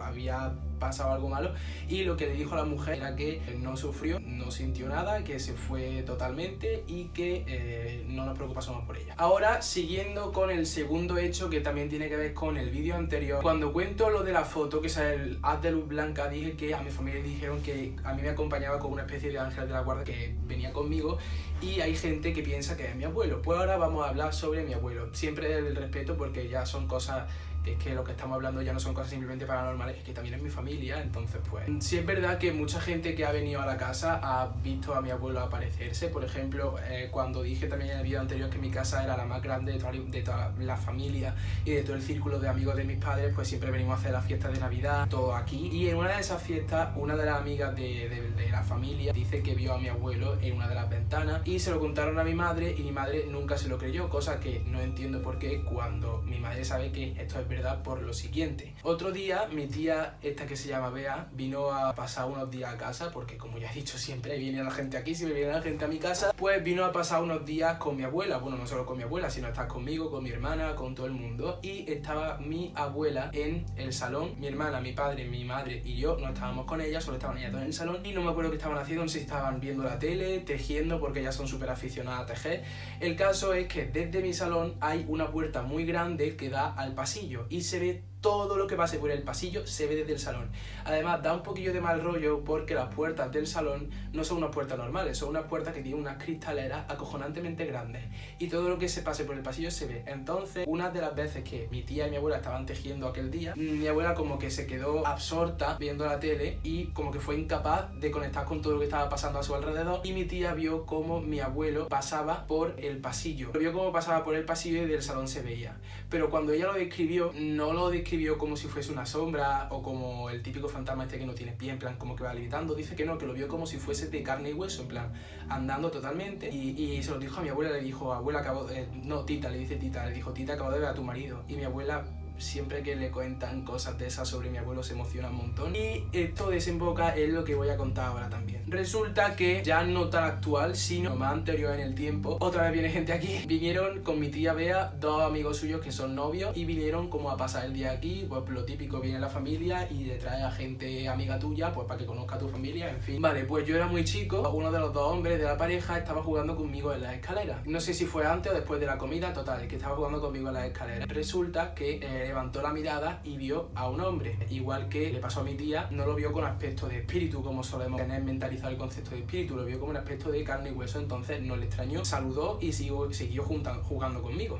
había 0.01 0.53
pasado 0.79 1.11
algo 1.11 1.29
malo 1.29 1.53
y 1.87 2.03
lo 2.03 2.17
que 2.17 2.25
le 2.25 2.33
dijo 2.33 2.55
a 2.55 2.57
la 2.57 2.65
mujer 2.65 2.95
era 2.95 3.15
que 3.15 3.39
no 3.59 3.77
sufrió, 3.77 4.00
no 4.25 4.51
sintió 4.51 4.89
nada, 4.89 5.23
que 5.23 5.39
se 5.39 5.53
fue 5.53 6.03
totalmente 6.03 6.83
y 6.87 7.05
que 7.05 7.43
eh, 7.47 8.03
no 8.07 8.25
nos 8.25 8.35
preocupásemos 8.35 8.85
por 8.85 8.97
ella. 8.97 9.13
Ahora, 9.17 9.61
siguiendo 9.61 10.31
con 10.31 10.49
el 10.49 10.65
segundo 10.65 11.17
hecho 11.17 11.49
que 11.49 11.61
también 11.61 11.89
tiene 11.89 12.09
que 12.09 12.17
ver 12.17 12.33
con 12.33 12.57
el 12.57 12.69
vídeo 12.69 12.95
anterior, 12.95 13.41
cuando 13.41 13.71
cuento 13.73 14.09
lo 14.09 14.23
de 14.23 14.33
la 14.33 14.43
foto, 14.43 14.81
que 14.81 14.87
es 14.87 14.97
el 14.97 15.39
haz 15.41 15.61
de 15.61 15.71
luz 15.71 15.87
blanca, 15.87 16.29
dije 16.29 16.53
que 16.53 16.73
a 16.73 16.81
mi 16.81 16.91
familia 16.91 17.21
dijeron 17.21 17.61
que 17.61 17.95
a 18.03 18.13
mí 18.13 18.21
me 18.21 18.29
acompañaba 18.29 18.79
como 18.79 18.93
una 18.93 19.03
especie 19.03 19.29
de 19.29 19.39
ángel 19.39 19.67
de 19.67 19.73
la 19.73 19.81
guarda 19.81 20.03
que 20.03 20.35
venía 20.47 20.71
conmigo 20.73 21.17
y 21.61 21.79
hay 21.79 21.95
gente 21.95 22.33
que 22.33 22.41
piensa 22.41 22.75
que 22.75 22.87
es 22.87 22.95
mi 22.95 23.03
abuelo. 23.03 23.41
Pues 23.41 23.59
ahora 23.59 23.77
vamos 23.77 24.05
a 24.05 24.09
hablar 24.09 24.33
sobre 24.33 24.63
mi 24.63 24.73
abuelo. 24.73 25.13
Siempre 25.13 25.57
el 25.57 25.75
respeto 25.75 26.17
porque 26.17 26.47
ya 26.47 26.65
son 26.65 26.87
cosas 26.87 27.27
es 27.65 27.77
que 27.77 27.93
lo 27.93 28.03
que 28.03 28.11
estamos 28.11 28.35
hablando 28.35 28.61
ya 28.61 28.73
no 28.73 28.79
son 28.79 28.93
cosas 28.93 29.11
simplemente 29.11 29.45
paranormales, 29.45 29.97
es 29.97 30.03
que 30.03 30.13
también 30.13 30.35
es 30.35 30.41
mi 30.41 30.49
familia, 30.49 31.01
entonces 31.01 31.41
pues 31.49 31.65
sí 31.79 31.97
es 31.97 32.05
verdad 32.05 32.37
que 32.37 32.51
mucha 32.51 32.81
gente 32.81 33.13
que 33.13 33.25
ha 33.25 33.31
venido 33.31 33.61
a 33.61 33.65
la 33.65 33.77
casa 33.77 34.19
ha 34.23 34.51
visto 34.63 34.95
a 34.95 35.01
mi 35.01 35.11
abuelo 35.11 35.39
aparecerse, 35.39 36.07
por 36.07 36.23
ejemplo, 36.23 36.75
eh, 36.87 37.09
cuando 37.11 37.43
dije 37.43 37.67
también 37.67 37.91
en 37.91 37.97
el 37.97 38.03
vídeo 38.03 38.19
anterior 38.19 38.49
que 38.49 38.57
mi 38.57 38.71
casa 38.71 39.03
era 39.03 39.15
la 39.15 39.25
más 39.25 39.41
grande 39.41 39.73
de 39.73 40.21
toda, 40.21 40.51
la 40.59 40.77
familia 40.77 41.35
y 41.65 41.71
de 41.71 41.83
todo 41.83 41.95
el 41.95 42.01
círculo 42.01 42.39
de 42.39 42.49
amigos 42.49 42.75
de 42.75 42.83
mis 42.83 42.97
padres, 42.97 43.31
pues 43.35 43.47
siempre 43.47 43.69
venimos 43.71 43.95
a 43.95 43.99
hacer 43.99 44.11
las 44.11 44.25
fiestas 44.25 44.53
de 44.53 44.59
Navidad, 44.59 45.07
todo 45.09 45.35
aquí, 45.35 45.69
y 45.71 45.89
en 45.89 45.97
una 45.97 46.09
de 46.09 46.21
esas 46.21 46.41
fiestas, 46.41 46.89
una 46.95 47.15
de 47.15 47.25
las 47.25 47.39
amigas 47.39 47.75
de, 47.75 48.09
de, 48.09 48.31
de 48.31 48.49
la 48.49 48.63
familia 48.63 49.13
dice 49.13 49.41
que 49.43 49.53
vio 49.53 49.73
a 49.73 49.77
mi 49.77 49.87
abuelo 49.87 50.37
en 50.41 50.55
una 50.55 50.67
de 50.67 50.75
las 50.75 50.89
ventanas 50.89 51.41
y 51.45 51.59
se 51.59 51.71
lo 51.71 51.79
contaron 51.79 52.17
a 52.17 52.23
mi 52.23 52.33
madre 52.33 52.75
y 52.77 52.81
mi 52.81 52.91
madre 52.91 53.25
nunca 53.29 53.57
se 53.57 53.67
lo 53.67 53.77
creyó, 53.77 54.09
cosa 54.09 54.39
que 54.39 54.63
no 54.65 54.79
entiendo 54.79 55.21
por 55.21 55.37
qué 55.37 55.61
cuando 55.61 56.21
mi 56.25 56.39
madre 56.39 56.65
sabe 56.65 56.91
que 56.91 57.13
esto 57.17 57.39
es 57.39 57.47
verdad 57.51 57.83
por 57.83 58.01
lo 58.01 58.13
siguiente. 58.13 58.73
Otro 58.83 59.11
día 59.11 59.47
mi 59.51 59.67
tía, 59.67 60.15
esta 60.21 60.45
que 60.45 60.55
se 60.55 60.69
llama 60.69 60.89
Bea, 60.89 61.27
vino 61.33 61.71
a 61.71 61.93
pasar 61.93 62.25
unos 62.25 62.49
días 62.49 62.73
a 62.73 62.77
casa, 62.77 63.11
porque 63.11 63.37
como 63.37 63.57
ya 63.57 63.71
he 63.71 63.75
dicho 63.75 63.97
siempre 63.97 64.37
viene 64.37 64.63
la 64.63 64.71
gente 64.71 64.97
aquí, 64.97 65.13
siempre 65.13 65.37
viene 65.37 65.53
la 65.53 65.61
gente 65.61 65.85
a 65.85 65.87
mi 65.87 65.99
casa, 65.99 66.33
pues 66.35 66.63
vino 66.63 66.85
a 66.85 66.91
pasar 66.91 67.21
unos 67.21 67.45
días 67.45 67.77
con 67.77 67.97
mi 67.97 68.03
abuela, 68.03 68.37
bueno 68.37 68.57
no 68.57 68.65
solo 68.65 68.85
con 68.85 68.97
mi 68.97 69.03
abuela, 69.03 69.29
sino 69.29 69.47
estar 69.47 69.67
conmigo, 69.67 70.09
con 70.09 70.23
mi 70.23 70.29
hermana, 70.29 70.75
con 70.75 70.95
todo 70.95 71.05
el 71.05 71.11
mundo. 71.11 71.59
Y 71.61 71.91
estaba 71.91 72.37
mi 72.37 72.71
abuela 72.75 73.29
en 73.33 73.65
el 73.75 73.93
salón, 73.93 74.35
mi 74.39 74.47
hermana, 74.47 74.79
mi 74.79 74.93
padre, 74.93 75.25
mi 75.25 75.43
madre 75.43 75.81
y 75.83 75.97
yo 75.97 76.17
no 76.17 76.29
estábamos 76.29 76.65
con 76.65 76.81
ella, 76.81 77.01
solo 77.01 77.17
estaban 77.17 77.37
ellas 77.37 77.51
dos 77.51 77.61
en 77.61 77.67
el 77.67 77.73
salón. 77.73 78.05
Y 78.05 78.13
no 78.13 78.21
me 78.21 78.31
acuerdo 78.31 78.49
qué 78.49 78.57
estaban 78.57 78.77
haciendo, 78.77 79.07
si 79.07 79.19
estaban 79.19 79.59
viendo 79.59 79.83
la 79.83 79.99
tele, 79.99 80.39
tejiendo, 80.39 80.99
porque 80.99 81.19
ellas 81.19 81.35
son 81.35 81.47
súper 81.47 81.69
aficionadas 81.69 82.21
a 82.21 82.25
tejer. 82.25 82.63
El 82.99 83.15
caso 83.15 83.53
es 83.53 83.67
que 83.67 83.85
desde 83.85 84.21
mi 84.21 84.33
salón 84.33 84.75
hay 84.79 85.05
una 85.07 85.31
puerta 85.31 85.61
muy 85.61 85.85
grande 85.85 86.35
que 86.35 86.49
da 86.49 86.73
al 86.73 86.93
pasillo 86.93 87.40
y 87.49 87.61
se 87.61 87.79
ve 87.79 88.03
todo 88.21 88.55
lo 88.55 88.67
que 88.67 88.75
pase 88.75 88.99
por 88.99 89.09
el 89.09 89.23
pasillo 89.23 89.65
se 89.65 89.87
ve 89.87 89.95
desde 89.95 90.13
el 90.13 90.19
salón. 90.19 90.49
Además, 90.85 91.23
da 91.23 91.33
un 91.33 91.41
poquillo 91.41 91.73
de 91.73 91.81
mal 91.81 92.01
rollo 92.01 92.43
porque 92.43 92.75
las 92.75 92.93
puertas 92.93 93.31
del 93.31 93.47
salón 93.47 93.89
no 94.13 94.23
son 94.23 94.37
unas 94.37 94.51
puertas 94.51 94.77
normales, 94.77 95.17
son 95.17 95.29
unas 95.29 95.45
puertas 95.45 95.73
que 95.73 95.81
tienen 95.81 95.99
unas 95.99 96.23
cristaleras 96.23 96.85
acojonantemente 96.87 97.65
grandes. 97.65 98.03
Y 98.37 98.47
todo 98.47 98.69
lo 98.69 98.77
que 98.77 98.87
se 98.89 99.01
pase 99.01 99.25
por 99.25 99.35
el 99.35 99.41
pasillo 99.41 99.71
se 99.71 99.87
ve. 99.87 100.03
Entonces, 100.05 100.65
una 100.67 100.91
de 100.91 101.01
las 101.01 101.15
veces 101.15 101.43
que 101.43 101.67
mi 101.71 101.81
tía 101.81 102.07
y 102.07 102.11
mi 102.11 102.17
abuela 102.17 102.37
estaban 102.37 102.67
tejiendo 102.67 103.07
aquel 103.07 103.31
día, 103.31 103.55
mi 103.55 103.87
abuela 103.87 104.13
como 104.13 104.37
que 104.37 104.51
se 104.51 104.67
quedó 104.67 105.05
absorta 105.07 105.77
viendo 105.79 106.05
la 106.05 106.19
tele 106.19 106.59
y 106.63 106.85
como 106.87 107.09
que 107.09 107.19
fue 107.19 107.35
incapaz 107.35 107.91
de 107.99 108.11
conectar 108.11 108.45
con 108.45 108.61
todo 108.61 108.73
lo 108.73 108.79
que 108.79 108.85
estaba 108.85 109.09
pasando 109.09 109.39
a 109.39 109.43
su 109.43 109.55
alrededor. 109.55 110.01
Y 110.03 110.13
mi 110.13 110.25
tía 110.25 110.53
vio 110.53 110.85
como 110.85 111.21
mi 111.21 111.39
abuelo 111.39 111.87
pasaba 111.87 112.45
por 112.45 112.75
el 112.77 112.99
pasillo. 112.99 113.51
Vio 113.53 113.73
cómo 113.73 113.91
pasaba 113.91 114.23
por 114.23 114.35
el 114.35 114.45
pasillo 114.45 114.83
y 114.83 114.85
del 114.85 115.01
salón 115.01 115.27
se 115.27 115.41
veía. 115.41 115.75
Pero 116.09 116.29
cuando 116.29 116.51
ella 116.51 116.67
lo 116.67 116.73
describió, 116.73 117.31
no 117.33 117.73
lo 117.73 117.89
describió 117.89 118.10
describió 118.11 118.37
como 118.37 118.57
si 118.57 118.67
fuese 118.67 118.91
una 118.91 119.05
sombra 119.05 119.67
o 119.71 119.81
como 119.81 120.29
el 120.29 120.43
típico 120.43 120.67
fantasma 120.67 121.05
este 121.05 121.17
que 121.17 121.25
no 121.25 121.33
tiene 121.33 121.53
pie, 121.53 121.71
en 121.71 121.79
plan, 121.79 121.95
como 121.97 122.13
que 122.13 122.25
va 122.25 122.33
levitando. 122.33 122.75
Dice 122.75 122.93
que 122.93 123.05
no, 123.05 123.17
que 123.17 123.25
lo 123.25 123.31
vio 123.31 123.47
como 123.47 123.65
si 123.65 123.77
fuese 123.77 124.09
de 124.09 124.21
carne 124.21 124.49
y 124.49 124.53
hueso, 124.53 124.81
en 124.81 124.89
plan, 124.89 125.13
andando 125.47 125.89
totalmente. 125.89 126.49
Y, 126.49 127.01
se 127.01 127.11
lo 127.11 127.19
dijo 127.19 127.39
a 127.39 127.43
mi 127.43 127.47
abuela, 127.47 127.71
le 127.71 127.79
dijo, 127.79 128.11
abuela, 128.11 128.39
acabo 128.39 128.65
de... 128.65 128.85
No, 129.05 129.23
tita, 129.23 129.49
le 129.49 129.59
dice 129.59 129.77
tita, 129.77 130.05
le 130.05 130.13
dijo, 130.13 130.33
tita, 130.33 130.55
acabo 130.55 130.71
de 130.71 130.79
ver 130.79 130.89
a 130.89 130.93
tu 130.93 131.03
marido. 131.03 131.45
Y 131.47 131.55
mi 131.55 131.63
abuela 131.63 132.03
siempre 132.41 132.83
que 132.83 132.95
le 132.95 133.11
cuentan 133.11 133.63
cosas 133.63 133.97
de 133.97 134.07
esas 134.07 134.27
sobre 134.27 134.49
mi 134.49 134.57
abuelo 134.57 134.83
se 134.83 134.93
emociona 134.93 135.29
un 135.29 135.37
montón. 135.37 135.75
Y 135.75 136.05
esto 136.11 136.49
desemboca 136.49 137.15
en 137.15 137.33
lo 137.33 137.43
que 137.43 137.55
voy 137.55 137.69
a 137.69 137.77
contar 137.77 138.07
ahora 138.07 138.29
también. 138.29 138.63
Resulta 138.67 139.35
que 139.35 139.61
ya 139.63 139.83
no 139.83 140.09
tan 140.09 140.23
actual, 140.23 140.75
sino 140.75 141.15
más 141.15 141.33
anterior 141.33 141.73
en 141.73 141.81
el 141.81 141.95
tiempo, 141.95 142.37
otra 142.39 142.63
vez 142.63 142.73
viene 142.73 142.89
gente 142.89 143.13
aquí. 143.13 143.43
Vinieron 143.47 144.01
con 144.01 144.19
mi 144.19 144.29
tía 144.29 144.53
Bea, 144.53 144.93
dos 144.99 145.21
amigos 145.21 145.57
suyos 145.57 145.81
que 145.81 145.91
son 145.91 146.15
novios, 146.15 146.55
y 146.55 146.65
vinieron 146.65 147.09
como 147.09 147.29
a 147.31 147.37
pasar 147.37 147.65
el 147.65 147.73
día 147.73 147.91
aquí, 147.91 148.25
pues 148.27 148.47
lo 148.49 148.65
típico, 148.65 148.99
viene 148.99 149.19
la 149.19 149.29
familia 149.29 149.87
y 149.89 150.05
le 150.05 150.15
trae 150.15 150.43
a 150.43 150.51
gente 150.51 151.07
amiga 151.07 151.39
tuya, 151.39 151.71
pues 151.71 151.87
para 151.87 151.99
que 151.99 152.05
conozca 152.05 152.35
a 152.35 152.39
tu 152.39 152.47
familia, 152.47 152.89
en 152.89 153.01
fin. 153.01 153.21
Vale, 153.21 153.45
pues 153.45 153.65
yo 153.65 153.75
era 153.75 153.87
muy 153.87 154.03
chico, 154.03 154.49
uno 154.49 154.71
de 154.71 154.79
los 154.79 154.93
dos 154.93 155.11
hombres 155.11 155.37
de 155.37 155.45
la 155.45 155.57
pareja 155.57 155.97
estaba 155.97 156.23
jugando 156.23 156.55
conmigo 156.55 156.93
en 156.93 157.01
la 157.01 157.13
escalera. 157.13 157.61
No 157.65 157.79
sé 157.79 157.93
si 157.93 158.05
fue 158.05 158.25
antes 158.25 158.51
o 158.51 158.55
después 158.55 158.79
de 158.79 158.85
la 158.85 158.97
comida, 158.97 159.33
total, 159.33 159.67
que 159.67 159.75
estaba 159.75 159.95
jugando 159.95 160.21
conmigo 160.21 160.47
en 160.47 160.53
la 160.55 160.65
escalera. 160.65 161.05
Resulta 161.05 161.73
que 161.73 162.30
levantó 162.31 162.61
la 162.61 162.71
mirada 162.71 163.19
y 163.25 163.35
vio 163.35 163.71
a 163.75 163.89
un 163.89 163.99
hombre. 163.99 164.37
Igual 164.49 164.87
que 164.87 165.11
le 165.11 165.19
pasó 165.19 165.41
a 165.41 165.43
mi 165.43 165.55
tía, 165.55 165.89
no 165.91 166.05
lo 166.05 166.15
vio 166.15 166.31
con 166.31 166.45
aspecto 166.45 166.87
de 166.87 166.99
espíritu, 166.99 167.43
como 167.43 167.61
solemos 167.61 167.99
tener 167.99 168.23
mentalizado 168.23 168.71
el 168.71 168.77
concepto 168.77 169.11
de 169.11 169.17
espíritu, 169.17 169.57
lo 169.57 169.65
vio 169.65 169.79
como 169.79 169.91
un 169.91 169.97
aspecto 169.97 170.31
de 170.31 170.41
carne 170.45 170.69
y 170.69 170.71
hueso, 170.71 170.99
entonces 170.99 171.41
no 171.41 171.57
le 171.57 171.65
extrañó, 171.65 172.05
saludó 172.05 172.57
y 172.61 172.71
siguió, 172.71 173.11
siguió 173.11 173.43
jugando 173.43 174.21
conmigo. 174.21 174.59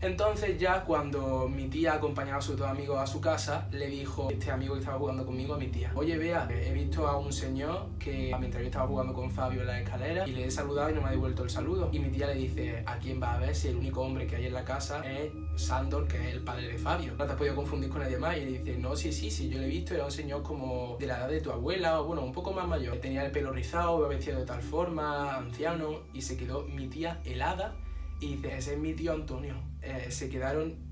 Entonces 0.00 0.58
ya 0.58 0.84
cuando 0.84 1.48
mi 1.48 1.68
tía 1.68 1.94
acompañaba 1.94 2.38
a 2.38 2.42
sus 2.42 2.56
dos 2.56 2.68
amigos 2.68 2.98
a 2.98 3.06
su 3.06 3.20
casa, 3.20 3.68
le 3.72 3.88
dijo 3.88 4.28
este 4.30 4.50
amigo 4.50 4.74
que 4.74 4.80
estaba 4.80 4.98
jugando 4.98 5.24
conmigo 5.24 5.54
a 5.54 5.58
mi 5.58 5.68
tía, 5.68 5.92
oye 5.94 6.16
vea, 6.18 6.48
he 6.50 6.72
visto 6.72 7.08
a 7.08 7.16
un 7.16 7.32
señor 7.32 7.88
que 7.98 8.34
mientras 8.38 8.62
yo 8.62 8.66
estaba 8.66 8.86
jugando 8.86 9.12
con 9.12 9.30
Fabio 9.30 9.62
en 9.62 9.66
la 9.66 9.80
escalera 9.80 10.26
y 10.26 10.32
le 10.32 10.46
he 10.46 10.50
saludado 10.50 10.90
y 10.90 10.94
no 10.94 11.00
me 11.00 11.08
ha 11.08 11.10
devuelto 11.10 11.44
el 11.44 11.50
saludo. 11.50 11.88
Y 11.92 11.98
mi 11.98 12.10
tía 12.10 12.26
le 12.26 12.34
dice, 12.34 12.82
¿a 12.86 12.98
quién 12.98 13.22
va 13.22 13.34
a 13.34 13.38
ver 13.38 13.54
si 13.54 13.68
el 13.68 13.76
único 13.76 14.02
hombre 14.02 14.26
que 14.26 14.36
hay 14.36 14.46
en 14.46 14.54
la 14.54 14.64
casa 14.64 15.02
es 15.06 15.32
Sandor, 15.56 16.06
que 16.06 16.18
es 16.18 16.34
el 16.34 16.42
padre 16.42 16.68
de 16.68 16.78
Fabio? 16.78 17.14
No 17.16 17.24
te 17.24 17.32
has 17.32 17.38
podido 17.38 17.54
confundir 17.54 17.90
con 17.90 18.00
nadie 18.00 18.18
más. 18.18 18.36
Y 18.36 18.40
le 18.40 18.58
dice, 18.58 18.78
no, 18.78 18.96
sí, 18.96 19.12
sí, 19.12 19.30
sí, 19.30 19.48
yo 19.48 19.58
le 19.58 19.66
he 19.66 19.68
visto, 19.68 19.94
era 19.94 20.04
un 20.04 20.10
señor 20.10 20.42
como 20.42 20.96
de 20.98 21.06
la 21.06 21.18
edad 21.18 21.28
de 21.28 21.40
tu 21.40 21.50
abuela, 21.50 22.00
o 22.00 22.04
bueno, 22.04 22.22
un 22.22 22.32
poco 22.32 22.52
más 22.52 22.66
mayor. 22.66 22.96
Tenía 22.98 23.24
el 23.24 23.32
pelo 23.32 23.52
rizado, 23.52 23.98
iba 23.98 24.08
vestido 24.08 24.38
de 24.38 24.46
tal 24.46 24.62
forma, 24.62 25.36
anciano, 25.36 26.00
y 26.12 26.22
se 26.22 26.36
quedó 26.36 26.62
mi 26.62 26.88
tía 26.88 27.20
helada 27.24 27.74
y 28.20 28.36
dice, 28.36 28.56
ese 28.56 28.74
es 28.74 28.78
mi 28.78 28.94
tío 28.94 29.12
Antonio. 29.12 29.54
Eh, 29.86 30.10
se 30.10 30.28
quedaron 30.28 30.85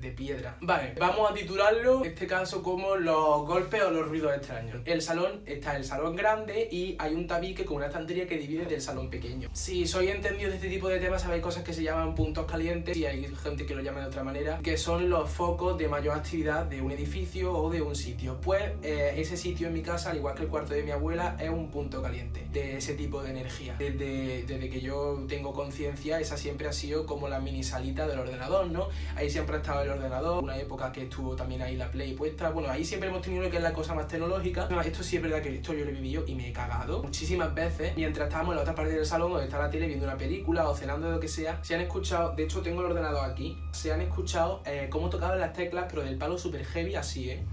de 0.00 0.10
piedra. 0.10 0.56
Vale, 0.60 0.94
vamos 0.98 1.30
a 1.30 1.34
titularlo, 1.34 2.04
en 2.04 2.10
este 2.10 2.26
caso, 2.26 2.62
como 2.62 2.96
los 2.96 3.46
golpes 3.46 3.82
o 3.82 3.90
los 3.90 4.08
ruidos 4.08 4.34
extraños. 4.34 4.80
El 4.84 5.02
salón 5.02 5.42
está 5.46 5.76
el 5.76 5.84
salón 5.84 6.16
grande 6.16 6.68
y 6.70 6.96
hay 6.98 7.14
un 7.14 7.26
tabique 7.26 7.64
con 7.64 7.78
una 7.78 7.86
estantería 7.86 8.26
que 8.26 8.38
divide 8.38 8.64
del 8.64 8.80
salón 8.80 9.10
pequeño. 9.10 9.50
Si 9.52 9.86
sois 9.86 10.10
entendido 10.10 10.50
de 10.50 10.56
este 10.56 10.68
tipo 10.68 10.88
de 10.88 10.98
temas, 10.98 11.22
sabéis 11.22 11.42
cosas 11.42 11.62
que 11.62 11.72
se 11.72 11.82
llaman 11.82 12.14
puntos 12.14 12.46
calientes 12.46 12.96
y 12.96 13.06
hay 13.06 13.24
gente 13.42 13.66
que 13.66 13.74
lo 13.74 13.82
llama 13.82 14.00
de 14.00 14.06
otra 14.06 14.24
manera, 14.24 14.60
que 14.62 14.76
son 14.76 15.10
los 15.10 15.28
focos 15.28 15.76
de 15.78 15.88
mayor 15.88 16.16
actividad 16.16 16.64
de 16.64 16.80
un 16.80 16.90
edificio 16.90 17.52
o 17.52 17.70
de 17.70 17.82
un 17.82 17.94
sitio. 17.94 18.40
Pues 18.40 18.62
eh, 18.82 19.14
ese 19.16 19.36
sitio 19.36 19.68
en 19.68 19.74
mi 19.74 19.82
casa, 19.82 20.10
al 20.10 20.16
igual 20.16 20.34
que 20.34 20.42
el 20.42 20.48
cuarto 20.48 20.74
de 20.74 20.82
mi 20.82 20.90
abuela, 20.90 21.36
es 21.38 21.50
un 21.50 21.70
punto 21.70 22.02
caliente 22.02 22.46
de 22.52 22.78
ese 22.78 22.94
tipo 22.94 23.22
de 23.22 23.30
energía. 23.30 23.76
Desde, 23.78 24.44
desde 24.44 24.70
que 24.70 24.80
yo 24.80 25.24
tengo 25.28 25.52
conciencia, 25.52 26.20
esa 26.20 26.36
siempre 26.36 26.68
ha 26.68 26.72
sido 26.72 27.06
como 27.06 27.28
la 27.28 27.40
mini 27.40 27.62
salita 27.62 28.06
del 28.06 28.18
ordenador, 28.18 28.68
¿no? 28.68 28.88
Ahí 29.14 29.30
siempre 29.30 29.59
ha 29.60 29.62
estado 29.62 29.82
el 29.82 29.90
ordenador, 29.90 30.42
una 30.42 30.56
época 30.56 30.90
que 30.90 31.02
estuvo 31.02 31.36
también 31.36 31.60
ahí 31.60 31.76
la 31.76 31.90
Play 31.90 32.14
puesta. 32.14 32.50
Bueno, 32.50 32.70
ahí 32.70 32.84
siempre 32.84 33.10
hemos 33.10 33.20
tenido 33.20 33.44
lo 33.44 33.50
que 33.50 33.58
es 33.58 33.62
la 33.62 33.72
cosa 33.72 33.94
más 33.94 34.08
tecnológica. 34.08 34.68
Esto 34.84 35.02
sí 35.02 35.16
es 35.16 35.22
verdad 35.22 35.42
que 35.42 35.54
esto 35.54 35.74
yo 35.74 35.84
lo 35.84 35.90
he 35.90 35.94
vivido 35.94 36.24
y 36.26 36.34
me 36.34 36.48
he 36.48 36.52
cagado 36.52 37.02
muchísimas 37.02 37.54
veces 37.54 37.92
mientras 37.94 38.28
estábamos 38.28 38.52
en 38.52 38.56
la 38.56 38.62
otra 38.62 38.74
parte 38.74 38.92
del 38.94 39.04
salón 39.04 39.30
donde 39.30 39.44
está 39.44 39.58
la 39.58 39.70
tele 39.70 39.86
viendo 39.86 40.06
una 40.06 40.16
película 40.16 40.68
o 40.68 40.74
cenando 40.74 41.08
de 41.08 41.14
lo 41.14 41.20
que 41.20 41.28
sea. 41.28 41.62
Se 41.62 41.74
han 41.74 41.82
escuchado, 41.82 42.34
de 42.34 42.44
hecho 42.44 42.62
tengo 42.62 42.80
el 42.80 42.86
ordenador 42.86 43.30
aquí, 43.30 43.58
se 43.72 43.92
han 43.92 44.00
escuchado 44.00 44.62
eh, 44.64 44.88
cómo 44.90 45.10
tocaban 45.10 45.38
las 45.38 45.52
teclas, 45.52 45.86
pero 45.90 46.02
del 46.02 46.16
palo 46.16 46.38
super 46.38 46.64
heavy 46.64 46.94
así, 46.94 47.30
¿eh? 47.30 47.44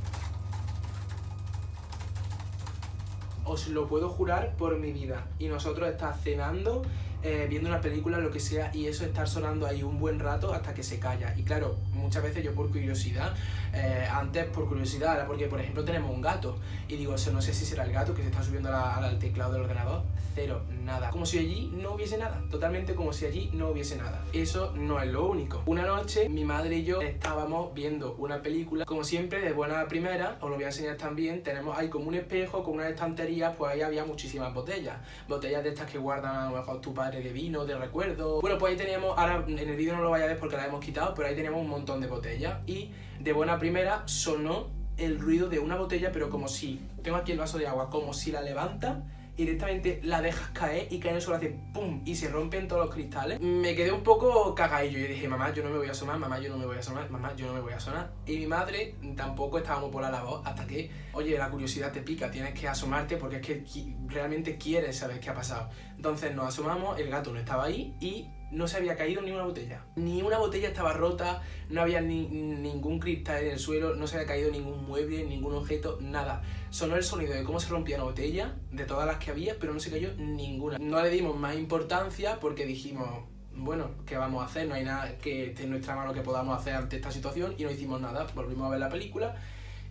os 3.48 3.67
lo 3.70 3.88
puedo 3.88 4.10
jurar 4.10 4.56
por 4.58 4.78
mi 4.78 4.91
vida. 4.91 5.26
Y 5.39 5.48
nosotros 5.48 5.89
estar 5.89 6.15
cenando, 6.17 6.84
eh, 7.28 7.46
viendo 7.50 7.68
una 7.68 7.82
película, 7.82 8.20
lo 8.20 8.32
que 8.32 8.40
sea, 8.40 8.74
y 8.74 8.86
eso 8.86 9.04
estar 9.04 9.28
sonando 9.28 9.68
ahí 9.68 9.84
un 9.84 10.00
buen 10.00 10.18
rato 10.18 10.54
hasta 10.54 10.74
que 10.74 10.82
se 10.82 10.98
calla. 10.98 11.34
Y 11.36 11.44
claro, 11.44 11.76
muchas 11.92 12.24
veces 12.24 12.42
yo 12.42 12.56
por 12.56 12.72
curiosidad, 12.72 13.34
eh, 13.74 14.08
antes 14.10 14.46
por 14.46 14.66
curiosidad, 14.70 15.12
ahora 15.12 15.28
porque 15.28 15.48
por 15.48 15.60
ejemplo 15.60 15.84
tenemos 15.84 16.10
un 16.10 16.22
gato, 16.22 16.58
y 16.88 16.96
digo, 16.96 17.16
no 17.34 17.42
sé 17.42 17.54
si 17.54 17.66
será 17.66 17.84
el 17.84 17.92
gato 17.92 18.13
que 18.13 18.22
se 18.22 18.30
está 18.30 18.42
subiendo 18.42 18.74
al 18.74 19.20
teclado 19.20 19.52
del 19.52 19.63
ordenador, 19.63 20.04
nada. 20.84 21.10
Como 21.10 21.26
si 21.26 21.39
allí 21.39 21.71
no 21.73 21.93
hubiese 21.93 22.17
nada, 22.17 22.43
totalmente 22.50 22.93
como 22.93 23.12
si 23.12 23.26
allí 23.26 23.50
no 23.54 23.69
hubiese 23.69 23.97
nada. 23.97 24.23
Eso 24.34 24.73
no 24.76 25.02
es 25.02 25.08
lo 25.12 25.28
único. 25.28 25.63
Una 25.65 25.86
noche 25.86 26.30
mi 26.30 26.45
madre 26.45 26.78
y 26.78 26.84
yo 26.84 27.02
estábamos 27.02 27.73
viendo 27.73 28.15
una 28.19 28.41
película, 28.41 28.86
como 28.86 29.04
siempre, 29.04 29.41
de 29.41 29.52
buena 29.52 29.88
primera, 29.88 30.38
os 30.41 30.50
lo 30.50 30.56
voy 30.56 30.65
a 30.65 30.67
enseñar 30.67 30.97
también, 30.97 31.43
tenemos 31.43 31.78
ahí 31.78 31.89
como 31.89 32.08
un 32.08 32.15
espejo 32.15 32.63
con 32.63 32.76
una 32.76 32.89
estantería, 32.89 33.54
pues 33.54 33.73
ahí 33.73 33.82
había 33.82 34.06
muchísimas 34.06 34.54
botellas. 34.54 34.97
Botellas 35.28 35.63
de 35.63 35.69
estas 35.69 35.89
que 35.89 35.97
guardan 35.97 36.36
a 36.36 36.50
lo 36.52 36.58
mejor 36.58 36.82
tu 36.82 36.93
padre 36.93 37.21
de 37.21 37.32
vino, 37.32 37.65
de 37.65 37.78
recuerdo. 37.78 38.41
Bueno, 38.41 38.58
pues 38.58 38.71
ahí 38.71 38.78
teníamos, 38.78 39.17
ahora 39.17 39.43
en 39.47 39.58
el 39.58 39.76
vídeo 39.76 39.95
no 39.95 40.04
lo 40.04 40.12
vaya 40.12 40.26
a 40.26 40.28
ver 40.28 40.38
porque 40.38 40.56
la 40.56 40.67
hemos 40.67 40.84
quitado, 40.84 41.13
pero 41.15 41.28
ahí 41.28 41.36
teníamos 41.36 41.62
un 41.62 41.69
montón 41.69 42.00
de 42.02 42.08
botellas. 42.08 42.60
Y 42.67 42.91
de 43.19 43.34
buena 43.34 43.58
primera 43.58 44.04
sonó 44.06 44.67
el 44.97 45.19
ruido 45.19 45.50
de 45.50 45.60
una 45.60 45.76
botella, 45.76 46.12
pero 46.12 46.30
como 46.30 46.47
si, 46.47 46.80
tengo 47.04 47.17
aquí 47.17 47.32
el 47.32 47.38
vaso 47.39 47.58
de 47.58 47.67
agua, 47.67 47.89
como 47.89 48.13
si 48.13 48.32
la 48.32 48.41
levanta 48.41 49.04
directamente 49.38 50.02
la 50.04 50.21
dejas 50.21 50.50
caer 50.50 50.88
y 50.89 51.00
cae 51.00 51.12
en 51.12 51.17
el 51.17 51.21
suelo, 51.21 51.38
hace 51.38 51.56
pum 51.73 52.02
y 52.06 52.15
se 52.15 52.30
rompen 52.30 52.67
todos 52.67 52.86
los 52.86 52.93
cristales. 52.93 53.39
Me 53.39 53.76
quedé 53.76 53.91
un 53.91 54.04
poco 54.04 54.54
cagadillo 54.56 55.00
y 55.00 55.04
dije, 55.04 55.28
mamá, 55.28 55.54
yo 55.54 55.63
no 55.63 55.69
me 55.69 55.78
voy 55.78 55.88
a 55.88 55.91
asomar, 55.91 56.17
mamá, 56.17 56.39
yo 56.39 56.50
no 56.50 56.58
me 56.58 56.65
voy 56.65 56.76
a 56.76 56.80
asomar, 56.80 57.10
mamá, 57.10 57.36
yo 57.36 57.45
no 57.47 57.54
me 57.54 57.62
voy 57.62 57.73
a 57.73 57.78
asomar. 57.78 58.12
Y 58.26 58.38
mi 58.38 58.47
madre 58.47 58.95
tampoco 59.15 59.60
estábamos 59.60 59.91
por 59.91 60.02
la 60.02 60.23
voz 60.23 60.41
hasta 60.45 60.65
que, 60.65 60.89
oye, 61.13 61.38
la 61.38 61.50
curiosidad 61.50 61.91
te 61.91 62.02
pica, 62.02 62.32
tienes 62.32 62.60
que 62.60 62.67
asomarte 62.67 63.17
porque 63.17 63.38
es 63.38 63.41
que 63.41 63.95
realmente 64.08 64.58
quieres 64.58 64.97
saber 64.97 65.19
qué 65.19 65.30
ha 65.30 65.36
pasado. 65.36 65.69
Entonces 65.95 66.34
nos 66.36 66.47
asomamos, 66.47 67.00
el 67.00 67.10
gato 67.10 67.31
no 67.31 67.40
estaba 67.40 67.65
ahí 67.65 67.96
y 68.00 68.27
no 68.52 68.67
se 68.67 68.77
había 68.77 68.95
caído 68.95 69.21
ni 69.21 69.31
una 69.31 69.43
botella. 69.43 69.83
Ni 69.95 70.21
una 70.21 70.37
botella 70.37 70.69
estaba 70.69 70.93
rota, 70.93 71.41
no 71.69 71.81
había 71.81 72.02
ni, 72.02 72.27
ningún 72.27 73.00
cristal 73.00 73.43
en 73.43 73.52
el 73.52 73.60
suelo, 73.60 73.95
no 73.95 74.08
se 74.08 74.15
había 74.15 74.27
caído 74.27 74.52
ningún 74.52 74.85
mueble, 74.85 75.25
ningún 75.25 75.56
objeto, 75.56 75.98
nada. 76.02 76.41
Sonó 76.69 76.95
el 76.95 77.04
sonido 77.04 77.33
de 77.33 77.43
cómo 77.43 77.60
se 77.60 77.69
rompía 77.69 77.98
una 77.98 78.06
botella, 78.06 78.56
de 78.71 78.85
todas 78.85 79.06
las 79.06 79.17
que 79.17 79.31
había, 79.31 79.58
pero 79.60 79.73
no 79.73 79.79
se 79.79 79.91
cayó 79.91 80.13
ninguna. 80.17 80.77
No 80.79 81.02
le 81.02 81.10
dimos 81.10 81.37
más 81.37 81.56
importancia 81.56 82.39
porque 82.39 82.65
dijimos, 82.65 83.08
bueno, 83.54 83.91
¿qué 84.06 84.17
vamos 84.17 84.43
a 84.43 84.45
hacer? 84.45 84.67
No 84.67 84.75
hay 84.75 84.83
nada 84.83 85.17
que 85.17 85.48
esté 85.48 85.63
en 85.63 85.71
nuestra 85.71 85.95
mano 85.95 86.13
que 86.13 86.21
podamos 86.21 86.58
hacer 86.58 86.75
ante 86.75 86.95
esta 86.95 87.12
situación 87.12 87.56
y 87.58 87.63
no 87.63 87.71
hicimos 87.71 88.00
nada. 88.00 88.27
Volvimos 88.35 88.67
a 88.67 88.69
ver 88.69 88.79
la 88.79 88.89
película 88.89 89.35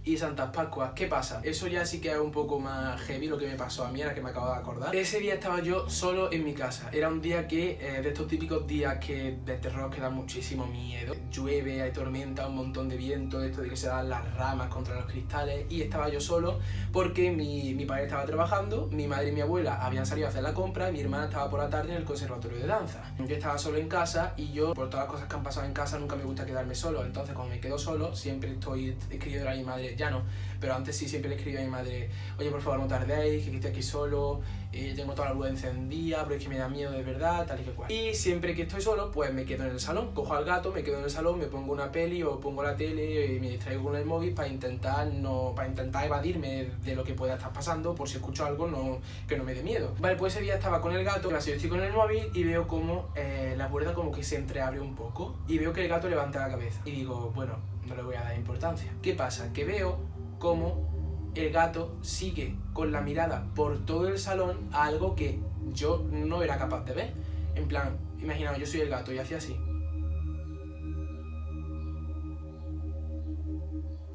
y 0.07 0.17
Santas 0.17 0.51
Pascuas. 0.53 0.93
¿Qué 0.95 1.09
pasa? 1.09 1.41
Eso 1.43 1.67
ya 1.67 1.85
sí 1.85 2.01
que 2.01 2.13
es 2.13 2.19
un 2.19 2.31
poco 2.31 2.61
más 2.61 3.01
heavy 3.03 3.27
lo 3.27 3.37
que 3.37 3.49
me 3.49 3.57
pasó 3.57 3.85
a 3.85 3.91
mí, 3.91 4.01
ahora 4.01 4.15
que 4.15 4.23
me 4.23 4.31
acabo 4.31 4.47
de 4.53 4.55
acordar. 4.55 4.95
Ese 4.95 5.19
día 5.19 5.35
estaba 5.35 5.61
yo 5.61 5.91
solo 5.91 6.33
en 6.33 6.45
mi 6.45 6.55
casa. 6.55 6.89
Era 6.93 7.09
un 7.09 7.21
día 7.21 7.49
que, 7.49 7.73
eh, 7.81 8.03
de 8.03 8.09
estos 8.09 8.29
típicos 8.29 8.67
días 8.69 8.99
que 9.05 9.37
de 9.45 9.57
terror 9.57 9.91
que 9.91 10.01
dan 10.01 10.15
muchísimo 10.15 10.65
miedo. 10.65 11.13
Llueve, 11.33 11.83
hay 11.83 11.91
tormenta, 11.91 12.47
un 12.47 12.55
montón 12.55 12.89
de 12.89 12.97
viento, 12.97 13.43
esto 13.43 13.63
de 13.63 13.69
que 13.69 13.77
se 13.77 13.89
dan 13.89 14.09
las 14.09 14.33
ramas 14.37 14.69
contra 14.69 14.95
los 14.95 15.07
cristales. 15.07 15.67
Y 15.69 15.83
estaba 15.83 16.09
yo 16.09 16.21
solo 16.21 16.61
porque 16.93 17.33
mi, 17.33 17.75
mi 17.75 17.85
padre 17.85 18.05
estaba 18.05 18.25
trabajando, 18.25 18.89
mi 18.93 19.09
madre 19.09 19.31
y 19.31 19.33
mi 19.33 19.41
abuela 19.41 19.85
habían 19.85 20.07
salido 20.07 20.29
a 20.29 20.31
hacer 20.31 20.45
la 20.45 20.55
compra, 20.55 20.93
mi 20.93 21.01
hermana 21.01 21.25
estaba 21.25 21.51
por 21.51 21.59
la 21.59 21.69
tarde 21.69 21.91
en 21.91 21.97
el 21.97 22.05
conservatorio 22.05 22.59
de 22.59 22.67
danza. 22.69 23.13
Yo 23.19 23.35
estaba 23.35 23.59
solo 23.59 23.79
en 23.79 23.89
casa 23.89 24.35
y 24.37 24.53
yo, 24.53 24.73
por 24.73 24.89
todas 24.89 25.07
las 25.07 25.13
cosas 25.13 25.29
que 25.29 25.35
han 25.35 25.43
pasado 25.43 25.67
en 25.67 25.73
casa, 25.73 25.99
nunca 25.99 26.15
me 26.15 26.23
gusta 26.23 26.47
quedarme 26.47 26.77
solo. 26.77 27.05
Entonces, 27.05 27.35
cuando 27.35 27.53
me 27.53 27.61
quedo 27.61 27.77
solo, 27.77 28.15
siempre 28.15 28.53
estoy 28.53 28.97
escribiendo 29.11 29.51
a 29.51 29.55
mi 29.55 29.65
madre 29.65 29.96
ya 29.97 30.11
no, 30.11 30.23
pero 30.61 30.75
antes 30.75 30.97
sí 30.97 31.09
siempre 31.09 31.29
le 31.29 31.37
escribía 31.37 31.61
a 31.61 31.65
mi 31.65 31.71
madre, 31.71 32.11
oye, 32.39 32.51
por 32.51 32.61
favor, 32.61 32.81
no 32.81 32.87
tardéis, 32.87 33.45
que 33.45 33.55
estoy 33.57 33.71
aquí 33.71 33.83
solo, 33.83 34.43
eh, 34.77 34.93
tengo 34.95 35.15
toda 35.15 35.29
la 35.29 35.35
luz 35.35 35.49
encendida, 35.49 36.23
pero 36.25 36.37
es 36.37 36.43
que 36.43 36.49
me 36.49 36.59
da 36.59 36.69
miedo 36.69 36.93
de 36.93 37.03
verdad, 37.03 37.47
tal 37.47 37.61
y 37.61 37.65
que 37.65 37.71
cual. 37.71 37.91
Y 37.91 38.15
siempre 38.15 38.55
que 38.55 38.63
estoy 38.63 38.83
solo, 38.83 39.11
pues 39.11 39.33
me 39.33 39.45
quedo 39.45 39.65
en 39.65 39.71
el 39.71 39.81
salón, 39.81 40.13
cojo 40.13 40.35
al 40.35 40.45
gato, 40.45 40.71
me 40.73 40.83
quedo 40.83 40.99
en 40.99 41.05
el 41.05 41.11
salón, 41.11 41.39
me 41.39 41.47
pongo 41.47 41.73
una 41.73 41.91
peli 41.91 42.23
o 42.23 42.39
pongo 42.41 42.63
la 42.63 42.77
tele 42.77 43.35
y 43.35 43.41
me 43.41 43.51
distraigo 43.51 43.85
con 43.85 43.97
el 43.97 44.05
móvil 44.05 44.35
para 44.35 44.49
intentar, 44.49 45.07
no, 45.07 45.53
para 45.57 45.69
intentar 45.69 46.05
evadirme 46.05 46.69
de 46.85 46.95
lo 46.95 47.05
que 47.05 47.15
pueda 47.15 47.35
estar 47.35 47.53
pasando, 47.53 47.95
por 47.95 48.09
si 48.09 48.17
escucho 48.17 48.45
algo 48.45 48.67
no, 48.67 48.99
que 49.27 49.37
no 49.37 49.45
me 49.45 49.55
dé 49.55 49.63
miedo. 49.63 49.95
Vale, 49.99 50.17
pues 50.17 50.35
ese 50.35 50.43
día 50.43 50.55
estaba 50.55 50.81
con 50.81 50.93
el 50.95 51.05
gato, 51.05 51.35
así 51.35 51.53
estoy 51.53 51.71
con 51.71 51.83
el 51.83 51.93
móvil 51.93 52.31
y 52.35 52.45
veo 52.45 52.69
como 52.69 53.09
eh, 53.15 53.55
la 53.57 53.69
puerta 53.69 53.95
como 53.95 54.13
que 54.13 54.23
se 54.23 54.37
entreabre 54.37 54.81
un 54.81 54.95
poco 54.95 55.37
y 55.49 55.59
veo 55.59 55.73
que 55.73 55.83
el 55.83 55.89
gato 55.89 56.09
levanta 56.09 56.41
la 56.41 56.51
cabeza 56.51 56.83
y 56.85 56.91
digo, 56.91 57.33
bueno, 57.35 57.55
no 57.87 57.95
le 57.95 58.03
voy 58.03 58.17
a 58.17 58.23
dar 58.23 58.37
importancia. 58.37 58.93
¿Qué 59.03 59.15
pasa? 59.15 59.53
Que 59.53 59.65
veo 59.65 59.99
como 60.39 60.96
el 61.37 61.53
gato 61.53 61.97
sigue 62.03 62.55
con 62.73 62.93
la 62.93 63.01
mirada 63.01 63.47
por 63.55 63.85
todo 63.85 64.09
el 64.09 64.19
salón 64.19 64.69
a 64.73 64.85
algo 64.85 65.15
que 65.15 65.39
yo 65.73 66.05
no 66.11 66.43
era 66.43 66.57
capaz 66.57 66.85
de 66.85 66.95
ver. 66.95 67.13
En 67.55 67.69
plan, 67.69 67.99
imaginaos, 68.21 68.59
yo 68.59 68.67
soy 68.67 68.81
el 68.81 68.89
gato 68.89 69.13
y 69.13 69.19
hacía 69.19 69.39
así. 69.39 69.57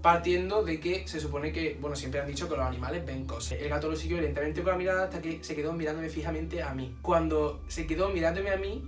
Partiendo 0.01 0.63
de 0.63 0.79
que 0.79 1.07
se 1.07 1.19
supone 1.19 1.51
que, 1.51 1.77
bueno, 1.79 1.95
siempre 1.95 2.19
han 2.19 2.27
dicho 2.27 2.49
que 2.49 2.55
los 2.55 2.65
animales 2.65 3.05
ven 3.05 3.27
cosas. 3.27 3.59
El 3.59 3.69
gato 3.69 3.87
lo 3.87 3.95
siguió 3.95 4.19
lentamente 4.19 4.63
con 4.63 4.71
la 4.71 4.77
mirada 4.77 5.03
hasta 5.03 5.21
que 5.21 5.43
se 5.43 5.55
quedó 5.55 5.73
mirándome 5.73 6.09
fijamente 6.09 6.63
a 6.63 6.73
mí. 6.73 6.97
Cuando 7.03 7.61
se 7.67 7.85
quedó 7.85 8.09
mirándome 8.09 8.49
a 8.49 8.57
mí, 8.57 8.83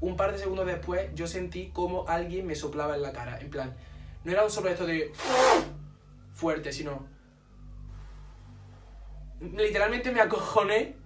un 0.00 0.16
par 0.16 0.32
de 0.32 0.38
segundos 0.38 0.66
después, 0.66 1.08
yo 1.14 1.28
sentí 1.28 1.70
como 1.72 2.08
alguien 2.08 2.46
me 2.46 2.56
soplaba 2.56 2.96
en 2.96 3.02
la 3.02 3.12
cara. 3.12 3.38
En 3.40 3.50
plan, 3.50 3.76
no 4.24 4.32
era 4.32 4.42
un 4.42 4.50
soplo 4.50 4.70
esto 4.70 4.86
de 4.86 5.12
fuerte, 6.34 6.72
sino 6.72 7.06
literalmente 9.40 10.10
me 10.10 10.20
acojoné 10.20 10.96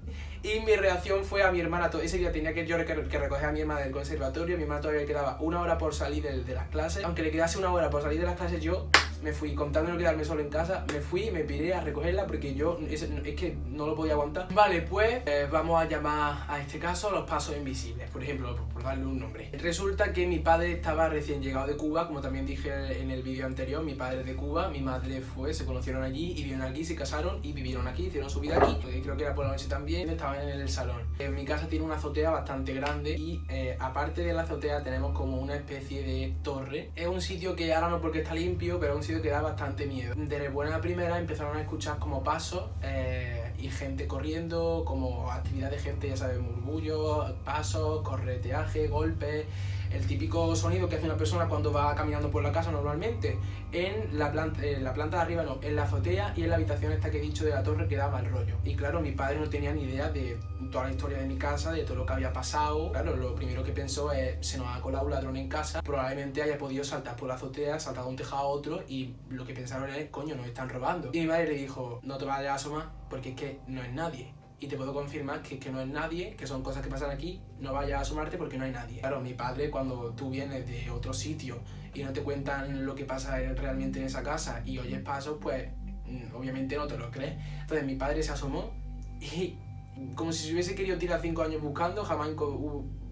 y 0.42 0.60
mi 0.60 0.74
reacción 0.76 1.24
fue 1.24 1.42
a 1.42 1.52
mi 1.52 1.60
hermana. 1.60 1.90
Ese 2.02 2.18
día 2.18 2.32
tenía 2.32 2.54
que 2.54 2.66
yo 2.66 2.76
que 2.84 2.94
recoger 2.94 3.46
a 3.46 3.52
mi 3.52 3.60
hermana 3.60 3.80
del 3.80 3.92
conservatorio. 3.92 4.56
Mi 4.56 4.62
hermana 4.62 4.80
todavía 4.80 5.06
quedaba 5.06 5.36
una 5.40 5.60
hora 5.60 5.76
por 5.78 5.94
salir 5.94 6.22
de, 6.22 6.42
de 6.42 6.54
las 6.54 6.68
clases. 6.68 7.04
Aunque 7.04 7.22
le 7.22 7.30
quedase 7.30 7.58
una 7.58 7.72
hora 7.72 7.90
por 7.90 8.02
salir 8.02 8.20
de 8.20 8.26
las 8.26 8.36
clases, 8.36 8.62
yo 8.62 8.88
me 9.22 9.32
fui, 9.32 9.54
contando 9.54 9.92
no 9.92 9.98
quedarme 9.98 10.24
solo 10.24 10.40
en 10.40 10.48
casa, 10.48 10.84
me 10.92 11.00
fui 11.00 11.24
y 11.24 11.30
me 11.30 11.44
piré 11.44 11.74
a 11.74 11.80
recogerla 11.80 12.26
porque 12.26 12.54
yo 12.54 12.78
es, 12.88 13.04
que 13.04 13.56
no 13.68 13.86
lo 13.86 13.94
podía 13.94 14.14
aguantar. 14.14 14.48
Vale, 14.52 14.82
pues 14.82 15.22
eh, 15.26 15.46
vamos 15.50 15.80
a 15.80 15.88
llamar 15.88 16.44
a 16.48 16.60
este 16.60 16.78
caso 16.78 17.10
los 17.10 17.28
pasos 17.28 17.56
invisibles, 17.56 18.10
por 18.10 18.22
ejemplo, 18.22 18.56
por, 18.72 18.82
darle 18.82 19.06
un 19.06 19.18
nombre. 19.18 19.50
Resulta 19.52 20.12
que 20.12 20.26
mi 20.26 20.38
padre 20.38 20.72
estaba 20.72 21.08
recién 21.08 21.42
llegado 21.42 21.66
de 21.66 21.76
Cuba, 21.76 22.06
como 22.06 22.20
también 22.20 22.46
dije 22.46 23.00
en 23.00 23.10
el 23.10 23.22
vídeo 23.22 23.46
anterior, 23.46 23.82
mi 23.82 23.94
padre 23.94 24.20
es 24.20 24.26
de 24.26 24.36
Cuba, 24.36 24.68
mi 24.68 24.80
madre 24.80 25.20
fue, 25.20 25.52
se 25.54 25.64
conocieron 25.64 26.02
allí 26.02 26.32
y 26.32 26.42
vivieron 26.42 26.62
aquí, 26.62 26.84
se 26.84 26.94
casaron 26.94 27.40
y 27.42 27.52
vivieron 27.52 27.86
aquí, 27.86 28.06
hicieron 28.06 28.30
su 28.30 28.40
vida 28.40 28.56
aquí. 28.56 28.78
Creo 29.02 29.16
que 29.16 29.24
era 29.24 29.34
por 29.34 29.44
la 29.44 29.52
noche 29.52 29.68
también, 29.68 30.08
estaban 30.08 30.40
en 30.40 30.60
el 30.60 30.68
salón. 30.68 31.02
En 31.18 31.34
mi 31.34 31.44
casa 31.44 31.68
tiene 31.68 31.84
una 31.84 31.96
azotea 31.96 32.30
bastante 32.30 32.74
grande 32.74 33.16
y 33.16 33.42
eh, 33.48 33.76
aparte 33.78 34.22
de 34.22 34.32
la 34.32 34.42
azotea 34.42 34.82
tenemos 34.82 35.12
como 35.16 35.38
una 35.38 35.54
especie 35.54 36.02
de 36.02 36.34
torre. 36.42 36.90
Es 36.96 37.06
un 37.06 37.20
sitio 37.20 37.54
que 37.54 37.72
ahora 37.74 37.88
no 37.88 38.00
porque 38.00 38.20
está 38.20 38.34
limpio, 38.34 38.78
pero 38.80 38.92
es 38.92 38.98
un 38.98 39.02
que 39.18 39.30
da 39.30 39.42
bastante 39.42 39.86
miedo. 39.86 40.14
De 40.16 40.48
buena 40.48 40.80
primera 40.80 41.18
empezaron 41.18 41.56
a 41.56 41.60
escuchar 41.60 41.98
como 41.98 42.22
pasos 42.22 42.64
eh, 42.82 43.52
y 43.58 43.68
gente 43.68 44.06
corriendo, 44.06 44.84
como 44.86 45.30
actividad 45.30 45.70
de 45.70 45.78
gente, 45.78 46.08
ya 46.08 46.16
sabes, 46.16 46.38
murmullos, 46.38 47.32
pasos, 47.44 48.02
correteaje, 48.02 48.86
golpes 48.88 49.46
el 49.90 50.06
típico 50.06 50.54
sonido 50.54 50.88
que 50.88 50.96
hace 50.96 51.06
una 51.06 51.16
persona 51.16 51.48
cuando 51.48 51.72
va 51.72 51.94
caminando 51.94 52.30
por 52.30 52.42
la 52.42 52.52
casa 52.52 52.70
normalmente. 52.70 53.38
En 53.72 54.18
la, 54.18 54.32
planta, 54.32 54.62
la 54.80 54.92
planta 54.92 55.18
de 55.18 55.22
arriba 55.22 55.42
no, 55.42 55.58
en 55.62 55.76
la 55.76 55.84
azotea 55.84 56.32
y 56.36 56.42
en 56.42 56.50
la 56.50 56.56
habitación 56.56 56.92
esta 56.92 57.10
que 57.10 57.18
he 57.18 57.20
dicho 57.20 57.44
de 57.44 57.50
la 57.50 57.62
torre 57.62 57.86
que 57.88 57.96
daba 57.96 58.20
el 58.20 58.30
rollo. 58.30 58.56
Y 58.64 58.74
claro, 58.74 59.00
mi 59.00 59.12
padre 59.12 59.38
no 59.38 59.48
tenía 59.48 59.72
ni 59.72 59.82
idea 59.82 60.10
de 60.10 60.38
toda 60.70 60.84
la 60.84 60.90
historia 60.90 61.18
de 61.18 61.26
mi 61.26 61.36
casa, 61.36 61.72
de 61.72 61.82
todo 61.84 61.96
lo 61.96 62.06
que 62.06 62.12
había 62.12 62.32
pasado. 62.32 62.90
Claro, 62.92 63.16
lo 63.16 63.34
primero 63.34 63.62
que 63.62 63.72
pensó 63.72 64.12
es, 64.12 64.46
se 64.46 64.58
nos 64.58 64.68
ha 64.68 64.80
colado 64.80 65.04
un 65.04 65.10
ladrón 65.12 65.36
en 65.36 65.48
casa, 65.48 65.82
probablemente 65.82 66.42
haya 66.42 66.58
podido 66.58 66.84
saltar 66.84 67.16
por 67.16 67.28
la 67.28 67.34
azotea, 67.34 67.78
saltar 67.78 68.04
de 68.04 68.10
un 68.10 68.16
tejado 68.16 68.42
a 68.42 68.46
otro 68.46 68.82
y 68.88 69.14
lo 69.28 69.44
que 69.44 69.54
pensaron 69.54 69.90
es, 69.90 70.08
coño, 70.10 70.36
nos 70.36 70.46
están 70.46 70.68
robando. 70.68 71.10
Y 71.12 71.20
mi 71.20 71.26
madre 71.26 71.48
le 71.48 71.54
dijo, 71.54 72.00
no 72.02 72.18
te 72.18 72.24
vayas 72.24 72.52
a 72.52 72.54
asomar 72.54 72.90
porque 73.08 73.30
es 73.30 73.36
que 73.36 73.60
no 73.66 73.82
es 73.82 73.92
nadie 73.92 74.39
y 74.60 74.68
te 74.68 74.76
puedo 74.76 74.92
confirmar 74.92 75.40
que, 75.40 75.58
que 75.58 75.72
no 75.72 75.80
es 75.80 75.88
nadie, 75.88 76.36
que 76.36 76.46
son 76.46 76.62
cosas 76.62 76.82
que 76.82 76.90
pasan 76.90 77.10
aquí, 77.10 77.40
no 77.58 77.72
vayas 77.72 77.98
a 77.98 78.02
asomarte 78.02 78.36
porque 78.36 78.58
no 78.58 78.64
hay 78.64 78.72
nadie. 78.72 79.00
Claro, 79.00 79.20
mi 79.20 79.32
padre 79.32 79.70
cuando 79.70 80.12
tú 80.12 80.28
vienes 80.28 80.68
de 80.68 80.90
otro 80.90 81.14
sitio 81.14 81.60
y 81.94 82.02
no 82.02 82.12
te 82.12 82.22
cuentan 82.22 82.84
lo 82.84 82.94
que 82.94 83.06
pasa 83.06 83.38
realmente 83.38 83.98
en 84.00 84.04
esa 84.04 84.22
casa 84.22 84.62
y 84.66 84.78
oyes 84.78 85.00
pasos, 85.00 85.38
pues 85.40 85.70
mm, 86.06 86.34
obviamente 86.34 86.76
no 86.76 86.86
te 86.86 86.98
lo 86.98 87.10
crees. 87.10 87.38
Entonces 87.62 87.86
mi 87.86 87.94
padre 87.94 88.22
se 88.22 88.32
asomó 88.32 88.70
y 89.18 89.56
como 90.14 90.30
si 90.30 90.46
se 90.46 90.52
hubiese 90.52 90.74
querido 90.74 90.98
tirar 90.98 91.22
cinco 91.22 91.42
años 91.42 91.62
buscando, 91.62 92.04
jamás 92.04 92.28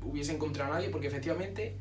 hubiese 0.02 0.34
encontrado 0.34 0.72
a 0.72 0.76
nadie 0.76 0.90
porque 0.90 1.06
efectivamente, 1.06 1.78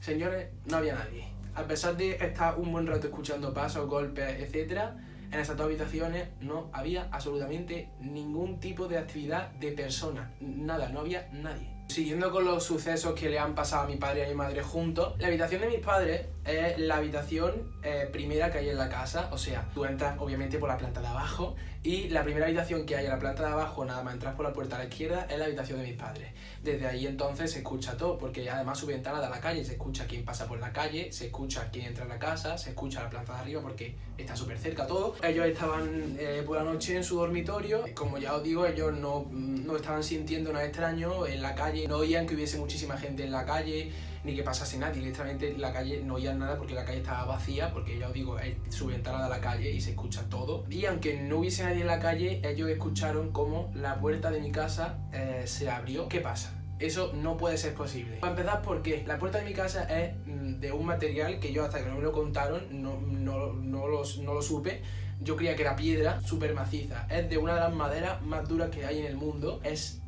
señores, 0.00 0.48
no 0.66 0.78
había 0.78 0.94
nadie. 0.94 1.28
A 1.54 1.62
pesar 1.62 1.96
de 1.96 2.16
estar 2.16 2.58
un 2.58 2.72
buen 2.72 2.88
rato 2.88 3.06
escuchando 3.06 3.54
pasos, 3.54 3.88
golpes, 3.88 4.42
etcétera, 4.42 4.96
en 5.30 5.40
esas 5.40 5.56
dos 5.56 5.66
habitaciones 5.66 6.28
no 6.40 6.70
había 6.72 7.08
absolutamente 7.10 7.90
ningún 8.00 8.60
tipo 8.60 8.88
de 8.88 8.98
actividad 8.98 9.50
de 9.52 9.72
persona, 9.72 10.32
nada, 10.40 10.88
no 10.88 11.00
había 11.00 11.28
nadie. 11.32 11.75
Siguiendo 11.88 12.30
con 12.30 12.44
los 12.44 12.64
sucesos 12.64 13.14
que 13.14 13.30
le 13.30 13.38
han 13.38 13.54
pasado 13.54 13.84
a 13.84 13.86
mi 13.86 13.96
padre 13.96 14.20
y 14.20 14.24
a 14.24 14.28
mi 14.28 14.34
madre 14.34 14.62
juntos, 14.62 15.14
la 15.18 15.28
habitación 15.28 15.62
de 15.62 15.68
mis 15.68 15.78
padres 15.78 16.26
es 16.44 16.78
la 16.78 16.96
habitación 16.96 17.72
eh, 17.82 18.08
primera 18.12 18.50
que 18.50 18.58
hay 18.58 18.68
en 18.68 18.76
la 18.76 18.88
casa, 18.88 19.30
o 19.32 19.38
sea, 19.38 19.68
tú 19.72 19.84
entras 19.84 20.16
obviamente 20.18 20.58
por 20.58 20.68
la 20.68 20.76
planta 20.76 21.00
de 21.00 21.06
abajo 21.06 21.54
y 21.82 22.08
la 22.08 22.24
primera 22.24 22.46
habitación 22.46 22.84
que 22.84 22.96
hay 22.96 23.04
en 23.04 23.12
la 23.12 23.18
planta 23.18 23.44
de 23.44 23.52
abajo, 23.52 23.84
nada 23.84 24.02
más 24.02 24.14
entras 24.14 24.34
por 24.34 24.44
la 24.44 24.52
puerta 24.52 24.74
a 24.74 24.80
la 24.80 24.86
izquierda, 24.86 25.26
es 25.30 25.38
la 25.38 25.44
habitación 25.44 25.78
de 25.78 25.86
mis 25.86 25.96
padres. 25.96 26.32
Desde 26.62 26.84
ahí 26.86 27.06
entonces 27.06 27.52
se 27.52 27.58
escucha 27.58 27.96
todo, 27.96 28.18
porque 28.18 28.50
además 28.50 28.78
su 28.78 28.86
ventana 28.86 29.20
da 29.20 29.28
a 29.28 29.30
la 29.30 29.40
calle, 29.40 29.64
se 29.64 29.72
escucha 29.72 30.06
quién 30.06 30.24
pasa 30.24 30.48
por 30.48 30.58
la 30.58 30.72
calle, 30.72 31.12
se 31.12 31.26
escucha 31.26 31.68
quién 31.70 31.86
entra 31.86 32.04
a 32.04 32.08
la 32.08 32.18
casa, 32.18 32.58
se 32.58 32.70
escucha 32.70 33.04
la 33.04 33.10
planta 33.10 33.34
de 33.34 33.38
arriba 33.38 33.62
porque 33.62 33.94
está 34.18 34.34
súper 34.34 34.58
cerca 34.58 34.86
todo. 34.86 35.14
Ellos 35.22 35.46
estaban 35.46 36.16
eh, 36.18 36.42
por 36.44 36.56
la 36.56 36.64
noche 36.64 36.96
en 36.96 37.04
su 37.04 37.18
dormitorio, 37.18 37.84
como 37.94 38.18
ya 38.18 38.34
os 38.34 38.42
digo, 38.42 38.66
ellos 38.66 38.92
no, 38.92 39.26
no 39.30 39.76
estaban 39.76 40.02
sintiendo 40.02 40.52
nada 40.52 40.64
extraño 40.64 41.24
en 41.26 41.40
la 41.40 41.54
calle 41.54 41.75
no 41.86 41.98
oían 41.98 42.26
que 42.26 42.34
hubiese 42.34 42.58
muchísima 42.58 42.96
gente 42.96 43.24
en 43.24 43.32
la 43.32 43.44
calle, 43.44 43.92
ni 44.24 44.34
que 44.34 44.42
pasase 44.42 44.78
nadie, 44.78 45.02
literalmente 45.02 45.50
en 45.50 45.60
la 45.60 45.72
calle 45.72 46.02
no 46.04 46.14
oían 46.14 46.38
nada 46.38 46.56
porque 46.56 46.74
la 46.74 46.84
calle 46.84 46.98
estaba 46.98 47.24
vacía, 47.24 47.72
porque 47.72 47.98
ya 47.98 48.08
os 48.08 48.14
digo, 48.14 48.38
es 48.38 48.56
su 48.74 48.86
ventana 48.86 49.24
de 49.24 49.30
la 49.30 49.40
calle 49.40 49.70
y 49.70 49.80
se 49.80 49.90
escucha 49.90 50.22
todo. 50.28 50.64
Y 50.68 50.84
aunque 50.86 51.20
no 51.20 51.38
hubiese 51.38 51.62
nadie 51.62 51.82
en 51.82 51.86
la 51.86 52.00
calle, 52.00 52.40
ellos 52.44 52.68
escucharon 52.68 53.30
como 53.30 53.70
la 53.74 54.00
puerta 54.00 54.30
de 54.30 54.40
mi 54.40 54.50
casa 54.50 54.98
eh, 55.12 55.42
se 55.46 55.70
abrió. 55.70 56.08
¿Qué 56.08 56.20
pasa? 56.20 56.52
Eso 56.78 57.12
no 57.14 57.36
puede 57.36 57.56
ser 57.56 57.74
posible. 57.74 58.16
Para 58.18 58.32
empezar, 58.32 58.62
porque 58.62 59.04
la 59.06 59.18
puerta 59.18 59.38
de 59.38 59.44
mi 59.44 59.54
casa 59.54 59.84
es 59.84 60.14
mm, 60.26 60.60
de 60.60 60.72
un 60.72 60.84
material 60.84 61.38
que 61.38 61.52
yo 61.52 61.64
hasta 61.64 61.82
que 61.82 61.88
no 61.88 61.96
me 61.96 62.02
lo 62.02 62.12
contaron 62.12 62.82
no, 62.82 63.00
no, 63.00 63.52
no, 63.52 63.86
no 63.86 64.34
lo 64.34 64.42
supe. 64.42 64.82
Yo 65.20 65.36
creía 65.36 65.56
que 65.56 65.62
era 65.62 65.76
piedra 65.76 66.20
súper 66.20 66.52
maciza. 66.52 67.06
Es 67.08 67.30
de 67.30 67.38
una 67.38 67.54
de 67.54 67.60
las 67.60 67.74
maderas 67.74 68.20
más 68.22 68.46
duras 68.46 68.70
que 68.70 68.84
hay 68.84 68.98
en 68.98 69.06
el 69.06 69.16
mundo. 69.16 69.60
Es 69.64 70.02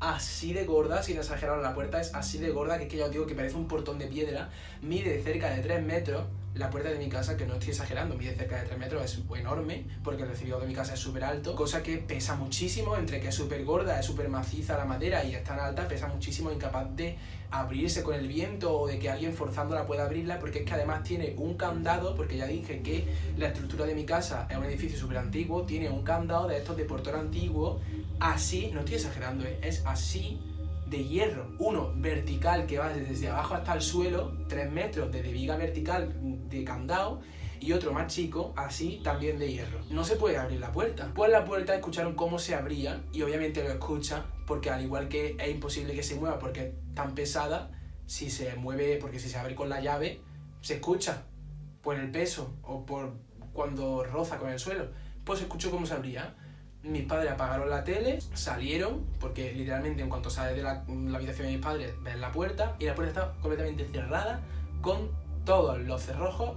así 0.00 0.52
de 0.52 0.64
gorda, 0.64 1.02
sin 1.02 1.18
exagerar, 1.18 1.58
la 1.58 1.74
puerta 1.74 2.00
es 2.00 2.14
así 2.14 2.38
de 2.38 2.50
gorda 2.50 2.78
que, 2.78 2.84
es 2.84 2.90
que 2.90 2.96
ya 2.96 3.04
os 3.04 3.10
digo 3.10 3.26
que 3.26 3.34
parece 3.34 3.56
un 3.56 3.68
portón 3.68 3.98
de 3.98 4.06
piedra, 4.06 4.50
mide 4.82 5.22
cerca 5.22 5.50
de 5.50 5.62
3 5.62 5.84
metros, 5.84 6.24
la 6.54 6.68
puerta 6.68 6.90
de 6.90 6.98
mi 6.98 7.08
casa, 7.08 7.36
que 7.36 7.46
no 7.46 7.54
estoy 7.54 7.70
exagerando, 7.70 8.16
mide 8.16 8.34
cerca 8.34 8.56
de 8.56 8.66
3 8.66 8.78
metros, 8.78 9.04
es 9.04 9.18
enorme, 9.38 9.84
porque 10.02 10.22
el 10.22 10.28
recibidor 10.28 10.60
de 10.60 10.66
mi 10.66 10.74
casa 10.74 10.94
es 10.94 11.00
súper 11.00 11.22
alto, 11.22 11.54
cosa 11.54 11.82
que 11.82 11.98
pesa 11.98 12.34
muchísimo, 12.34 12.96
entre 12.96 13.20
que 13.20 13.28
es 13.28 13.34
súper 13.34 13.64
gorda, 13.64 14.00
es 14.00 14.06
súper 14.06 14.28
maciza 14.28 14.76
la 14.76 14.84
madera 14.84 15.24
y 15.24 15.34
es 15.34 15.44
tan 15.44 15.60
alta, 15.60 15.86
pesa 15.86 16.08
muchísimo, 16.08 16.50
incapaz 16.50 16.88
de 16.96 17.16
abrirse 17.52 18.02
con 18.02 18.14
el 18.14 18.26
viento 18.26 18.80
o 18.80 18.86
de 18.88 18.98
que 18.98 19.10
alguien 19.10 19.32
forzándola 19.32 19.86
pueda 19.86 20.04
abrirla, 20.04 20.40
porque 20.40 20.60
es 20.60 20.64
que 20.64 20.74
además 20.74 21.04
tiene 21.04 21.34
un 21.36 21.54
candado, 21.54 22.16
porque 22.16 22.36
ya 22.36 22.46
dije 22.46 22.82
que 22.82 23.06
la 23.36 23.48
estructura 23.48 23.86
de 23.86 23.94
mi 23.94 24.04
casa 24.04 24.46
es 24.50 24.56
un 24.56 24.64
edificio 24.64 24.98
súper 24.98 25.18
antiguo, 25.18 25.62
tiene 25.62 25.88
un 25.88 26.02
candado 26.02 26.48
de 26.48 26.58
estos 26.58 26.76
de 26.76 26.84
portón 26.84 27.14
antiguo, 27.14 27.80
así, 28.18 28.70
no 28.72 28.80
estoy 28.80 28.96
exagerando, 28.96 29.44
¿eh? 29.44 29.58
es 29.62 29.82
así 29.86 30.40
de 30.90 31.04
hierro. 31.04 31.52
Uno 31.58 31.92
vertical 31.96 32.66
que 32.66 32.78
va 32.78 32.90
desde 32.90 33.28
abajo 33.28 33.54
hasta 33.54 33.74
el 33.74 33.80
suelo, 33.80 34.36
3 34.48 34.70
metros 34.70 35.10
de 35.12 35.22
viga 35.22 35.56
vertical 35.56 36.14
de 36.48 36.64
candado, 36.64 37.20
y 37.60 37.72
otro 37.72 37.92
más 37.92 38.12
chico, 38.12 38.52
así 38.56 39.00
también 39.04 39.38
de 39.38 39.52
hierro. 39.52 39.80
No 39.90 40.02
se 40.02 40.16
puede 40.16 40.38
abrir 40.38 40.60
la 40.60 40.72
puerta. 40.72 41.12
Pues 41.14 41.30
la 41.30 41.44
puerta 41.44 41.74
escucharon 41.74 42.14
cómo 42.14 42.38
se 42.38 42.54
abría 42.54 43.04
y 43.12 43.22
obviamente 43.22 43.62
lo 43.62 43.70
escucha 43.70 44.24
porque 44.46 44.70
al 44.70 44.82
igual 44.82 45.08
que 45.08 45.36
es 45.38 45.48
imposible 45.48 45.94
que 45.94 46.02
se 46.02 46.16
mueva 46.16 46.38
porque 46.38 46.60
es 46.60 46.94
tan 46.94 47.14
pesada, 47.14 47.70
si 48.06 48.30
se 48.30 48.56
mueve, 48.56 48.96
porque 48.96 49.20
si 49.20 49.28
se 49.28 49.38
abre 49.38 49.54
con 49.54 49.68
la 49.68 49.80
llave, 49.80 50.20
se 50.62 50.74
escucha 50.74 51.24
por 51.82 51.96
el 51.96 52.10
peso 52.10 52.56
o 52.62 52.84
por 52.84 53.12
cuando 53.52 54.04
roza 54.04 54.38
con 54.38 54.50
el 54.50 54.58
suelo. 54.58 54.88
Pues 55.24 55.42
escuchó 55.42 55.70
cómo 55.70 55.86
se 55.86 55.94
abría 55.94 56.34
mis 56.82 57.02
padres 57.04 57.32
apagaron 57.32 57.68
la 57.68 57.84
tele, 57.84 58.20
salieron, 58.34 59.04
porque 59.20 59.52
literalmente 59.52 60.02
en 60.02 60.08
cuanto 60.08 60.30
sales 60.30 60.56
de 60.56 60.62
la, 60.62 60.84
habitación 61.14 61.46
de 61.46 61.52
mis 61.54 61.62
padres, 61.62 61.94
ves 62.02 62.18
la 62.18 62.32
puerta 62.32 62.76
y 62.78 62.86
la 62.86 62.94
puerta 62.94 63.10
está 63.10 63.32
completamente 63.40 63.86
cerrada 63.92 64.40
con 64.80 65.10
todos 65.44 65.78
los 65.80 66.02
cerrojos 66.02 66.56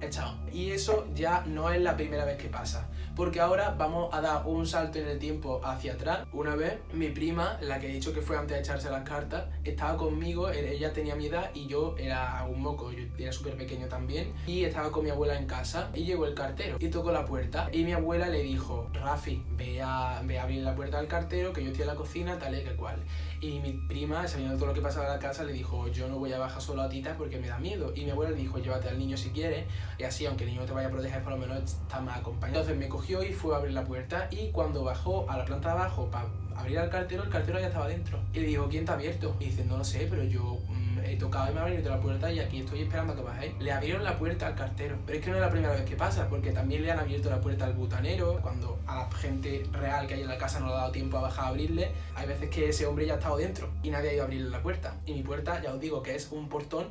echados. 0.00 0.34
Y 0.52 0.70
eso 0.70 1.06
ya 1.14 1.44
no 1.46 1.70
es 1.70 1.80
la 1.80 1.96
primera 1.96 2.24
vez 2.24 2.36
que 2.36 2.48
pasa 2.48 2.88
porque 3.16 3.40
ahora 3.40 3.74
vamos 3.78 4.12
a 4.12 4.20
dar 4.20 4.46
un 4.46 4.66
salto 4.66 4.98
en 4.98 5.08
el 5.08 5.18
tiempo 5.18 5.60
hacia 5.64 5.92
atrás. 5.94 6.26
Una 6.32 6.56
vez 6.56 6.78
mi 6.92 7.08
prima, 7.10 7.58
la 7.60 7.78
que 7.78 7.88
he 7.88 7.92
dicho 7.92 8.12
que 8.12 8.20
fue 8.20 8.36
antes 8.36 8.56
de 8.56 8.62
echarse 8.62 8.90
las 8.90 9.08
cartas, 9.08 9.44
estaba 9.64 9.96
conmigo, 9.96 10.50
ella 10.50 10.92
tenía 10.92 11.14
mi 11.14 11.26
edad 11.26 11.50
y 11.54 11.66
yo 11.66 11.94
era 11.98 12.44
un 12.48 12.60
moco, 12.60 12.90
yo 12.92 13.04
era 13.18 13.32
súper 13.32 13.56
pequeño 13.56 13.86
también, 13.86 14.32
y 14.46 14.64
estaba 14.64 14.90
con 14.90 15.04
mi 15.04 15.10
abuela 15.10 15.38
en 15.38 15.46
casa 15.46 15.90
y 15.94 16.04
llegó 16.04 16.26
el 16.26 16.34
cartero 16.34 16.76
y 16.80 16.88
tocó 16.88 17.12
la 17.12 17.24
puerta 17.24 17.68
y 17.72 17.84
mi 17.84 17.92
abuela 17.92 18.28
le 18.28 18.42
dijo, 18.42 18.88
Rafi, 18.92 19.44
ve 19.56 19.80
a, 19.82 20.20
ve 20.24 20.38
a 20.38 20.42
abrir 20.42 20.62
la 20.62 20.74
puerta 20.74 20.98
al 20.98 21.06
cartero 21.06 21.52
que 21.52 21.62
yo 21.62 21.68
estoy 21.68 21.82
en 21.82 21.88
la 21.88 21.94
cocina, 21.94 22.38
tal 22.38 22.58
y 22.58 22.64
que 22.64 22.74
cual. 22.74 22.96
Y 23.44 23.60
mi 23.60 23.72
prima, 23.72 24.26
sabiendo 24.26 24.56
todo 24.56 24.68
lo 24.68 24.72
que 24.72 24.80
pasaba 24.80 25.04
en 25.04 25.12
la 25.12 25.18
casa, 25.18 25.44
le 25.44 25.52
dijo, 25.52 25.86
yo 25.88 26.08
no 26.08 26.18
voy 26.18 26.32
a 26.32 26.38
bajar 26.38 26.62
solo 26.62 26.80
a 26.80 26.88
tita 26.88 27.14
porque 27.18 27.38
me 27.38 27.48
da 27.48 27.58
miedo. 27.58 27.92
Y 27.94 28.06
mi 28.06 28.10
abuela 28.10 28.30
le 28.30 28.38
dijo, 28.38 28.58
llévate 28.58 28.88
al 28.88 28.98
niño 28.98 29.18
si 29.18 29.28
quieres, 29.32 29.66
y 29.98 30.04
así, 30.04 30.24
aunque 30.24 30.44
el 30.44 30.50
niño 30.50 30.64
te 30.64 30.72
vaya 30.72 30.88
a 30.88 30.90
proteger, 30.90 31.22
por 31.22 31.32
lo 31.32 31.38
menos 31.38 31.58
está 31.58 32.00
más 32.00 32.20
acompañado. 32.20 32.60
Entonces 32.60 32.78
me 32.78 32.88
cogió 32.88 33.22
y 33.22 33.34
fue 33.34 33.54
a 33.54 33.58
abrir 33.58 33.74
la 33.74 33.84
puerta, 33.84 34.28
y 34.30 34.48
cuando 34.50 34.82
bajó 34.82 35.28
a 35.28 35.36
la 35.36 35.44
planta 35.44 35.74
de 35.74 35.74
abajo 35.74 36.10
para 36.10 36.26
abrir 36.56 36.78
al 36.78 36.88
cartero, 36.88 37.22
el 37.22 37.28
cartero 37.28 37.60
ya 37.60 37.66
estaba 37.66 37.86
dentro. 37.86 38.18
Y 38.32 38.40
le 38.40 38.46
dijo, 38.46 38.66
¿quién 38.70 38.86
te 38.86 38.92
ha 38.92 38.94
abierto? 38.94 39.36
Y 39.38 39.44
dice, 39.44 39.66
no 39.66 39.76
lo 39.76 39.84
sé, 39.84 40.06
pero 40.08 40.24
yo 40.24 40.58
he 41.04 41.16
tocado 41.16 41.50
y 41.50 41.54
me 41.54 41.60
ha 41.60 41.64
abierto 41.64 41.90
la 41.90 42.00
puerta 42.00 42.32
y 42.32 42.40
aquí 42.40 42.60
estoy 42.60 42.82
esperando 42.82 43.12
a 43.12 43.16
que 43.16 43.22
bajéis. 43.22 43.54
Le 43.58 43.72
abrieron 43.72 44.04
la 44.04 44.18
puerta 44.18 44.46
al 44.46 44.54
cartero. 44.54 44.96
Pero 45.06 45.18
es 45.18 45.24
que 45.24 45.30
no 45.30 45.36
es 45.36 45.42
la 45.42 45.50
primera 45.50 45.72
vez 45.72 45.84
que 45.84 45.96
pasa, 45.96 46.28
porque 46.28 46.52
también 46.52 46.82
le 46.82 46.90
han 46.90 46.98
abierto 46.98 47.30
la 47.30 47.40
puerta 47.40 47.64
al 47.64 47.74
butanero. 47.74 48.40
Cuando 48.42 48.78
a 48.86 48.96
la 48.96 49.10
gente 49.12 49.64
real 49.72 50.06
que 50.06 50.14
hay 50.14 50.22
en 50.22 50.28
la 50.28 50.38
casa 50.38 50.60
no 50.60 50.66
le 50.66 50.72
ha 50.72 50.76
dado 50.76 50.92
tiempo 50.92 51.18
a 51.18 51.22
bajar 51.22 51.46
a 51.46 51.48
abrirle, 51.48 51.90
hay 52.14 52.26
veces 52.26 52.50
que 52.50 52.68
ese 52.68 52.86
hombre 52.86 53.06
ya 53.06 53.14
ha 53.14 53.16
estado 53.16 53.36
dentro 53.36 53.70
y 53.82 53.90
nadie 53.90 54.10
ha 54.10 54.14
ido 54.14 54.22
a 54.22 54.26
abrirle 54.26 54.50
la 54.50 54.62
puerta. 54.62 54.96
Y 55.06 55.14
mi 55.14 55.22
puerta, 55.22 55.62
ya 55.62 55.72
os 55.72 55.80
digo, 55.80 56.02
que 56.02 56.14
es 56.14 56.30
un 56.30 56.48
portón 56.48 56.88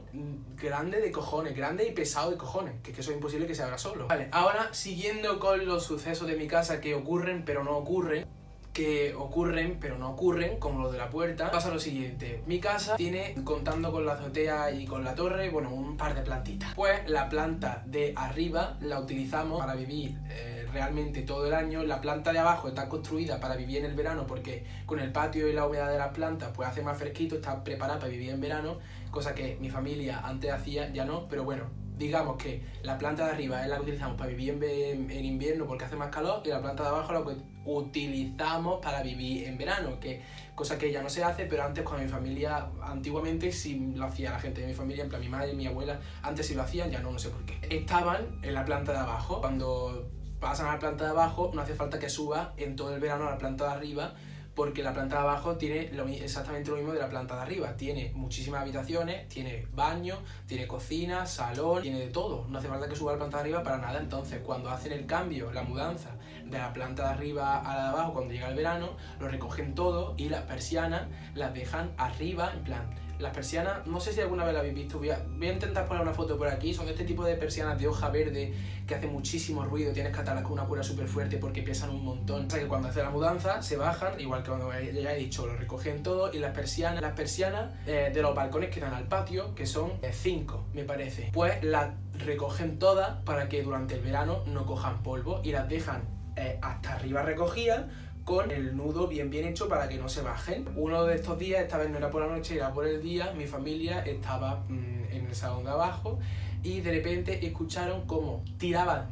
grande 0.55 1.01
de 1.01 1.11
cojones, 1.11 1.55
grande 1.55 1.87
y 1.87 1.91
pesado 1.91 2.31
de 2.31 2.37
cojones, 2.37 2.75
que, 2.83 2.91
que 2.91 3.01
eso 3.01 3.11
es 3.11 3.17
imposible 3.17 3.47
que 3.47 3.55
se 3.55 3.63
abra 3.63 3.77
solo. 3.77 4.07
Vale, 4.07 4.29
ahora 4.31 4.73
siguiendo 4.73 5.39
con 5.39 5.65
los 5.65 5.83
sucesos 5.83 6.27
de 6.27 6.35
mi 6.35 6.47
casa 6.47 6.81
que 6.81 6.95
ocurren 6.95 7.43
pero 7.45 7.63
no 7.63 7.77
ocurren, 7.77 8.25
que 8.73 9.13
ocurren, 9.13 9.77
pero 9.79 9.97
no 9.97 10.09
ocurren, 10.09 10.57
como 10.57 10.81
lo 10.81 10.91
de 10.91 10.97
la 10.97 11.09
puerta, 11.09 11.51
pasa 11.51 11.69
lo 11.69 11.79
siguiente. 11.79 12.41
Mi 12.47 12.59
casa 12.59 12.95
tiene, 12.95 13.35
contando 13.43 13.91
con 13.91 14.05
la 14.05 14.13
azotea 14.13 14.71
y 14.71 14.85
con 14.85 15.03
la 15.03 15.13
torre, 15.13 15.49
bueno, 15.51 15.69
un 15.69 15.95
par 15.95 16.15
de 16.15 16.21
plantitas. 16.23 16.73
Pues 16.73 17.07
la 17.07 17.29
planta 17.29 17.83
de 17.85 18.13
arriba 18.15 18.77
la 18.81 18.99
utilizamos 18.99 19.59
para 19.59 19.75
vivir 19.75 20.17
eh, 20.29 20.67
realmente 20.73 21.21
todo 21.21 21.45
el 21.45 21.53
año. 21.53 21.83
La 21.83 22.01
planta 22.01 22.33
de 22.33 22.39
abajo 22.39 22.67
está 22.67 22.89
construida 22.89 23.39
para 23.39 23.55
vivir 23.55 23.77
en 23.77 23.85
el 23.85 23.95
verano 23.95 24.25
porque 24.25 24.65
con 24.87 24.99
el 24.99 25.11
patio 25.11 25.47
y 25.47 25.53
la 25.53 25.67
humedad 25.67 25.91
de 25.91 25.99
las 25.99 26.09
plantas 26.09 26.51
pues 26.55 26.67
hace 26.67 26.81
más 26.81 26.97
fresquito, 26.97 27.35
está 27.35 27.63
preparada 27.63 27.99
para 27.99 28.11
vivir 28.11 28.31
en 28.31 28.41
verano, 28.41 28.79
cosa 29.11 29.35
que 29.35 29.57
mi 29.61 29.69
familia 29.69 30.21
antes 30.23 30.51
hacía, 30.51 30.91
ya 30.91 31.05
no, 31.05 31.27
pero 31.29 31.43
bueno, 31.43 31.82
digamos 31.97 32.37
que 32.37 32.63
la 32.81 32.97
planta 32.97 33.25
de 33.25 33.31
arriba 33.31 33.63
es 33.63 33.69
la 33.69 33.75
que 33.77 33.83
utilizamos 33.83 34.17
para 34.17 34.29
vivir 34.29 34.57
en, 34.63 35.25
invierno 35.25 35.65
porque 35.65 35.85
hace 35.85 35.95
más 35.95 36.09
calor 36.09 36.41
y 36.45 36.49
la 36.49 36.61
planta 36.61 36.83
de 36.83 36.89
abajo 36.89 37.13
la 37.13 37.23
que 37.23 37.37
utilizamos 37.65 38.79
para 38.81 39.01
vivir 39.01 39.47
en 39.47 39.57
verano, 39.57 39.99
que 39.99 40.21
cosa 40.55 40.77
que 40.77 40.91
ya 40.91 41.01
no 41.01 41.09
se 41.09 41.23
hace, 41.23 41.45
pero 41.45 41.63
antes 41.63 41.83
con 41.83 42.01
mi 42.01 42.07
familia, 42.07 42.67
antiguamente 42.81 43.51
sí 43.51 43.93
lo 43.95 44.05
hacía 44.05 44.31
la 44.31 44.39
gente 44.39 44.61
de 44.61 44.67
mi 44.67 44.73
familia, 44.73 45.03
en 45.03 45.09
plan 45.09 45.21
mi 45.21 45.29
madre 45.29 45.53
y 45.53 45.55
mi 45.55 45.67
abuela, 45.67 45.99
antes 46.21 46.47
sí 46.47 46.55
lo 46.55 46.63
hacían, 46.63 46.91
ya 46.91 46.99
no, 46.99 47.11
no 47.11 47.19
sé 47.19 47.29
por 47.29 47.43
qué. 47.45 47.57
Estaban 47.69 48.39
en 48.41 48.53
la 48.53 48.65
planta 48.65 48.91
de 48.91 48.99
abajo, 48.99 49.39
cuando 49.39 50.09
pasan 50.39 50.67
a 50.67 50.73
la 50.73 50.79
planta 50.79 51.05
de 51.05 51.11
abajo 51.11 51.51
no 51.53 51.61
hace 51.61 51.73
falta 51.73 51.99
que 51.99 52.09
suba 52.09 52.53
en 52.57 52.75
todo 52.75 52.93
el 52.93 52.99
verano 52.99 53.27
a 53.27 53.31
la 53.31 53.37
planta 53.37 53.65
de 53.67 53.71
arriba, 53.71 54.13
porque 54.55 54.83
la 54.83 54.93
planta 54.93 55.15
de 55.15 55.21
abajo 55.23 55.55
tiene 55.55 55.89
exactamente 56.21 56.69
lo 56.69 56.77
mismo 56.77 56.93
de 56.93 56.99
la 56.99 57.09
planta 57.09 57.35
de 57.35 57.41
arriba. 57.41 57.75
Tiene 57.75 58.11
muchísimas 58.13 58.61
habitaciones, 58.61 59.27
tiene 59.27 59.67
baño, 59.73 60.17
tiene 60.45 60.67
cocina, 60.67 61.25
salón, 61.25 61.81
tiene 61.81 61.99
de 61.99 62.07
todo. 62.07 62.45
No 62.49 62.59
hace 62.59 62.67
falta 62.67 62.87
que 62.87 62.95
suba 62.95 63.11
a 63.11 63.13
la 63.15 63.19
planta 63.19 63.37
de 63.37 63.41
arriba 63.41 63.63
para 63.63 63.77
nada. 63.77 63.99
Entonces, 63.99 64.41
cuando 64.43 64.69
hacen 64.69 64.91
el 64.91 65.05
cambio, 65.05 65.51
la 65.51 65.63
mudanza 65.63 66.11
de 66.45 66.57
la 66.57 66.71
planta 66.71 67.03
de 67.03 67.09
arriba 67.09 67.59
a 67.59 67.75
la 67.75 67.83
de 67.83 67.89
abajo, 67.89 68.13
cuando 68.13 68.33
llega 68.33 68.49
el 68.49 68.55
verano, 68.55 68.95
lo 69.19 69.27
recogen 69.27 69.73
todo 69.73 70.13
y 70.17 70.29
las 70.29 70.43
persianas 70.43 71.07
las 71.33 71.53
dejan 71.53 71.91
arriba, 71.97 72.51
en 72.53 72.63
plan, 72.63 73.02
las 73.23 73.33
persianas, 73.33 73.87
no 73.87 73.99
sé 73.99 74.13
si 74.13 74.21
alguna 74.21 74.43
vez 74.43 74.53
la 74.53 74.59
habéis 74.59 74.75
visto, 74.75 74.99
voy 74.99 75.09
a, 75.09 75.25
intentar 75.41 75.87
poner 75.87 76.03
una 76.03 76.13
foto 76.13 76.37
por 76.37 76.47
aquí, 76.47 76.73
son 76.73 76.87
este 76.89 77.05
tipo 77.05 77.23
de 77.23 77.35
persianas 77.35 77.79
de 77.79 77.87
hoja 77.87 78.09
verde 78.09 78.53
que 78.85 78.95
hacen 78.95 79.11
muchísimo 79.11 79.63
ruido, 79.63 79.93
tienes 79.93 80.13
que 80.13 80.19
atarlas 80.19 80.43
con 80.43 80.53
una 80.53 80.65
cuerda 80.65 80.83
súper 80.83 81.07
fuerte 81.07 81.37
porque 81.37 81.63
pesan 81.63 81.89
un 81.89 82.03
montón. 82.03 82.45
O 82.45 82.49
sea 82.49 82.59
que 82.59 82.67
cuando 82.67 82.89
hace 82.89 83.01
la 83.01 83.09
mudanza 83.09 83.61
se 83.61 83.77
bajan, 83.77 84.19
igual 84.19 84.43
que 84.43 84.49
cuando 84.49 84.71
ya 84.71 85.13
he 85.13 85.17
dicho, 85.17 85.47
lo 85.47 85.55
recogen 85.55 86.03
todo 86.03 86.33
y 86.33 86.39
las 86.39 86.51
persianas, 86.51 87.01
las 87.01 87.13
persianas 87.13 87.73
eh, 87.87 88.11
de 88.13 88.21
los 88.21 88.35
balcones 88.35 88.69
que 88.69 88.79
dan 88.79 88.93
al 88.93 89.07
patio, 89.07 89.55
que 89.55 89.65
son 89.65 89.93
5, 90.11 90.65
me 90.73 90.83
parece, 90.83 91.29
pues 91.33 91.63
las 91.63 91.91
recogen 92.13 92.77
todas 92.77 93.23
para 93.23 93.49
que 93.49 93.63
durante 93.63 93.95
el 93.95 94.01
verano 94.01 94.43
no 94.47 94.65
cojan 94.65 95.01
polvo 95.01 95.41
y 95.43 95.51
las 95.51 95.67
dejan 95.69 96.03
eh, 96.35 96.57
hasta 96.61 96.93
arriba 96.93 97.21
recogidas 97.21 97.85
con 98.23 98.51
el 98.51 98.75
nudo 98.75 99.07
bien 99.07 99.29
bien 99.29 99.45
hecho 99.47 99.67
para 99.67 99.87
que 99.89 99.97
no 99.97 100.07
se 100.09 100.21
bajen. 100.21 100.65
Uno 100.75 101.03
de 101.05 101.15
estos 101.15 101.37
días, 101.37 101.61
esta 101.61 101.77
vez 101.77 101.89
no 101.89 101.97
era 101.97 102.09
por 102.09 102.21
la 102.21 102.33
noche, 102.33 102.55
era 102.55 102.73
por 102.73 102.87
el 102.87 103.01
día, 103.01 103.33
mi 103.35 103.45
familia 103.45 104.01
estaba 104.01 104.63
mm, 104.69 105.11
en 105.11 105.25
el 105.25 105.35
salón 105.35 105.63
de 105.63 105.71
abajo 105.71 106.19
y 106.63 106.79
de 106.79 106.91
repente 106.91 107.45
escucharon 107.45 108.07
como 108.07 108.43
tiraban 108.57 109.07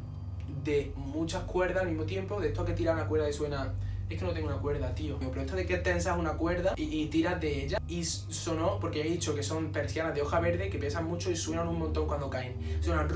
de 0.64 0.94
muchas 0.96 1.44
cuerdas 1.44 1.84
al 1.84 1.90
mismo 1.90 2.06
tiempo, 2.06 2.40
de 2.40 2.50
esto 2.50 2.64
que 2.66 2.74
tiran 2.74 2.96
una 2.96 3.08
cuerda 3.08 3.30
y 3.30 3.34
suena... 3.34 3.74
Es 4.10 4.20
que 4.20 4.26
no 4.26 4.34
tengo 4.34 4.48
una 4.48 4.58
cuerda, 4.58 4.94
tío. 4.94 5.18
Pero 5.20 5.40
esto 5.40 5.56
de 5.56 5.66
que 5.66 5.78
tensas 5.78 6.18
una 6.18 6.34
cuerda 6.34 6.74
y, 6.76 6.84
y 6.84 7.06
tiras 7.06 7.40
de 7.40 7.64
ella. 7.64 7.82
Y 7.88 8.04
sonó, 8.04 8.78
porque 8.78 9.00
he 9.00 9.10
dicho 9.10 9.34
que 9.34 9.42
son 9.42 9.72
persianas 9.72 10.14
de 10.14 10.22
hoja 10.22 10.42
verde 10.42 10.70
que 10.70 10.78
pesan 10.78 11.06
mucho 11.06 11.32
y 11.32 11.38
suenan 11.38 11.70
un 11.70 11.80
montón 11.80 12.08
cuando 12.08 12.30
caen. 12.30 12.58
Suenan 12.82 13.08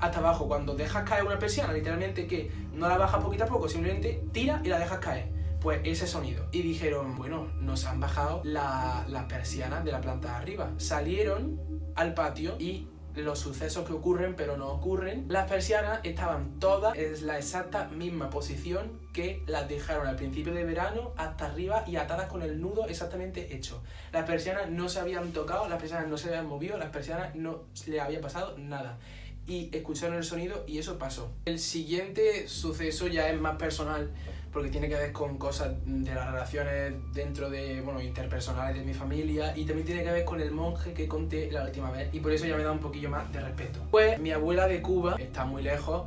hasta 0.00 0.18
abajo. 0.18 0.48
Cuando 0.48 0.74
dejas 0.74 1.08
caer 1.08 1.24
una 1.24 1.38
persiana, 1.38 1.72
literalmente 1.72 2.26
que 2.26 2.50
no 2.74 2.88
la 2.88 2.96
bajas 2.96 3.22
poquito 3.22 3.44
a 3.44 3.46
poco, 3.46 3.68
simplemente 3.68 4.22
tira 4.32 4.60
y 4.64 4.68
la 4.68 4.78
dejas 4.78 4.98
caer. 4.98 5.28
Pues 5.60 5.80
ese 5.84 6.06
sonido. 6.06 6.46
Y 6.52 6.62
dijeron, 6.62 7.16
bueno, 7.16 7.48
nos 7.60 7.84
han 7.84 8.00
bajado 8.00 8.42
las 8.44 9.24
persianas 9.28 9.84
de 9.84 9.92
la 9.92 10.00
planta 10.00 10.28
de 10.28 10.34
arriba. 10.34 10.70
Salieron 10.78 11.60
al 11.94 12.14
patio 12.14 12.56
y 12.58 12.88
los 13.14 13.40
sucesos 13.40 13.86
que 13.86 13.92
ocurren 13.92 14.34
pero 14.36 14.56
no 14.56 14.68
ocurren. 14.68 15.26
Las 15.28 15.48
persianas 15.48 16.00
estaban 16.02 16.58
todas 16.58 16.96
en 16.96 17.26
la 17.26 17.38
exacta 17.38 17.88
misma 17.88 18.30
posición 18.30 19.00
que 19.12 19.42
las 19.46 19.68
dejaron 19.68 20.06
al 20.06 20.16
principio 20.16 20.54
de 20.54 20.64
verano 20.64 21.12
hasta 21.16 21.46
arriba 21.46 21.84
y 21.86 21.96
atadas 21.96 22.28
con 22.28 22.42
el 22.42 22.60
nudo 22.60 22.86
exactamente 22.86 23.54
hecho. 23.54 23.82
Las 24.12 24.24
persianas 24.24 24.70
no 24.70 24.88
se 24.88 25.00
habían 25.00 25.32
tocado, 25.32 25.68
las 25.68 25.78
persianas 25.78 26.08
no 26.08 26.16
se 26.16 26.28
habían 26.28 26.46
movido, 26.46 26.78
las 26.78 26.90
persianas 26.90 27.34
no 27.34 27.64
le 27.86 28.00
había 28.00 28.20
pasado 28.20 28.56
nada 28.56 28.98
y 29.46 29.74
escucharon 29.74 30.16
el 30.16 30.24
sonido 30.24 30.64
y 30.66 30.78
eso 30.78 30.98
pasó. 30.98 31.32
El 31.44 31.58
siguiente 31.58 32.46
suceso 32.48 33.06
ya 33.08 33.28
es 33.28 33.40
más 33.40 33.56
personal 33.56 34.10
porque 34.52 34.68
tiene 34.68 34.88
que 34.88 34.96
ver 34.96 35.12
con 35.12 35.38
cosas 35.38 35.74
de 35.84 36.14
las 36.14 36.30
relaciones 36.30 36.94
dentro 37.12 37.50
de, 37.50 37.80
bueno, 37.82 38.00
interpersonales 38.00 38.76
de 38.76 38.84
mi 38.84 38.94
familia 38.94 39.56
y 39.56 39.64
también 39.64 39.86
tiene 39.86 40.02
que 40.02 40.10
ver 40.10 40.24
con 40.24 40.40
el 40.40 40.50
monje 40.50 40.92
que 40.92 41.06
conté 41.06 41.50
la 41.50 41.64
última 41.64 41.90
vez 41.90 42.12
y 42.12 42.20
por 42.20 42.32
eso 42.32 42.46
ya 42.46 42.56
me 42.56 42.64
da 42.64 42.72
un 42.72 42.80
poquillo 42.80 43.10
más 43.10 43.32
de 43.32 43.40
respeto. 43.40 43.80
Pues 43.90 44.18
mi 44.18 44.32
abuela 44.32 44.66
de 44.66 44.82
Cuba 44.82 45.16
está 45.18 45.44
muy 45.44 45.62
lejos, 45.62 46.04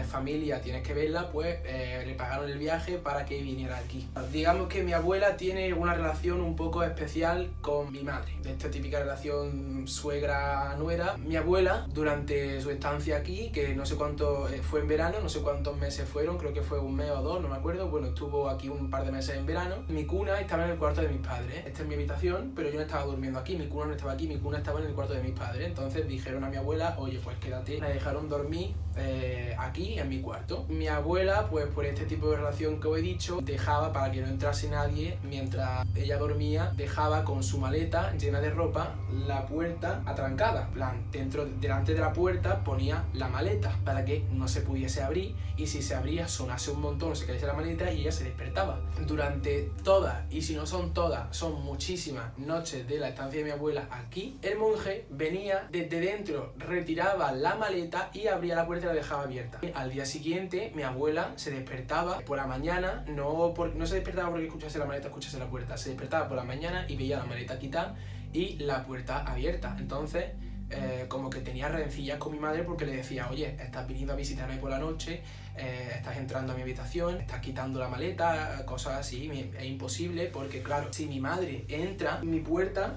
es 0.00 0.06
familia, 0.06 0.60
tienes 0.60 0.82
que 0.82 0.94
verla, 0.94 1.30
pues 1.30 1.58
eh, 1.64 2.02
le 2.06 2.14
pagaron 2.14 2.48
el 2.48 2.58
viaje 2.58 2.98
para 2.98 3.24
que 3.24 3.40
viniera 3.42 3.78
aquí. 3.78 4.08
Digamos 4.32 4.68
que 4.68 4.82
mi 4.82 4.92
abuela 4.92 5.36
tiene 5.36 5.72
una 5.74 5.94
relación 5.94 6.40
un 6.40 6.56
poco 6.56 6.82
especial 6.82 7.50
con 7.60 7.92
mi 7.92 8.02
madre, 8.02 8.32
de 8.42 8.52
esta 8.52 8.70
típica 8.70 8.98
relación 8.98 9.86
suegra-nuera. 9.86 11.16
Mi 11.18 11.36
abuela, 11.36 11.86
durante 11.92 12.60
su 12.60 12.70
estancia 12.70 13.16
aquí, 13.16 13.50
que 13.52 13.74
no 13.74 13.86
sé 13.86 13.96
cuánto 13.96 14.48
eh, 14.48 14.62
fue 14.62 14.80
en 14.80 14.88
verano, 14.88 15.18
no 15.22 15.28
sé 15.28 15.40
cuántos 15.40 15.76
meses 15.76 16.08
fueron, 16.08 16.38
creo 16.38 16.52
que 16.52 16.62
fue 16.62 16.78
un 16.78 16.94
mes 16.96 17.10
o 17.10 17.22
dos, 17.22 17.42
no 17.42 17.48
me 17.48 17.56
acuerdo, 17.56 17.88
bueno, 17.88 18.08
estuvo 18.08 18.48
aquí 18.48 18.68
un 18.68 18.90
par 18.90 19.04
de 19.04 19.12
meses 19.12 19.36
en 19.36 19.46
verano. 19.46 19.76
Mi 19.88 20.04
cuna 20.04 20.40
estaba 20.40 20.64
en 20.64 20.72
el 20.72 20.78
cuarto 20.78 21.02
de 21.02 21.08
mis 21.08 21.26
padres, 21.26 21.64
esta 21.66 21.82
es 21.82 21.88
mi 21.88 21.94
habitación, 21.94 22.52
pero 22.54 22.68
yo 22.68 22.76
no 22.76 22.82
estaba 22.82 23.04
durmiendo 23.04 23.38
aquí, 23.38 23.56
mi 23.56 23.66
cuna 23.66 23.86
no 23.86 23.92
estaba 23.92 24.12
aquí, 24.12 24.26
mi 24.26 24.38
cuna 24.38 24.58
estaba 24.58 24.80
en 24.80 24.86
el 24.86 24.94
cuarto 24.94 25.14
de 25.14 25.22
mis 25.22 25.32
padres. 25.32 25.66
Entonces 25.66 26.06
dijeron 26.08 26.44
a 26.44 26.50
mi 26.50 26.56
abuela, 26.56 26.96
oye, 26.98 27.20
pues 27.22 27.36
quédate, 27.38 27.80
me 27.80 27.88
dejaron 27.90 28.28
dormir 28.28 28.74
eh, 28.96 29.54
aquí 29.58 29.85
en 29.94 30.08
mi 30.08 30.20
cuarto. 30.20 30.66
Mi 30.68 30.88
abuela, 30.88 31.48
pues 31.48 31.66
por 31.66 31.86
este 31.86 32.04
tipo 32.04 32.30
de 32.30 32.36
relación 32.36 32.80
que 32.80 32.88
os 32.88 32.98
he 32.98 33.02
dicho, 33.02 33.38
dejaba 33.42 33.92
para 33.92 34.10
que 34.10 34.20
no 34.20 34.26
entrase 34.26 34.68
nadie 34.68 35.18
mientras 35.22 35.86
ella 35.94 36.18
dormía, 36.18 36.72
dejaba 36.76 37.24
con 37.24 37.42
su 37.42 37.58
maleta 37.58 38.12
llena 38.16 38.40
de 38.40 38.50
ropa 38.50 38.94
la 39.26 39.46
puerta 39.46 40.02
atrancada. 40.06 40.70
plan, 40.70 41.06
dentro, 41.10 41.46
delante 41.46 41.94
de 41.94 42.00
la 42.00 42.12
puerta 42.12 42.64
ponía 42.64 43.04
la 43.14 43.28
maleta 43.28 43.78
para 43.84 44.04
que 44.04 44.24
no 44.32 44.48
se 44.48 44.60
pudiese 44.60 45.02
abrir 45.02 45.34
y 45.56 45.66
si 45.66 45.82
se 45.82 45.94
abría 45.94 46.28
sonase 46.28 46.70
un 46.70 46.80
montón, 46.80 47.16
se 47.16 47.26
cayese 47.26 47.46
la 47.46 47.54
maleta 47.54 47.90
y 47.92 48.02
ella 48.02 48.12
se 48.12 48.24
despertaba. 48.24 48.80
Durante 49.06 49.70
todas, 49.82 50.24
y 50.30 50.42
si 50.42 50.54
no 50.54 50.66
son 50.66 50.92
todas, 50.92 51.34
son 51.36 51.62
muchísimas 51.62 52.36
noches 52.38 52.86
de 52.86 52.98
la 52.98 53.08
estancia 53.08 53.38
de 53.38 53.44
mi 53.44 53.50
abuela 53.50 53.88
aquí, 53.90 54.38
el 54.42 54.58
monje 54.58 55.06
venía 55.10 55.68
desde 55.70 56.00
dentro, 56.00 56.54
retiraba 56.58 57.32
la 57.32 57.54
maleta 57.54 58.10
y 58.12 58.26
abría 58.26 58.56
la 58.56 58.66
puerta 58.66 58.86
y 58.86 58.88
la 58.88 58.94
dejaba 58.94 59.22
abierta. 59.22 59.58
Al 59.76 59.90
día 59.90 60.06
siguiente, 60.06 60.72
mi 60.74 60.84
abuela 60.84 61.34
se 61.36 61.50
despertaba 61.50 62.20
por 62.20 62.38
la 62.38 62.46
mañana, 62.46 63.04
no, 63.08 63.52
no 63.74 63.86
se 63.86 63.96
despertaba 63.96 64.30
porque 64.30 64.46
escuchase 64.46 64.78
la 64.78 64.86
maleta, 64.86 65.08
escuchase 65.08 65.38
la 65.38 65.50
puerta, 65.50 65.76
se 65.76 65.90
despertaba 65.90 66.28
por 66.28 66.38
la 66.38 66.44
mañana 66.44 66.86
y 66.88 66.96
veía 66.96 67.18
la 67.18 67.26
maleta 67.26 67.58
quitada 67.58 67.94
y 68.32 68.56
la 68.56 68.86
puerta 68.86 69.18
abierta. 69.30 69.76
Entonces, 69.78 70.32
eh, 70.70 71.04
como 71.08 71.28
que 71.28 71.40
tenía 71.40 71.68
rencillas 71.68 72.16
con 72.16 72.32
mi 72.32 72.38
madre 72.38 72.62
porque 72.62 72.86
le 72.86 72.96
decía, 72.96 73.28
oye, 73.30 73.54
estás 73.60 73.86
viniendo 73.86 74.14
a 74.14 74.16
visitarme 74.16 74.56
por 74.56 74.70
la 74.70 74.78
noche, 74.78 75.20
eh, 75.58 75.90
estás 75.94 76.16
entrando 76.16 76.54
a 76.54 76.56
mi 76.56 76.62
habitación, 76.62 77.20
estás 77.20 77.42
quitando 77.42 77.78
la 77.78 77.88
maleta, 77.88 78.64
cosas 78.64 78.94
así, 78.94 79.30
es 79.58 79.64
imposible 79.66 80.30
porque 80.32 80.62
claro, 80.62 80.90
si 80.90 81.04
mi 81.04 81.20
madre 81.20 81.66
entra 81.68 82.20
en 82.22 82.30
mi 82.30 82.40
puerta, 82.40 82.96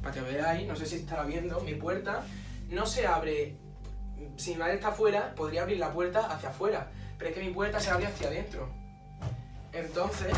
para 0.00 0.14
que 0.14 0.20
veáis, 0.20 0.68
no 0.68 0.76
sé 0.76 0.86
si 0.86 0.94
estará 0.94 1.24
viendo, 1.24 1.58
mi 1.62 1.74
puerta 1.74 2.22
no 2.70 2.86
se 2.86 3.06
abre, 3.06 3.56
si 4.36 4.52
mi 4.52 4.58
madre 4.58 4.74
está 4.74 4.88
afuera, 4.88 5.34
podría 5.34 5.62
abrir 5.62 5.78
la 5.78 5.92
puerta 5.92 6.26
hacia 6.26 6.50
afuera, 6.50 6.90
pero 7.18 7.30
es 7.30 7.36
que 7.36 7.42
mi 7.42 7.50
puerta 7.52 7.80
se 7.80 7.90
abre 7.90 8.06
hacia 8.06 8.28
adentro. 8.28 8.68
Entonces, 9.72 10.32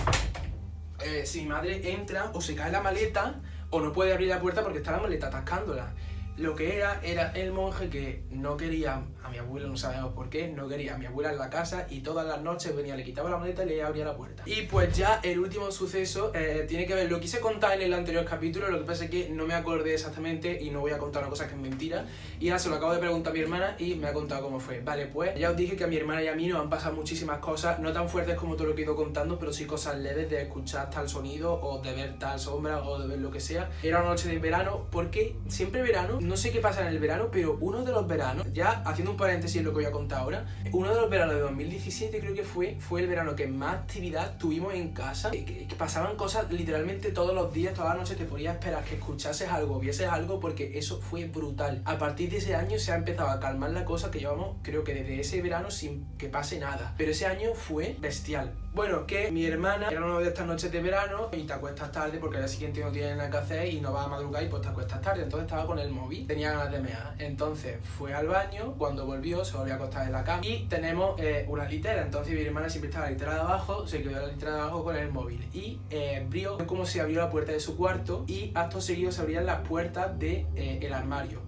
eh, 1.05 1.25
si 1.27 1.43
mi 1.43 1.49
madre 1.49 1.93
entra 1.93 2.31
o 2.33 2.41
se 2.41 2.55
cae 2.55 2.71
la 2.71 2.81
maleta, 2.81 3.41
o 3.71 3.81
no 3.81 3.93
puede 3.93 4.13
abrir 4.13 4.29
la 4.29 4.41
puerta 4.41 4.63
porque 4.63 4.79
está 4.79 4.93
la 4.93 4.99
maleta 4.99 5.29
atascándola. 5.29 5.93
Lo 6.37 6.55
que 6.55 6.77
era, 6.77 7.01
era 7.03 7.33
el 7.33 7.53
monje 7.53 7.89
que 7.89 8.25
no 8.31 8.57
quería 8.57 9.03
a 9.27 9.29
mi 9.29 9.39
abuelo, 9.39 9.69
no 9.69 9.77
sabemos 9.77 10.13
por 10.13 10.29
qué, 10.29 10.49
no 10.49 10.69
quería 10.69 10.95
a 10.95 10.99
mi 10.99 11.07
abuela 11.07 11.33
en 11.33 11.39
la 11.39 11.51
casa 11.51 11.87
y 11.91 12.01
todas 12.01 12.27
las 12.27 12.41
noches 12.43 12.75
venía, 12.75 12.97
le 12.97 13.05
quitaba 13.05 13.29
la 13.31 13.39
maleta 13.39 13.65
y 13.65 13.69
le 13.69 13.83
abría 13.83 14.05
la 14.05 14.17
puerta. 14.17 14.43
Y 14.47 14.63
pues 14.63 14.97
ya 14.97 15.21
el 15.23 15.39
último 15.39 15.71
suceso 15.71 16.31
eh, 16.35 16.65
tiene 16.69 16.87
que 16.87 16.95
ver, 16.95 17.11
lo 17.11 17.21
quise 17.21 17.41
contar 17.41 17.75
en 17.75 17.83
el 17.83 17.95
anterior 17.95 18.25
capítulo, 18.25 18.71
lo 18.71 18.79
que 18.79 18.85
pasa 18.85 19.05
es 19.05 19.11
que 19.11 19.29
no 19.29 19.47
me 19.47 19.55
acordé 19.55 19.95
exactamente 19.95 20.63
y 20.63 20.71
no 20.71 20.81
voy 20.81 20.93
a 20.93 20.99
contar 20.99 21.23
una 21.23 21.31
cosa 21.31 21.49
que 21.49 21.55
es 21.55 21.61
mentira. 21.61 22.07
Y 22.39 22.49
ahora 22.49 22.59
se 22.59 22.69
lo 22.69 22.77
acabo 22.77 22.93
de 22.93 22.99
preguntar 22.99 23.33
a 23.33 23.35
mi 23.35 23.41
hermana 23.41 23.77
y 23.79 23.95
me 23.97 24.07
ha 24.07 24.13
contado 24.13 24.43
cómo 24.43 24.61
fue. 24.61 24.81
Vale, 24.81 25.07
pues 25.07 25.39
ya 25.39 25.51
os 25.51 25.57
dije 25.57 25.77
que 25.77 25.85
a 25.85 25.87
mi 25.89 25.97
hermana 25.97 26.23
y 26.23 26.29
a 26.29 26.35
mí 26.35 26.47
nos 26.47 26.61
han 26.61 26.71
pasado 26.71 26.95
muchísimas 26.95 27.39
cosas, 27.39 27.81
no 27.81 27.93
tan 27.93 28.09
fuertes 28.09 28.37
como 28.37 28.55
todo 28.55 28.69
lo 28.69 28.75
que 28.75 28.83
he 28.83 28.85
ido 28.85 28.95
contando, 28.95 29.39
pero 29.39 29.53
sí 29.53 29.67
cosas 29.67 29.99
leves 29.99 30.31
de 30.31 30.43
escuchar 30.43 30.91
tal 30.91 31.09
sonido 31.09 31.55
o 31.55 31.83
de 31.83 31.93
ver 31.93 32.19
tal 32.19 32.39
sombra 32.39 32.83
o 32.85 32.99
de 33.01 33.09
ver 33.09 33.19
lo 33.19 33.31
que 33.31 33.41
sea. 33.41 33.71
Era 33.83 34.01
una 34.01 34.11
noche 34.11 34.29
de 34.29 34.39
verano, 34.39 34.87
porque 34.91 35.37
siempre 35.49 35.83
verano, 35.83 36.19
no 36.21 36.37
sé 36.37 36.53
qué 36.53 36.61
pasa 36.61 36.83
en 36.83 36.89
el 36.89 36.99
verano, 36.99 37.29
pero 37.33 37.57
uno 37.61 37.83
de 37.83 37.93
los 37.93 38.07
veranos, 38.07 38.47
ya 38.53 38.83
haciendo 38.85 39.11
un 39.11 39.16
paréntesis 39.17 39.57
en 39.57 39.65
lo 39.65 39.71
que 39.71 39.77
voy 39.77 39.85
a 39.85 39.91
contar 39.91 40.21
ahora, 40.21 40.47
uno 40.73 40.95
de 40.95 41.01
los 41.01 41.11
veranos 41.11 41.35
de 41.35 41.41
2017 41.41 42.19
creo 42.21 42.35
que 42.35 42.45
fue, 42.45 42.77
fue 42.79 43.01
el 43.01 43.07
verano 43.07 43.35
que 43.35 43.47
más 43.47 43.75
actividad 43.75 44.37
tuvimos 44.39 44.75
en 44.75 44.93
casa, 44.93 45.31
que, 45.31 45.67
pasaban 45.79 46.17
cosas 46.17 46.51
literalmente 46.51 47.11
todos 47.11 47.35
los 47.35 47.53
días, 47.53 47.75
todas 47.75 47.91
las 47.91 47.99
noches 47.99 48.17
te 48.17 48.25
podías 48.25 48.55
esperar 48.55 48.85
que 48.85 48.95
escuchases 48.95 49.49
algo, 49.51 49.79
vieses 49.79 50.09
algo, 50.09 50.41
porque 50.41 50.79
eso 50.79 51.01
fue 51.01 51.27
brutal. 51.27 51.83
A 51.85 51.99
partir 51.99 52.31
de 52.31 52.39
ese 52.39 52.55
año 52.55 52.79
se 52.79 52.93
ha 52.93 52.97
empezado 52.97 53.29
a 53.31 53.41
calmar 53.41 53.71
la 53.71 53.85
cosa 53.85 54.11
que 54.11 54.21
llevamos, 54.21 54.57
creo 54.63 54.85
que 54.85 54.95
desde 54.95 55.21
ese 55.21 55.43
verano 55.43 55.71
sin 55.71 56.07
que 56.17 56.29
pase 56.29 56.59
nada, 56.59 56.95
pero 56.97 57.11
ese 57.11 57.27
año 57.27 57.55
fue 57.55 57.97
bestial. 58.01 58.53
Bueno, 58.77 59.07
que 59.07 59.31
mi 59.31 59.47
hermana 59.47 59.89
era 59.89 60.05
una 60.05 60.19
de 60.19 60.29
estas 60.29 60.47
noches 60.47 60.71
de 60.71 60.83
verano 60.83 61.31
y 61.33 61.45
te 61.45 61.53
acuestas 61.55 61.91
tarde 61.91 62.19
porque 62.19 62.37
al 62.37 62.43
día 62.43 62.49
siguiente 62.49 62.81
no 62.83 62.93
tienes 62.93 63.17
nada 63.17 63.31
que 63.31 63.39
hacer 63.39 63.69
y 63.69 63.81
no 63.81 63.91
vas 63.91 64.05
a 64.05 64.09
madrugar 64.09 64.43
y 64.43 64.49
pues 64.49 64.61
te 64.61 64.69
acuestas 64.69 65.01
tarde. 65.01 65.23
Entonces 65.23 65.47
estaba 65.47 65.67
con 65.67 65.79
el 65.79 65.91
móvil, 65.91 66.27
tenía 66.27 66.53
ganas 66.53 66.73
de 66.73 66.81
mear. 66.81 67.15
Entonces 67.19 67.79
fue 67.97 68.13
al 68.13 68.29
baño, 68.29 68.75
cuando 68.77 69.06
volvió 69.07 69.45
se 69.45 69.57
volvió 69.57 69.75
a 69.75 69.77
acostar 69.77 70.07
en 70.07 70.13
la 70.13 70.25
cama. 70.25 70.45
Y 70.45 70.67
tenemos 70.69 71.19
eh, 71.21 71.47
una 71.49 71.65
litera. 71.65 72.03
Entonces 72.03 72.35
mi 72.35 72.41
hermana 72.41 72.69
siempre 72.69 72.91
estaba 72.91 73.07
en 73.07 73.13
la 73.13 73.19
litera 73.19 73.35
de 73.35 73.41
abajo, 73.41 73.87
se 73.87 74.03
quedó 74.03 74.17
en 74.17 74.23
la 74.23 74.27
litera 74.29 74.55
de 74.55 74.61
abajo 74.61 74.85
con 74.85 74.97
el 74.97 75.11
móvil. 75.11 75.49
Y 75.53 75.79
eh, 75.91 76.23
abrió 76.25 76.59
como 76.67 76.85
si 76.85 76.99
abrió 76.99 77.21
la 77.21 77.31
puerta 77.31 77.53
de 77.53 77.61
su 77.61 77.77
cuarto 77.77 78.25
y 78.27 78.51
acto 78.55 78.81
seguido 78.81 79.13
se 79.13 79.23
abrían 79.23 79.47
las 79.47 79.67
puertas 79.67 80.19
del 80.19 80.47
de, 80.55 80.81
eh, 80.87 80.93
armario 80.93 81.41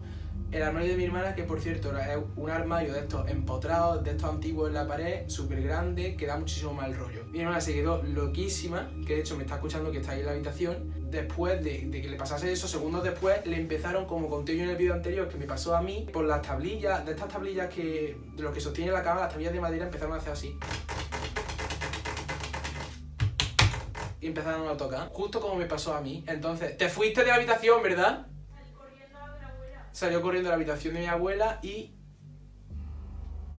el 0.50 0.62
armario 0.62 0.90
de 0.92 0.96
mi 0.96 1.04
hermana, 1.04 1.34
que 1.34 1.42
por 1.44 1.60
cierto 1.60 1.96
es 1.98 2.18
un 2.36 2.50
armario 2.50 2.94
de 2.94 3.00
estos 3.00 3.28
empotrados, 3.28 4.02
de 4.02 4.12
estos 4.12 4.30
antiguos 4.30 4.68
en 4.68 4.74
la 4.74 4.86
pared, 4.86 5.28
súper 5.28 5.62
grande, 5.62 6.16
que 6.16 6.26
da 6.26 6.38
muchísimo 6.38 6.72
mal 6.72 6.94
rollo. 6.94 7.24
Mi 7.26 7.40
hermana 7.40 7.60
se 7.60 7.74
quedó 7.74 8.02
loquísima, 8.02 8.90
que 9.06 9.16
de 9.16 9.20
hecho 9.20 9.36
me 9.36 9.42
está 9.42 9.56
escuchando 9.56 9.90
que 9.90 9.98
está 9.98 10.12
ahí 10.12 10.20
en 10.20 10.26
la 10.26 10.32
habitación. 10.32 10.94
Después 11.10 11.62
de, 11.62 11.90
que 11.90 12.08
le 12.08 12.16
pasase 12.16 12.50
eso, 12.50 12.66
segundos 12.66 13.04
después, 13.04 13.44
le 13.46 13.56
empezaron, 13.56 14.06
como 14.06 14.28
conté 14.28 14.56
yo 14.56 14.64
en 14.64 14.70
el 14.70 14.76
vídeo 14.76 14.94
anterior, 14.94 15.28
que 15.28 15.36
me 15.36 15.46
pasó 15.46 15.76
a 15.76 15.82
mí, 15.82 16.06
por 16.12 16.24
las 16.24 16.40
tablillas, 16.40 17.04
de 17.04 17.12
estas 17.12 17.28
tablillas 17.28 17.68
que, 17.68 18.16
de 18.34 18.42
lo 18.42 18.52
que 18.52 18.60
sostiene 18.60 18.90
la 18.90 19.02
cama, 19.02 19.20
las 19.20 19.30
tablillas 19.30 19.52
de 19.52 19.60
madera 19.60 19.84
empezaron 19.84 20.14
a 20.14 20.16
hacer 20.16 20.32
así. 20.32 20.58
Y 24.20 24.26
empezaron 24.26 24.66
a 24.66 24.76
tocar, 24.76 25.10
justo 25.10 25.40
como 25.40 25.56
me 25.56 25.66
pasó 25.66 25.94
a 25.94 26.00
mí. 26.00 26.24
Entonces, 26.26 26.76
te 26.76 26.88
fuiste 26.88 27.20
de 27.20 27.28
la 27.28 27.34
habitación, 27.34 27.82
¿verdad? 27.82 28.26
Salió 29.98 30.22
corriendo 30.22 30.48
a 30.48 30.52
la 30.52 30.56
habitación 30.56 30.94
de 30.94 31.00
mi 31.00 31.06
abuela 31.06 31.58
y 31.60 31.90